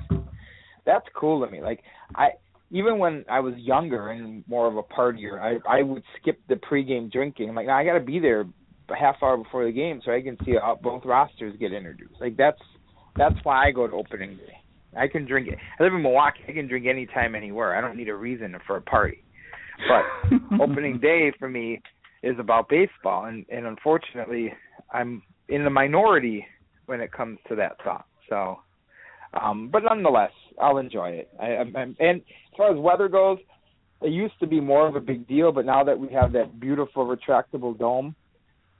That's 0.84 1.06
cool 1.14 1.44
to 1.44 1.50
me. 1.50 1.62
Like 1.62 1.82
I, 2.14 2.30
even 2.70 2.98
when 2.98 3.24
I 3.28 3.40
was 3.40 3.54
younger 3.56 4.10
and 4.10 4.44
more 4.46 4.68
of 4.68 4.76
a 4.76 4.82
partier, 4.82 5.40
I 5.40 5.78
I 5.78 5.82
would 5.82 6.02
skip 6.20 6.40
the 6.48 6.56
pregame 6.56 7.10
drinking. 7.10 7.48
I'm 7.48 7.54
like, 7.54 7.66
no, 7.66 7.72
I 7.72 7.84
got 7.84 7.94
to 7.94 8.00
be 8.00 8.18
there 8.18 8.44
a 8.90 8.96
half 8.96 9.16
hour 9.22 9.36
before 9.36 9.64
the 9.64 9.72
game 9.72 10.00
so 10.04 10.12
I 10.12 10.22
can 10.22 10.36
see 10.44 10.56
both 10.82 11.04
rosters 11.04 11.56
get 11.58 11.72
introduced. 11.72 12.20
Like 12.20 12.36
that's 12.36 12.60
that's 13.16 13.36
why 13.42 13.66
I 13.66 13.70
go 13.70 13.86
to 13.86 13.92
opening 13.94 14.36
day. 14.36 14.56
I 14.96 15.06
can 15.08 15.26
drink 15.26 15.48
it. 15.48 15.58
I 15.78 15.82
live 15.82 15.94
in 15.94 16.02
Milwaukee. 16.02 16.40
I 16.48 16.52
can 16.52 16.66
drink 16.66 16.86
anytime, 16.86 17.34
anywhere. 17.34 17.76
I 17.76 17.80
don't 17.80 17.96
need 17.96 18.08
a 18.08 18.14
reason 18.14 18.56
for 18.66 18.76
a 18.76 18.82
party. 18.82 19.22
But 19.88 20.60
opening 20.60 20.98
day 20.98 21.32
for 21.38 21.48
me 21.48 21.80
is 22.22 22.36
about 22.38 22.68
baseball, 22.68 23.26
and 23.26 23.46
and 23.50 23.66
unfortunately, 23.66 24.52
I'm 24.92 25.22
in 25.48 25.64
the 25.64 25.70
minority 25.70 26.46
when 26.86 27.00
it 27.00 27.12
comes 27.12 27.38
to 27.48 27.56
that 27.56 27.76
thought. 27.82 28.06
So, 28.28 28.58
um, 29.40 29.68
but 29.72 29.82
nonetheless, 29.84 30.32
I'll 30.60 30.78
enjoy 30.78 31.10
it. 31.10 31.30
I, 31.40 31.46
I'm, 31.56 31.76
I'm, 31.76 31.96
and 31.98 32.20
as 32.20 32.56
far 32.56 32.72
as 32.72 32.78
weather 32.78 33.08
goes, 33.08 33.38
it 34.02 34.12
used 34.12 34.38
to 34.40 34.46
be 34.46 34.60
more 34.60 34.86
of 34.86 34.96
a 34.96 35.00
big 35.00 35.26
deal, 35.28 35.52
but 35.52 35.66
now 35.66 35.84
that 35.84 35.98
we 35.98 36.08
have 36.08 36.32
that 36.32 36.58
beautiful 36.58 37.06
retractable 37.06 37.78
dome, 37.78 38.14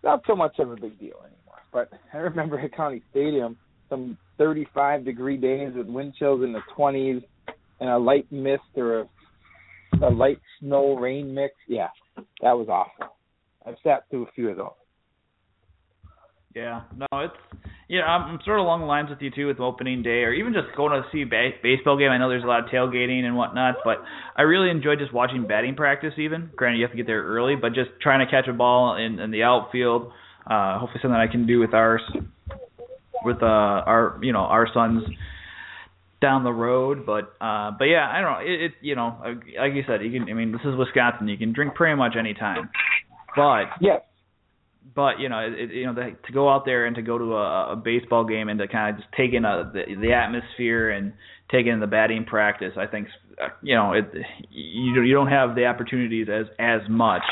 not 0.03 0.23
so 0.27 0.35
much 0.35 0.59
of 0.59 0.71
a 0.71 0.77
big 0.77 0.99
deal 0.99 1.17
anymore. 1.19 1.61
But 1.73 1.91
I 2.13 2.19
remember 2.19 2.59
at 2.59 2.75
County 2.75 3.03
Stadium, 3.11 3.57
some 3.89 4.17
35 4.39 5.05
degree 5.05 5.37
days 5.37 5.73
with 5.75 5.87
wind 5.87 6.15
chills 6.19 6.43
in 6.43 6.53
the 6.53 6.63
20s 6.77 7.23
and 7.81 7.91
a 7.91 7.99
light 7.99 8.31
mist 8.31 8.63
or 8.77 9.01
a, 9.01 9.07
a 10.03 10.11
light 10.11 10.41
snow 10.61 10.97
rain 10.97 11.35
mix. 11.35 11.55
Yeah, 11.69 11.89
that 12.17 12.53
was 12.53 12.69
awful. 12.69 13.15
I've 13.67 13.77
sat 13.85 14.05
through 14.11 14.27
a 14.27 14.33
few 14.33 14.51
of 14.51 14.57
those. 14.57 14.71
Yeah, 16.55 16.83
no, 16.97 17.07
it's 17.13 17.35
yeah. 17.91 18.03
I'm 18.03 18.39
sort 18.45 18.61
of 18.61 18.65
along 18.65 18.81
the 18.81 18.87
lines 18.87 19.11
with 19.11 19.21
you 19.21 19.31
too 19.31 19.49
with 19.49 19.59
opening 19.59 20.03
day, 20.03 20.23
or 20.23 20.33
even 20.33 20.53
just 20.53 20.75
going 20.77 20.93
to 20.93 21.03
see 21.11 21.23
a 21.23 21.53
baseball 21.63 21.99
game. 21.99 22.11
I 22.11 22.19
know 22.19 22.29
there's 22.29 22.45
a 22.45 22.47
lot 22.47 22.65
of 22.65 22.71
tailgating 22.71 23.25
and 23.25 23.37
whatnot, 23.37 23.77
but 23.85 23.99
I 24.37 24.43
really 24.43 24.71
enjoy 24.71 24.95
just 24.95 25.13
watching 25.13 25.47
batting 25.47 25.75
practice. 25.75 26.15
Even 26.17 26.51
granted, 26.55 26.79
you 26.79 26.85
have 26.85 26.93
to 26.93 26.97
get 26.97 27.07
there 27.07 27.23
early, 27.25 27.57
but 27.57 27.75
just 27.75 27.91
trying 28.01 28.25
to 28.25 28.31
catch 28.31 28.49
a 28.49 28.53
ball 28.53 28.97
in, 28.97 29.19
in 29.19 29.33
the 29.33 29.43
outfield. 29.43 30.13
Uh, 30.49 30.79
hopefully, 30.79 31.01
something 31.03 31.17
I 31.17 31.27
can 31.27 31.47
do 31.47 31.59
with 31.59 31.75
ours, 31.75 32.03
with 33.25 33.43
uh, 33.43 33.47
our 33.47 34.21
you 34.23 34.33
know 34.33 34.41
our 34.41 34.69
sons 34.73 35.03
down 36.21 36.45
the 36.45 36.53
road. 36.53 37.05
But 37.05 37.35
uh, 37.41 37.73
but 37.77 37.87
yeah, 37.87 38.09
I 38.09 38.21
don't 38.21 38.33
know. 38.33 38.53
It, 38.53 38.61
it 38.63 38.73
you 38.81 38.95
know 38.95 39.19
like 39.59 39.75
you 39.75 39.83
said, 39.87 40.03
you 40.03 40.13
can. 40.13 40.31
I 40.31 40.35
mean, 40.35 40.53
this 40.53 40.63
is 40.63 40.77
Wisconsin. 40.79 41.29
You 41.29 41.37
can 41.37 41.53
drink 41.53 41.75
pretty 41.75 41.97
much 41.97 42.15
any 42.19 42.35
time. 42.35 42.71
But 43.35 43.65
yes, 43.81 44.01
but 45.01 45.19
you 45.19 45.31
know, 45.31 45.39
it, 45.39 45.71
you 45.71 45.87
know, 45.87 45.95
the, 45.95 46.15
to 46.27 46.33
go 46.33 46.51
out 46.51 46.67
there 46.67 46.85
and 46.85 46.95
to 46.97 47.03
go 47.03 47.17
to 47.17 47.35
a, 47.35 47.73
a 47.73 47.77
baseball 47.77 48.25
game 48.25 48.51
and 48.51 48.59
to 48.59 48.69
kind 48.69 48.95
of 48.95 49.01
just 49.01 49.11
take 49.17 49.33
in 49.33 49.47
a, 49.47 49.71
the, 49.73 49.95
the 49.99 50.13
atmosphere 50.13 50.91
and 50.91 51.15
take 51.51 51.67
in 51.67 51.81
the 51.81 51.87
batting 51.87 52.27
practice, 52.27 52.73
I 52.77 52.87
think, 52.87 53.09
uh, 53.43 53.49
you 53.63 53.75
know, 53.75 53.95
it 53.95 54.05
you 54.51 55.03
you 55.03 55.15
don't 55.15 55.29
have 55.29 55.55
the 55.55 55.65
opportunities 55.65 56.29
as 56.29 56.47
as 56.59 56.83
much 56.91 57.23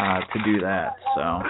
uh, 0.00 0.20
to 0.20 0.42
do 0.44 0.60
that. 0.62 0.94
So. 1.14 1.42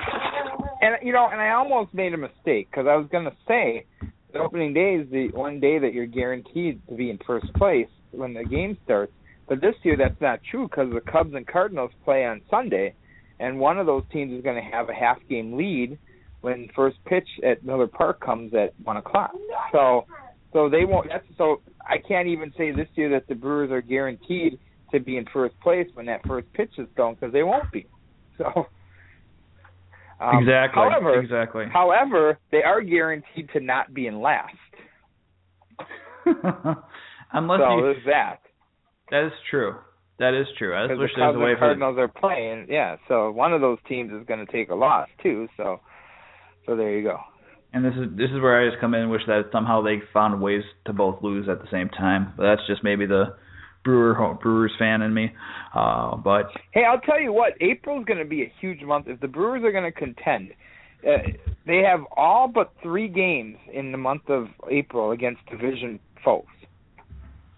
And 0.80 0.96
you 1.00 1.12
know, 1.12 1.28
and 1.30 1.40
I 1.40 1.50
almost 1.50 1.94
made 1.94 2.12
a 2.12 2.18
mistake 2.18 2.68
because 2.70 2.86
I 2.88 2.96
was 2.96 3.06
going 3.12 3.24
to 3.24 3.36
say 3.46 3.84
the 4.32 4.40
opening 4.40 4.74
day 4.74 4.96
is 4.96 5.08
the 5.12 5.28
one 5.32 5.60
day 5.60 5.78
that 5.78 5.94
you're 5.94 6.06
guaranteed 6.06 6.80
to 6.88 6.94
be 6.96 7.08
in 7.10 7.18
first 7.24 7.54
place 7.54 7.88
when 8.10 8.34
the 8.34 8.42
game 8.42 8.76
starts. 8.84 9.12
But 9.48 9.60
this 9.60 9.74
year 9.84 9.96
that's 9.96 10.20
not 10.20 10.40
true 10.50 10.66
because 10.66 10.92
the 10.92 11.00
Cubs 11.00 11.34
and 11.34 11.46
Cardinals 11.46 11.92
play 12.04 12.24
on 12.24 12.40
Sunday 12.50 12.94
and 13.42 13.58
one 13.58 13.78
of 13.78 13.86
those 13.86 14.04
teams 14.12 14.32
is 14.32 14.42
going 14.42 14.54
to 14.54 14.70
have 14.70 14.88
a 14.88 14.94
half 14.94 15.18
game 15.28 15.56
lead 15.56 15.98
when 16.42 16.68
first 16.76 16.96
pitch 17.06 17.26
at 17.44 17.64
Miller 17.64 17.88
Park 17.88 18.20
comes 18.20 18.54
at 18.54 18.72
one 18.84 18.96
o'clock. 18.96 19.32
So, 19.72 20.06
so 20.52 20.68
they 20.68 20.84
won't. 20.84 21.08
That's 21.08 21.24
so 21.36 21.60
I 21.80 21.96
can't 22.06 22.28
even 22.28 22.52
say 22.56 22.70
this 22.70 22.86
year 22.94 23.10
that 23.10 23.26
the 23.26 23.34
Brewers 23.34 23.72
are 23.72 23.82
guaranteed 23.82 24.60
to 24.92 25.00
be 25.00 25.16
in 25.16 25.24
first 25.32 25.58
place 25.60 25.88
when 25.94 26.06
that 26.06 26.20
first 26.26 26.52
pitch 26.52 26.70
is 26.78 26.86
thrown 26.94 27.14
because 27.14 27.32
they 27.32 27.42
won't 27.42 27.70
be. 27.72 27.86
So. 28.38 28.66
Um, 30.20 30.38
exactly. 30.38 30.82
However, 30.82 31.20
exactly. 31.20 31.64
However, 31.70 32.38
they 32.50 32.62
are 32.62 32.80
guaranteed 32.80 33.50
to 33.52 33.60
not 33.60 33.92
be 33.92 34.06
in 34.06 34.22
last. 34.22 34.54
Unless 36.24 37.60
so 37.60 37.76
you, 37.76 37.82
there's 37.82 38.06
that. 38.06 38.38
That 39.10 39.26
is 39.26 39.32
true. 39.50 39.74
That 40.18 40.34
is 40.34 40.46
true. 40.58 40.74
I 40.74 40.82
wish 40.82 41.10
the 41.14 41.20
there 41.20 41.28
was 41.28 41.36
a 41.36 41.38
way 41.38 41.54
for 41.54 41.60
Cardinals 41.60 41.96
are 41.98 42.08
playing. 42.08 42.66
Yeah, 42.68 42.96
so 43.08 43.30
one 43.30 43.52
of 43.52 43.60
those 43.60 43.78
teams 43.88 44.12
is 44.12 44.26
going 44.26 44.44
to 44.44 44.52
take 44.52 44.70
a 44.70 44.74
loss 44.74 45.08
too. 45.22 45.48
So, 45.56 45.80
so 46.66 46.76
there 46.76 46.96
you 46.96 47.02
go. 47.02 47.18
And 47.72 47.84
this 47.84 47.94
is 47.94 48.16
this 48.16 48.30
is 48.30 48.40
where 48.40 48.60
I 48.60 48.68
just 48.68 48.80
come 48.80 48.94
in 48.94 49.02
and 49.02 49.10
wish 49.10 49.22
that 49.26 49.44
somehow 49.50 49.82
they 49.82 50.02
found 50.12 50.40
ways 50.42 50.62
to 50.86 50.92
both 50.92 51.22
lose 51.22 51.48
at 51.48 51.60
the 51.60 51.68
same 51.72 51.88
time. 51.88 52.34
But 52.36 52.44
that's 52.44 52.66
just 52.66 52.84
maybe 52.84 53.06
the 53.06 53.34
Brewer 53.84 54.34
Brewers 54.40 54.72
fan 54.78 55.02
in 55.02 55.14
me. 55.14 55.32
Uh, 55.74 56.16
but 56.16 56.46
hey, 56.72 56.84
I'll 56.84 57.00
tell 57.00 57.20
you 57.20 57.32
what, 57.32 57.54
April's 57.60 58.04
going 58.04 58.18
to 58.18 58.24
be 58.24 58.42
a 58.42 58.52
huge 58.60 58.82
month 58.82 59.06
if 59.08 59.20
the 59.20 59.28
Brewers 59.28 59.64
are 59.64 59.72
going 59.72 59.90
to 59.90 59.92
contend. 59.92 60.50
Uh, 61.06 61.18
they 61.66 61.78
have 61.78 62.00
all 62.16 62.46
but 62.46 62.72
three 62.82 63.08
games 63.08 63.56
in 63.72 63.90
the 63.90 63.98
month 63.98 64.28
of 64.28 64.46
April 64.70 65.10
against 65.10 65.40
division 65.50 65.98
foes. 66.24 66.44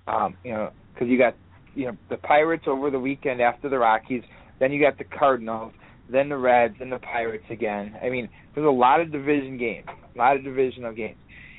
Um, 0.07 0.37
you 0.45 0.53
know, 0.53 0.71
because 0.93 1.09
you 1.09 1.19
got 1.19 1.35
you 1.75 1.87
know 1.87 1.97
the 2.11 2.17
Pirates 2.17 2.65
over 2.67 2.91
the 2.91 2.99
weekend 2.99 3.41
after 3.41 3.69
the 3.69 3.79
Rockies, 3.79 4.23
then 4.61 4.73
you 4.73 4.81
got 4.81 4.99
the 4.99 5.05
Cardinals, 5.05 5.73
then 6.11 6.29
the 6.29 6.37
Reds, 6.37 6.77
and 6.81 6.93
the 6.93 6.99
Pirates 6.99 7.45
again. 7.51 7.97
I 8.03 8.11
mean, 8.11 8.29
there's 8.55 8.67
a 8.67 8.71
lot 8.71 9.01
of 9.01 9.13
division 9.13 9.59
games, 9.59 9.87
a 10.15 10.19
lot 10.19 10.37
of 10.37 10.45
divisional 10.45 10.93
games, 10.93 11.19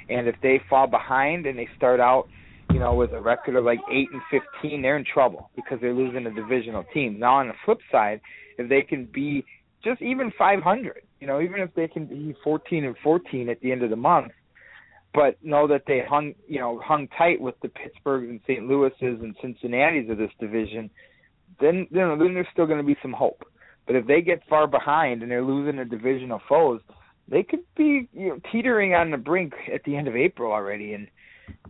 and 0.10 0.28
if 0.28 0.36
they 0.42 0.62
fall 0.70 0.88
behind 0.88 1.46
and 1.46 1.58
they 1.58 1.68
start 1.78 2.00
out, 2.00 2.28
you 2.72 2.80
know, 2.80 2.96
with 2.96 3.12
a 3.14 3.22
record 3.22 3.56
of 3.56 3.66
like 3.66 3.80
eight 3.92 4.10
and 4.12 4.22
fifteen, 4.32 4.82
they're 4.82 4.98
in 4.98 5.06
trouble 5.06 5.50
because 5.56 5.80
they're 5.82 5.94
losing 5.94 6.26
a 6.26 6.34
divisional 6.34 6.84
team. 6.94 7.20
Now 7.20 7.36
on 7.36 7.48
the 7.48 7.54
flip 7.66 7.80
side, 7.92 8.22
if 8.58 8.70
they 8.70 8.82
can 8.82 9.06
be 9.14 9.46
just 9.84 10.02
even 10.02 10.32
500, 10.38 11.02
you 11.20 11.28
know, 11.28 11.42
even 11.42 11.60
if 11.60 11.74
they 11.76 11.88
can 11.88 12.06
be 12.06 12.36
14 12.44 12.84
and 12.86 12.96
14 13.04 13.50
at 13.50 13.62
the 13.62 13.72
end 13.72 13.84
of 13.84 13.92
the 13.92 13.96
month, 13.96 14.32
but 15.16 15.44
know 15.44 15.66
that 15.68 15.84
they 15.88 16.02
hung 16.08 16.36
you 16.48 16.60
know 16.60 16.80
hung 16.84 17.08
tight 17.18 17.40
with 17.40 17.56
the 17.62 17.70
Pittsburghs 17.70 18.30
and 18.30 18.42
St. 18.46 18.68
Louis's 18.68 18.94
and 19.02 19.36
Cincinnati's 19.42 20.10
of 20.10 20.18
this 20.18 20.32
division, 20.40 20.90
then 21.60 21.88
you 21.90 22.02
know 22.02 22.18
then 22.18 22.34
there's 22.34 22.48
still 22.52 22.68
going 22.68 22.80
to 22.80 22.86
be 22.86 22.98
some 23.02 23.14
hope. 23.14 23.44
But 23.88 23.96
if 23.96 24.06
they 24.06 24.22
get 24.22 24.44
far 24.50 24.68
behind 24.68 25.22
and 25.22 25.32
they're 25.32 25.44
losing 25.44 25.80
a 25.80 25.86
division 25.86 26.32
of 26.32 26.42
foes, 26.50 26.82
they 27.30 27.44
could 27.44 27.64
be 27.78 28.10
you 28.14 28.30
know 28.30 28.40
teetering 28.52 28.94
on 28.94 29.12
the 29.12 29.18
brink 29.18 29.54
at 29.74 29.84
the 29.86 29.96
end 29.96 30.08
of 30.08 30.16
April 30.16 30.52
already, 30.52 30.94
and 30.94 31.08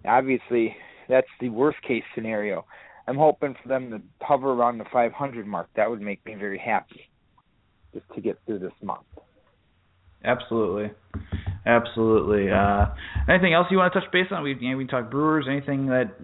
obviously 0.04 0.76
that's 1.08 1.28
the 1.40 1.50
worst 1.50 1.82
case 1.84 2.04
scenario. 2.16 2.66
I'm 3.08 3.18
hoping 3.18 3.56
for 3.62 3.70
them 3.70 3.92
to 3.92 4.02
hover 4.26 4.52
around 4.52 4.80
the 4.80 4.86
500 4.92 5.46
mark. 5.46 5.70
That 5.76 5.90
would 5.90 6.02
make 6.02 6.26
me 6.26 6.34
very 6.34 6.58
happy 6.58 7.10
just 7.94 8.06
to 8.16 8.22
get 8.22 8.40
through 8.48 8.60
this 8.60 8.74
month. 8.82 9.06
Absolutely. 10.24 10.90
Absolutely. 11.66 12.52
Uh, 12.52 12.86
anything 13.28 13.54
else 13.54 13.68
you 13.72 13.78
want 13.78 13.92
to 13.92 14.00
touch 14.00 14.12
base 14.12 14.28
on? 14.32 14.44
We 14.44 14.56
you 14.60 14.72
know, 14.72 14.78
we 14.78 14.86
talk 14.86 15.10
Brewers. 15.10 15.46
Anything 15.50 15.88
that 15.88 16.16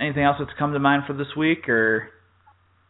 anything 0.00 0.24
else 0.24 0.36
that's 0.38 0.50
come 0.58 0.72
to 0.72 0.78
mind 0.78 1.02
for 1.06 1.12
this 1.12 1.28
week 1.36 1.68
or? 1.68 2.08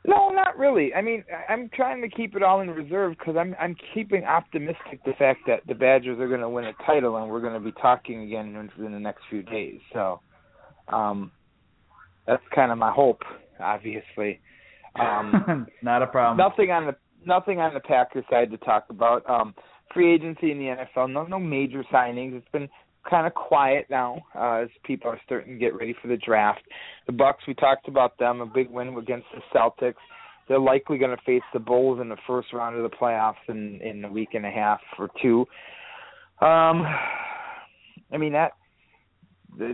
No, 0.07 0.29
not 0.29 0.57
really. 0.57 0.95
I 0.95 1.03
mean, 1.03 1.25
I'm 1.49 1.69
trying 1.75 2.01
to 2.03 2.09
keep 2.09 2.37
it 2.37 2.43
all 2.43 2.61
in 2.61 2.71
reserve 2.71 3.17
because 3.19 3.35
I'm 3.37 3.57
I'm 3.61 3.75
keeping 3.93 4.25
optimistic 4.25 5.01
the 5.05 5.15
fact 5.19 5.41
that 5.49 5.67
the 5.67 5.75
Badgers 5.75 6.21
are 6.21 6.29
going 6.29 6.41
to 6.41 6.49
win 6.49 6.65
a 6.65 6.73
title 6.87 7.17
and 7.17 7.29
we're 7.29 7.41
going 7.41 7.55
to 7.55 7.61
be 7.61 7.73
talking 7.73 8.23
again 8.23 8.55
in, 8.55 8.85
in 8.85 8.93
the 8.93 9.01
next 9.01 9.23
few 9.29 9.43
days. 9.43 9.81
So, 9.93 10.21
um, 10.87 11.33
that's 12.25 12.43
kind 12.55 12.71
of 12.71 12.79
my 12.79 12.93
hope. 12.93 13.23
Obviously, 13.59 14.41
um, 14.95 15.67
not 15.83 16.03
a 16.03 16.07
problem. 16.07 16.37
Nothing 16.37 16.71
on 16.71 16.87
the 16.87 16.97
nothing 17.27 17.59
on 17.59 17.75
the 17.75 17.81
Packers 17.81 18.25
side 18.31 18.53
to 18.53 18.59
talk 18.59 18.87
about. 18.91 19.29
Um, 19.29 19.57
free 19.93 20.15
agency 20.15 20.51
in 20.51 20.59
the 20.59 20.65
NFL. 20.65 21.13
No, 21.13 21.25
no 21.25 21.39
major 21.39 21.85
signings. 21.93 22.37
It's 22.37 22.49
been 22.53 22.69
kind 23.09 23.27
of 23.27 23.35
quiet 23.35 23.87
now 23.89 24.25
uh, 24.35 24.63
as 24.63 24.69
people 24.85 25.11
are 25.11 25.21
starting 25.25 25.55
to 25.55 25.59
get 25.59 25.75
ready 25.75 25.95
for 26.01 26.09
the 26.09 26.17
draft. 26.17 26.63
The 27.07 27.13
Bucks, 27.13 27.45
we 27.47 27.55
talked 27.55 27.89
about 27.89 28.19
them, 28.19 28.41
a 28.41 28.47
big 28.47 28.71
win 28.71 28.89
against 28.89 29.27
the 29.35 29.41
Celtics. 29.55 29.95
They're 30.49 30.61
likely 30.61 30.99
going 30.99 31.17
to 31.17 31.23
face 31.25 31.43
the 31.53 31.59
Bulls 31.59 32.01
in 32.01 32.09
the 32.09 32.17
first 32.27 32.53
round 32.53 32.77
of 32.77 32.89
the 32.89 32.97
playoffs 32.97 33.35
in 33.49 33.81
in 33.83 34.05
a 34.05 34.13
week 34.13 34.31
and 34.35 34.47
a 34.47 34.51
half 34.51 34.81
or 34.99 35.09
two. 35.21 35.41
Um, 36.41 36.87
I 38.13 38.19
mean 38.19 38.33
that 38.33 38.53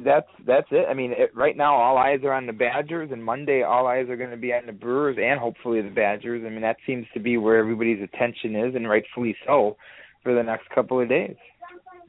that's 0.04 0.28
that's 0.46 0.68
it. 0.70 0.86
I 0.88 0.94
mean, 0.94 1.12
it, 1.12 1.34
right 1.34 1.56
now 1.56 1.74
all 1.74 1.98
eyes 1.98 2.20
are 2.24 2.32
on 2.32 2.46
the 2.46 2.52
Badgers, 2.52 3.10
and 3.12 3.22
Monday 3.22 3.62
all 3.62 3.86
eyes 3.86 4.08
are 4.08 4.16
going 4.16 4.30
to 4.30 4.36
be 4.36 4.52
on 4.52 4.66
the 4.66 4.72
Brewers 4.72 5.18
and 5.20 5.38
hopefully 5.38 5.82
the 5.82 5.90
Badgers. 5.90 6.42
I 6.46 6.50
mean, 6.50 6.62
that 6.62 6.76
seems 6.86 7.06
to 7.14 7.20
be 7.20 7.36
where 7.36 7.58
everybody's 7.58 8.02
attention 8.02 8.56
is, 8.56 8.74
and 8.74 8.88
rightfully 8.88 9.36
so 9.46 9.76
for 10.22 10.34
the 10.34 10.42
next 10.42 10.68
couple 10.74 11.00
of 11.00 11.08
days. 11.08 11.36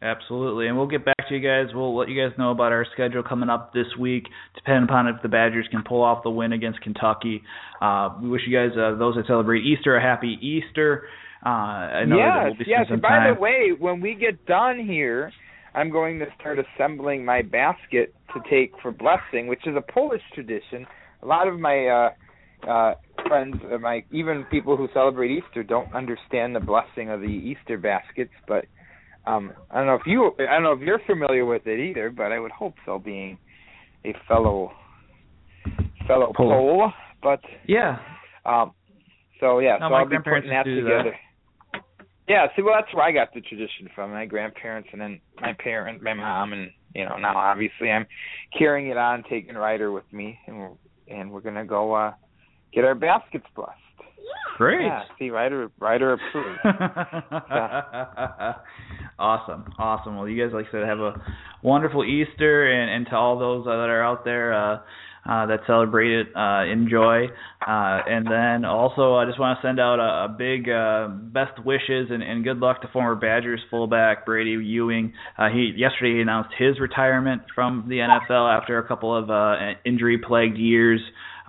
Absolutely, 0.02 0.68
and 0.68 0.76
we'll 0.76 0.88
get 0.88 1.06
back 1.06 1.30
to 1.30 1.34
you 1.34 1.40
guys. 1.40 1.74
We'll 1.74 1.96
let 1.96 2.10
you 2.10 2.22
guys 2.22 2.38
know 2.38 2.52
about 2.52 2.74
our 2.74 2.86
schedule 2.94 3.24
coming 3.24 3.50
up 3.50 3.74
this 3.74 3.86
week, 3.98 4.26
depending 4.54 4.84
upon 4.84 5.08
if 5.08 5.16
the 5.22 5.30
Badgers 5.30 5.66
can 5.72 5.82
pull 5.82 6.04
off 6.04 6.24
the 6.24 6.30
win 6.30 6.52
against 6.52 6.82
Kentucky. 6.82 7.42
Uh, 7.82 8.10
we 8.22 8.28
wish 8.28 8.42
you 8.46 8.54
guys, 8.56 8.78
uh, 8.78 8.98
those 8.98 9.16
that 9.16 9.28
celebrate 9.28 9.64
Easter, 9.64 9.96
a 9.96 10.02
happy 10.02 10.38
Easter. 10.42 11.08
Uh, 11.46 11.50
I 11.50 12.06
know 12.06 12.18
yes, 12.18 12.28
that 12.28 12.44
we'll 12.46 12.58
be 12.58 12.66
yes. 12.68 12.86
And 12.90 13.02
by 13.02 13.10
time. 13.10 13.36
the 13.36 13.40
way, 13.40 13.72
when 13.78 14.02
we 14.02 14.16
get 14.16 14.46
done 14.46 14.86
here, 14.86 15.32
I'm 15.74 15.90
going 15.90 16.20
to 16.20 16.26
start 16.38 16.58
assembling 16.60 17.24
my 17.24 17.42
basket 17.42 18.14
to 18.34 18.42
take 18.50 18.74
for 18.82 18.92
blessing, 18.92 19.48
which 19.48 19.66
is 19.66 19.76
a 19.78 19.92
Polish 19.94 20.22
tradition. 20.34 20.86
A 21.22 21.26
lot 21.26 21.48
of 21.48 21.60
my 21.60 21.88
uh, 21.88 22.70
uh, 22.70 22.94
friends, 23.34 23.56
uh, 23.74 23.78
my 23.80 24.04
even 24.12 24.46
people 24.52 24.78
who 24.78 24.88
celebrate 24.94 25.32
Easter, 25.32 25.64
don't 25.64 25.94
understand 25.94 26.56
the 26.56 26.60
blessing 26.60 27.10
of 27.10 27.20
the 27.20 27.26
Easter 27.28 27.78
baskets. 27.78 28.34
But 28.48 28.66
um, 29.26 29.54
I 29.72 29.78
don't 29.80 29.88
know 29.88 29.96
if 29.96 30.06
you, 30.06 30.32
I 30.40 30.54
don't 30.54 30.64
know 30.64 30.74
if 30.74 30.82
you're 30.82 31.02
familiar 31.08 31.46
with 31.46 31.66
it 31.66 31.80
either. 31.80 32.10
But 32.10 32.32
I 32.32 32.40
would 32.40 32.52
hope 32.52 32.76
so, 32.86 33.00
being 33.00 33.38
a 34.06 34.14
fellow 34.28 34.72
fellow 36.08 36.32
Pole. 36.36 36.50
Pole. 36.50 36.92
But 37.22 37.40
Yeah, 37.68 37.98
um, 38.46 38.74
so 39.40 39.60
yeah, 39.60 39.78
No, 39.80 39.90
so 39.90 39.94
I'll 39.96 40.10
be 40.10 40.18
putting 40.18 40.50
that 40.50 40.66
used 40.66 40.78
to 40.78 40.82
do 40.82 40.84
that. 40.84 40.98
together. 41.04 41.16
Yeah, 42.28 42.48
see, 42.56 42.62
well, 42.62 42.76
that's 42.80 42.94
where 42.94 43.06
I 43.06 43.12
got 43.12 43.34
the 43.34 43.42
tradition 43.42 43.90
from. 43.96 44.12
My 44.12 44.26
grandparents 44.26 44.90
and 44.94 45.02
then 45.02 45.20
my 45.42 45.54
parent, 45.62 46.02
my 46.02 46.14
mom, 46.14 46.54
and 46.54 46.70
you 46.94 47.06
know 47.06 47.18
now 47.18 47.36
obviously 47.38 47.90
I'm 47.90 48.06
carrying 48.58 48.90
it 48.92 48.98
on, 48.98 49.24
taking 49.30 49.56
Ryder 49.56 49.92
with 49.92 50.06
me, 50.12 50.38
and 50.48 50.60
we're 50.60 50.70
and 51.08 51.32
we're 51.32 51.42
gonna 51.42 51.66
go 51.66 51.94
uh 51.94 52.14
get 52.74 52.84
our 52.84 52.96
baskets 52.96 53.46
blessed. 53.56 53.72
great. 54.58 54.86
Yeah, 54.86 55.04
see, 55.20 55.30
Ryder, 55.30 55.70
Ryder 55.80 56.14
approved. 56.14 56.60
awesome, 59.20 59.66
awesome. 59.78 60.18
Well, 60.18 60.28
you 60.28 60.44
guys, 60.44 60.54
like 60.54 60.66
I 60.70 60.72
said, 60.72 60.84
have 60.88 61.00
a 61.00 61.22
wonderful 61.62 62.04
Easter, 62.04 62.72
and, 62.72 62.90
and 62.90 63.06
to 63.08 63.16
all 63.16 63.40
those 63.40 63.66
that 63.66 63.72
are 63.72 64.04
out 64.04 64.26
there 64.26 64.54
uh, 64.54 64.80
uh, 65.26 65.46
that 65.46 65.62
celebrate 65.66 66.12
it, 66.12 66.28
uh, 66.36 66.66
enjoy. 66.66 67.26
Uh, 67.66 68.00
and 68.08 68.28
then 68.28 68.66
also, 68.66 69.16
I 69.16 69.26
just 69.26 69.40
want 69.40 69.58
to 69.60 69.68
send 69.68 69.80
out 69.80 70.00
a, 70.00 70.26
a 70.26 70.36
big 70.38 70.70
uh, 70.70 71.08
best 71.08 71.64
wishes 71.66 72.10
and, 72.12 72.22
and 72.22 72.44
good 72.44 72.58
luck 72.58 72.82
to 72.82 72.90
former 72.90 73.16
Badgers 73.16 73.62
fullback 73.72 74.26
Brady 74.26 74.52
Ewing. 74.52 75.14
Uh, 75.38 75.48
he 75.50 75.72
yesterday 75.78 76.16
he 76.16 76.22
announced 76.22 76.50
his 76.58 76.80
retirement 76.80 77.44
from 77.56 77.86
the 77.88 78.00
NFL 78.00 78.62
after 78.62 78.78
a 78.80 78.88
couple 78.88 79.16
of 79.16 79.30
uh, 79.30 79.56
injury-plagued 79.86 80.58
years. 80.58 81.00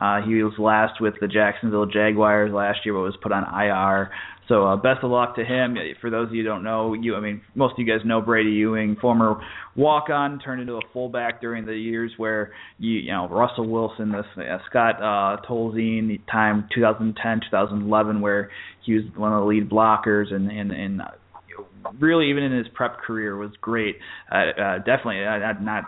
Uh, 0.05 0.27
he 0.27 0.43
was 0.43 0.53
last 0.59 1.01
with 1.01 1.15
the 1.21 1.29
Jacksonville 1.29 1.87
Jaguars 1.87 2.53
last 2.53 2.81
year, 2.85 2.95
but 2.95 3.01
was 3.01 3.17
put 3.23 3.33
on 3.33 3.45
IR. 3.45 4.11
So 4.49 4.67
uh, 4.67 4.77
best 4.77 5.03
of 5.03 5.11
luck 5.11 5.37
to 5.37 5.45
him. 5.45 5.77
For 6.03 6.11
those 6.11 6.29
of 6.29 6.35
you 6.35 6.43
who 6.43 6.49
don't 6.49 6.63
know, 6.63 6.93
you 6.93 7.15
I 7.15 7.21
mean 7.21 7.41
most 7.55 7.73
of 7.73 7.79
you 7.79 7.87
guys 7.87 8.05
know 8.05 8.21
Brady 8.21 8.51
Ewing, 8.51 8.97
former 9.01 9.41
walk-on, 9.75 10.39
turned 10.41 10.61
into 10.61 10.75
a 10.75 10.81
fullback 10.93 11.41
during 11.41 11.65
the 11.65 11.75
years 11.75 12.13
where 12.19 12.53
you 12.79 12.93
you 12.93 13.13
know 13.13 13.29
Russell 13.29 13.67
Wilson, 13.67 14.13
this 14.13 14.27
uh, 14.37 14.59
Scott 14.69 14.97
uh, 14.97 15.41
Tolzien 15.49 16.21
time 16.31 16.69
2010 16.75 17.41
2011 17.51 18.21
where 18.21 18.51
he 18.85 18.95
was 18.95 19.05
one 19.17 19.33
of 19.33 19.41
the 19.41 19.47
lead 19.47 19.71
blockers 19.71 20.33
and 20.33 20.51
and 20.51 20.71
and 20.71 21.01
uh, 21.01 21.07
really 21.99 22.29
even 22.29 22.43
in 22.43 22.53
his 22.53 22.67
prep 22.75 22.99
career 22.99 23.37
was 23.37 23.53
great. 23.63 23.97
Uh, 24.31 24.61
uh, 24.61 24.79
definitely 24.79 25.25
uh, 25.25 25.39
not 25.39 25.63
not 25.63 25.85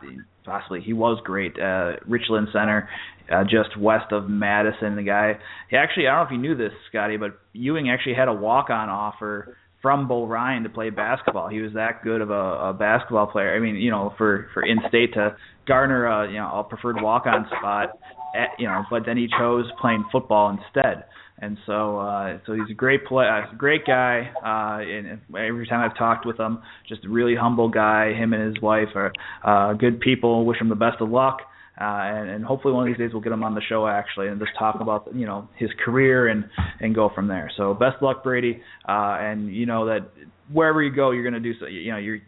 possibly 0.47 0.81
he 0.81 0.95
was 0.95 1.21
great. 1.25 1.53
Uh, 1.61 1.95
Richland 2.07 2.49
Center, 2.53 2.89
uh, 3.33 3.45
just 3.45 3.77
west 3.79 4.13
of 4.13 4.29
Madison. 4.29 4.97
The 4.97 5.03
guy, 5.03 5.39
he 5.71 5.77
actually 5.77 6.09
I 6.09 6.13
don't 6.13 6.21
know 6.21 6.27
if 6.27 6.33
you 6.33 6.39
knew 6.39 6.57
this, 6.57 6.73
Scotty, 6.89 7.17
but 7.17 7.39
Ewing 7.53 7.91
actually 7.91 8.15
had 8.15 8.29
a 8.29 8.35
walk-on 8.35 8.89
offer 8.89 9.57
from 9.83 10.09
Bo 10.09 10.27
Ryan 10.27 10.63
to 10.65 10.69
play 10.69 10.91
basketball. 10.91 11.49
He 11.49 11.61
was 11.61 11.73
that 11.75 12.03
good 12.03 12.21
of 12.21 12.31
a, 12.31 12.35
a 12.71 12.73
basketball 12.73 13.27
player. 13.27 13.55
I 13.55 13.61
mean, 13.61 13.77
you 13.77 13.91
know, 13.91 14.15
for 14.19 14.49
for 14.53 14.65
in-state 14.65 15.15
to 15.15 15.37
garner 15.67 16.07
a 16.07 16.29
you 16.31 16.39
know 16.39 16.51
a 16.61 16.65
preferred 16.65 16.97
walk-on 17.01 17.47
spot, 17.59 17.91
at, 18.35 18.51
you 18.59 18.67
know, 18.67 18.85
but 18.91 19.05
then 19.07 19.17
he 19.17 19.29
chose 19.39 19.65
playing 19.81 20.05
football 20.11 20.51
instead. 20.51 21.05
And 21.39 21.59
so, 21.67 21.99
uh, 21.99 22.39
so 22.47 22.55
he's 22.55 22.71
a 22.71 22.75
great 22.75 23.05
play, 23.05 23.27
uh, 23.27 23.55
great 23.57 23.85
guy. 23.87 24.31
Uh, 24.43 24.81
and 24.81 25.21
every 25.37 25.67
time 25.67 25.89
I've 25.89 25.97
talked 25.97 26.25
with 26.25 26.41
him, 26.41 26.63
just 26.89 27.05
a 27.05 27.09
really 27.11 27.37
humble 27.37 27.69
guy. 27.69 28.15
Him 28.15 28.33
and 28.33 28.55
his 28.55 28.63
wife 28.63 28.89
are 28.95 29.13
uh, 29.45 29.75
good 29.75 30.01
people. 30.01 30.47
Wish 30.47 30.61
him 30.61 30.71
the 30.71 30.75
best 30.75 30.97
of 31.01 31.11
luck. 31.11 31.41
Uh, 31.79 31.85
and, 31.85 32.31
and 32.31 32.45
hopefully 32.45 32.73
one 32.73 32.89
of 32.89 32.89
these 32.89 32.99
days 32.99 33.13
we'll 33.13 33.23
get 33.23 33.33
him 33.33 33.45
on 33.45 33.55
the 33.55 33.61
show 33.69 33.87
actually 33.87 34.29
and 34.29 34.41
just 34.41 34.53
talk 34.59 34.81
about 34.81 35.09
you 35.15 35.27
know 35.27 35.47
his 35.57 35.69
career 35.85 36.29
and 36.29 36.45
and 36.81 36.95
go 36.95 37.11
from 37.15 37.29
there. 37.29 37.51
So 37.57 37.75
best 37.75 38.03
luck 38.03 38.25
Brady, 38.25 38.63
uh, 38.89 39.19
and 39.21 39.55
you 39.55 39.67
know 39.67 39.85
that 39.87 40.09
wherever 40.51 40.83
you 40.83 40.95
go 40.95 41.11
you're 41.11 41.29
going 41.29 41.35
to 41.35 41.41
do 41.41 41.59
so 41.61 41.67
you 41.67 41.93
know 41.93 41.99
you're 41.99 42.19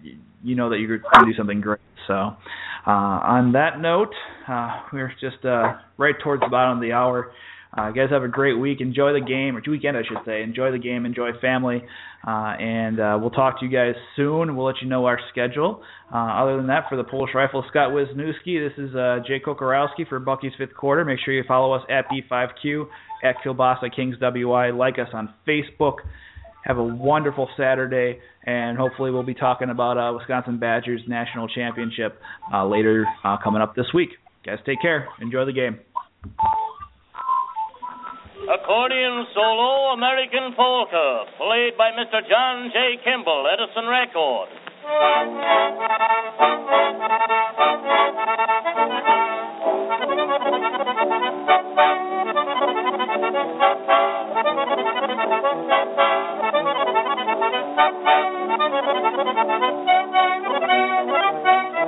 you 0.42 0.54
know 0.54 0.68
that 0.68 0.78
you're 0.78 0.98
going 0.98 1.24
to 1.24 1.32
do 1.32 1.36
something 1.36 1.60
great. 1.60 1.80
So 2.06 2.14
uh, 2.14 2.90
on 2.90 3.52
that 3.52 3.80
note, 3.80 4.12
uh, 4.48 4.80
we're 4.92 5.12
just 5.20 5.44
uh, 5.44 5.74
right 5.96 6.14
towards 6.22 6.42
the 6.42 6.48
bottom 6.48 6.78
of 6.78 6.82
the 6.82 6.92
hour. 6.92 7.32
Uh, 7.76 7.90
guys, 7.90 8.08
have 8.10 8.22
a 8.22 8.28
great 8.28 8.54
week. 8.54 8.80
Enjoy 8.80 9.12
the 9.12 9.20
game, 9.20 9.56
or 9.56 9.62
weekend, 9.70 9.96
I 9.96 10.02
should 10.02 10.24
say. 10.24 10.42
Enjoy 10.42 10.72
the 10.72 10.78
game. 10.78 11.04
Enjoy 11.04 11.30
family. 11.40 11.82
Uh, 12.26 12.30
and 12.58 12.98
uh, 12.98 13.18
we'll 13.20 13.30
talk 13.30 13.60
to 13.60 13.66
you 13.66 13.70
guys 13.70 13.94
soon. 14.16 14.56
We'll 14.56 14.66
let 14.66 14.76
you 14.80 14.88
know 14.88 15.04
our 15.04 15.18
schedule. 15.30 15.82
Uh, 16.12 16.16
other 16.16 16.56
than 16.56 16.66
that, 16.68 16.84
for 16.88 16.96
the 16.96 17.04
Polish 17.04 17.30
Rifle, 17.34 17.64
Scott 17.68 17.90
Wisniewski, 17.90 18.68
this 18.68 18.76
is 18.78 18.94
uh, 18.94 19.18
Jay 19.26 19.40
Kocorowski 19.44 20.08
for 20.08 20.18
Bucky's 20.18 20.52
Fifth 20.56 20.74
Quarter. 20.74 21.04
Make 21.04 21.18
sure 21.24 21.34
you 21.34 21.44
follow 21.46 21.72
us 21.72 21.82
at 21.90 22.06
B5Q, 22.08 22.86
at 23.22 23.36
Kielbasa 23.44 23.94
Kings 23.94 24.16
WI. 24.20 24.70
Like 24.70 24.98
us 24.98 25.08
on 25.12 25.32
Facebook. 25.46 25.96
Have 26.64 26.78
a 26.78 26.84
wonderful 26.84 27.48
Saturday, 27.56 28.18
and 28.44 28.76
hopefully 28.76 29.10
we'll 29.10 29.22
be 29.22 29.34
talking 29.34 29.70
about 29.70 29.96
uh, 29.96 30.12
Wisconsin 30.14 30.58
Badgers 30.58 31.00
National 31.06 31.48
Championship 31.48 32.20
uh, 32.52 32.66
later 32.66 33.06
uh, 33.24 33.36
coming 33.42 33.62
up 33.62 33.76
this 33.76 33.86
week. 33.94 34.10
Guys, 34.44 34.58
take 34.66 34.82
care. 34.82 35.08
Enjoy 35.20 35.44
the 35.44 35.52
game. 35.52 35.78
Accordion 38.48 39.26
solo 39.34 39.92
American 39.92 40.54
polka, 40.56 41.24
played 41.36 41.76
by 41.76 41.90
Mr. 41.92 42.26
John 42.26 42.70
J. 42.72 42.96
Kimmel, 43.04 43.44
Edison 43.52 43.86
Record. 43.86 44.48